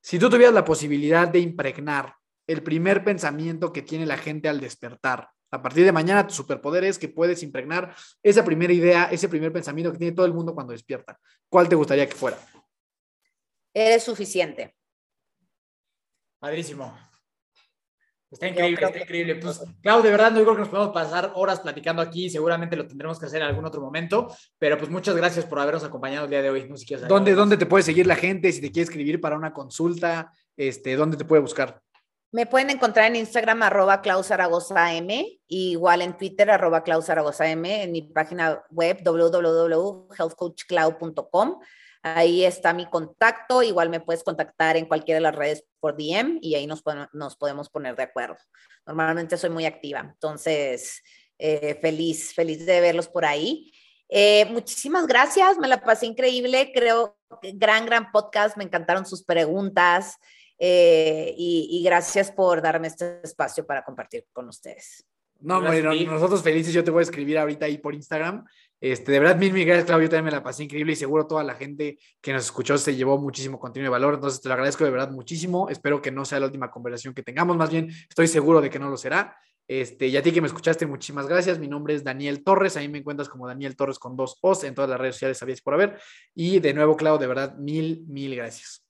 Si 0.00 0.18
tú 0.18 0.28
tuvieras 0.28 0.54
la 0.54 0.64
posibilidad 0.64 1.28
de 1.28 1.38
impregnar 1.38 2.16
el 2.46 2.62
primer 2.62 3.04
pensamiento 3.04 3.72
que 3.72 3.82
tiene 3.82 4.04
la 4.04 4.18
gente 4.18 4.48
al 4.48 4.60
despertar, 4.60 5.30
a 5.52 5.62
partir 5.62 5.84
de 5.84 5.92
mañana 5.92 6.26
tu 6.26 6.32
superpoder 6.32 6.82
es 6.84 6.98
que 6.98 7.08
puedes 7.08 7.42
impregnar 7.42 7.94
esa 8.22 8.42
primera 8.42 8.72
idea, 8.72 9.04
ese 9.12 9.28
primer 9.28 9.52
pensamiento 9.52 9.92
que 9.92 9.98
tiene 9.98 10.16
todo 10.16 10.24
el 10.24 10.32
mundo 10.32 10.54
cuando 10.54 10.72
despierta. 10.72 11.18
¿Cuál 11.48 11.68
te 11.68 11.76
gustaría 11.76 12.08
que 12.08 12.16
fuera? 12.16 12.38
Eres 13.74 14.02
suficiente. 14.02 14.74
Padrísimo. 16.38 16.96
Está 18.30 18.48
increíble, 18.48 18.86
está 18.86 18.98
increíble. 18.98 19.34
Pues, 19.34 19.62
Clau, 19.82 20.02
de 20.02 20.10
verdad, 20.10 20.30
no 20.30 20.40
creo 20.40 20.54
que 20.54 20.60
nos 20.60 20.70
podemos 20.70 20.94
pasar 20.94 21.32
horas 21.34 21.60
platicando 21.60 22.00
aquí. 22.00 22.30
Seguramente 22.30 22.74
lo 22.74 22.86
tendremos 22.86 23.20
que 23.20 23.26
hacer 23.26 23.42
en 23.42 23.48
algún 23.48 23.66
otro 23.66 23.82
momento. 23.82 24.34
Pero 24.58 24.78
pues 24.78 24.90
muchas 24.90 25.14
gracias 25.14 25.44
por 25.44 25.58
habernos 25.58 25.84
acompañado 25.84 26.24
el 26.24 26.30
día 26.30 26.40
de 26.40 26.48
hoy. 26.48 26.66
No 26.66 26.78
sé 26.78 26.86
si 26.86 26.94
¿Dónde, 26.94 27.34
¿Dónde 27.34 27.58
te 27.58 27.66
puede 27.66 27.84
seguir 27.84 28.06
la 28.06 28.16
gente? 28.16 28.50
Si 28.50 28.62
te 28.62 28.72
quiere 28.72 28.84
escribir 28.84 29.20
para 29.20 29.36
una 29.36 29.52
consulta, 29.52 30.32
este, 30.56 30.96
¿dónde 30.96 31.18
te 31.18 31.26
puede 31.26 31.42
buscar? 31.42 31.82
Me 32.32 32.46
pueden 32.46 32.70
encontrar 32.70 33.06
en 33.08 33.16
Instagram 33.16 33.62
arroba 33.62 34.00
M, 34.90 35.38
igual 35.48 36.00
en 36.00 36.16
Twitter 36.16 36.50
arroba 36.50 36.82
M, 37.40 37.82
en 37.82 37.92
mi 37.92 38.00
página 38.00 38.64
web 38.70 39.02
www.healthcoachcloud.com. 39.04 41.60
Ahí 42.02 42.44
está 42.44 42.72
mi 42.72 42.86
contacto. 42.86 43.62
Igual 43.62 43.90
me 43.90 44.00
puedes 44.00 44.24
contactar 44.24 44.78
en 44.78 44.86
cualquiera 44.86 45.18
de 45.18 45.22
las 45.22 45.34
redes 45.34 45.66
por 45.78 45.94
DM 45.94 46.38
y 46.40 46.54
ahí 46.54 46.66
nos, 46.66 46.82
nos 47.12 47.36
podemos 47.36 47.68
poner 47.68 47.96
de 47.96 48.04
acuerdo. 48.04 48.38
Normalmente 48.86 49.36
soy 49.36 49.50
muy 49.50 49.66
activa, 49.66 50.00
entonces 50.00 51.02
eh, 51.38 51.78
feliz, 51.82 52.32
feliz 52.32 52.64
de 52.64 52.80
verlos 52.80 53.08
por 53.08 53.26
ahí. 53.26 53.70
Eh, 54.08 54.46
muchísimas 54.46 55.06
gracias, 55.06 55.58
me 55.58 55.68
la 55.68 55.82
pasé 55.82 56.06
increíble. 56.06 56.72
Creo 56.72 57.14
que 57.42 57.52
gran, 57.52 57.84
gran 57.84 58.10
podcast. 58.10 58.56
Me 58.56 58.64
encantaron 58.64 59.04
sus 59.04 59.22
preguntas 59.22 60.16
eh, 60.64 61.34
y, 61.36 61.82
gracias 61.84 62.30
por 62.30 62.62
darme 62.62 62.86
este 62.86 63.20
espacio 63.24 63.66
para 63.66 63.82
compartir 63.82 64.26
con 64.32 64.48
ustedes. 64.48 65.04
No, 65.40 65.60
bueno, 65.60 65.92
nosotros 65.92 66.40
felices. 66.42 66.72
Yo 66.72 66.84
te 66.84 66.92
voy 66.92 67.00
a 67.00 67.02
escribir 67.02 67.36
ahorita 67.36 67.66
ahí 67.66 67.78
por 67.78 67.94
Instagram 67.94 68.44
este, 68.82 69.12
de 69.12 69.20
verdad, 69.20 69.36
mil, 69.36 69.52
mil 69.52 69.64
gracias, 69.64 69.86
Claudio. 69.86 70.06
Yo 70.06 70.10
también 70.10 70.24
me 70.24 70.30
la 70.32 70.42
pasé 70.42 70.64
increíble 70.64 70.92
y 70.92 70.96
seguro 70.96 71.28
toda 71.28 71.44
la 71.44 71.54
gente 71.54 72.00
que 72.20 72.32
nos 72.32 72.44
escuchó 72.44 72.76
se 72.76 72.96
llevó 72.96 73.16
muchísimo 73.16 73.60
contenido 73.60 73.86
de 73.86 73.92
valor. 73.92 74.14
Entonces, 74.14 74.40
te 74.40 74.48
lo 74.48 74.54
agradezco 74.54 74.82
de 74.82 74.90
verdad 74.90 75.12
muchísimo. 75.12 75.68
Espero 75.68 76.02
que 76.02 76.10
no 76.10 76.24
sea 76.24 76.40
la 76.40 76.46
última 76.46 76.68
conversación 76.68 77.14
que 77.14 77.22
tengamos. 77.22 77.56
Más 77.56 77.70
bien, 77.70 77.88
estoy 78.08 78.26
seguro 78.26 78.60
de 78.60 78.70
que 78.70 78.80
no 78.80 78.90
lo 78.90 78.96
será. 78.96 79.36
Este, 79.68 80.08
y 80.08 80.16
a 80.16 80.22
ti 80.22 80.32
que 80.32 80.40
me 80.40 80.48
escuchaste, 80.48 80.84
muchísimas 80.86 81.28
gracias. 81.28 81.60
Mi 81.60 81.68
nombre 81.68 81.94
es 81.94 82.02
Daniel 82.02 82.42
Torres. 82.42 82.76
Ahí 82.76 82.88
me 82.88 82.98
encuentras 82.98 83.28
como 83.28 83.46
Daniel 83.46 83.76
Torres 83.76 84.00
con 84.00 84.16
dos 84.16 84.36
O's 84.40 84.64
en 84.64 84.74
todas 84.74 84.90
las 84.90 84.98
redes 84.98 85.14
sociales, 85.14 85.38
sabías 85.38 85.60
por 85.60 85.74
haber. 85.74 86.00
Y 86.34 86.58
de 86.58 86.74
nuevo, 86.74 86.96
Claudio, 86.96 87.20
de 87.20 87.26
verdad, 87.28 87.56
mil, 87.58 88.04
mil 88.08 88.34
gracias. 88.34 88.84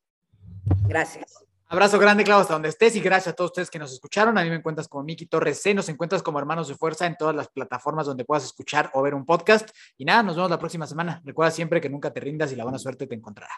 Gracias. 0.89 1.45
Abrazo 1.73 1.99
grande, 1.99 2.23
Clau, 2.23 2.39
hasta 2.39 2.53
donde 2.53 2.69
estés 2.69 2.95
y 2.97 3.01
gracias 3.01 3.33
a 3.33 3.35
todos 3.35 3.49
ustedes 3.49 3.71
que 3.71 3.79
nos 3.79 3.91
escucharon. 3.95 4.37
A 4.37 4.43
mí 4.45 4.51
me 4.51 4.57
encuentras 4.57 4.89
como 4.89 5.05
Miki 5.05 5.25
Torres 5.25 5.63
C, 5.63 5.73
nos 5.73 5.89
encuentras 5.89 6.23
como 6.23 6.39
Hermanos 6.39 6.69
de 6.69 6.75
Fuerza 6.75 7.07
en 7.07 7.17
todas 7.17 7.35
las 7.35 7.49
plataformas 7.49 8.05
donde 8.05 8.27
puedas 8.27 8.45
escuchar 8.45 8.91
o 8.93 9.01
ver 9.01 9.15
un 9.15 9.25
podcast. 9.25 9.71
Y 9.97 10.05
nada, 10.05 10.23
nos 10.23 10.37
vemos 10.37 10.51
la 10.51 10.59
próxima 10.59 10.87
semana. 10.87 11.23
Recuerda 11.25 11.51
siempre 11.51 11.81
que 11.81 11.89
nunca 11.89 12.13
te 12.13 12.21
rindas 12.21 12.53
y 12.53 12.57
la 12.57 12.65
buena 12.65 12.79
suerte 12.79 13.07
te 13.07 13.15
encontrará. 13.15 13.55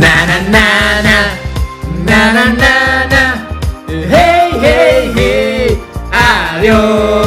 Na 0.00 0.24
na 0.24 0.40
na 0.48 1.02
na 1.02 1.18
na 2.06 2.32
na 2.32 2.44
na 2.54 3.06
na 3.12 3.22
hey 3.88 4.50
hey 4.62 5.12
hey 5.14 5.78
adiós 6.10 7.23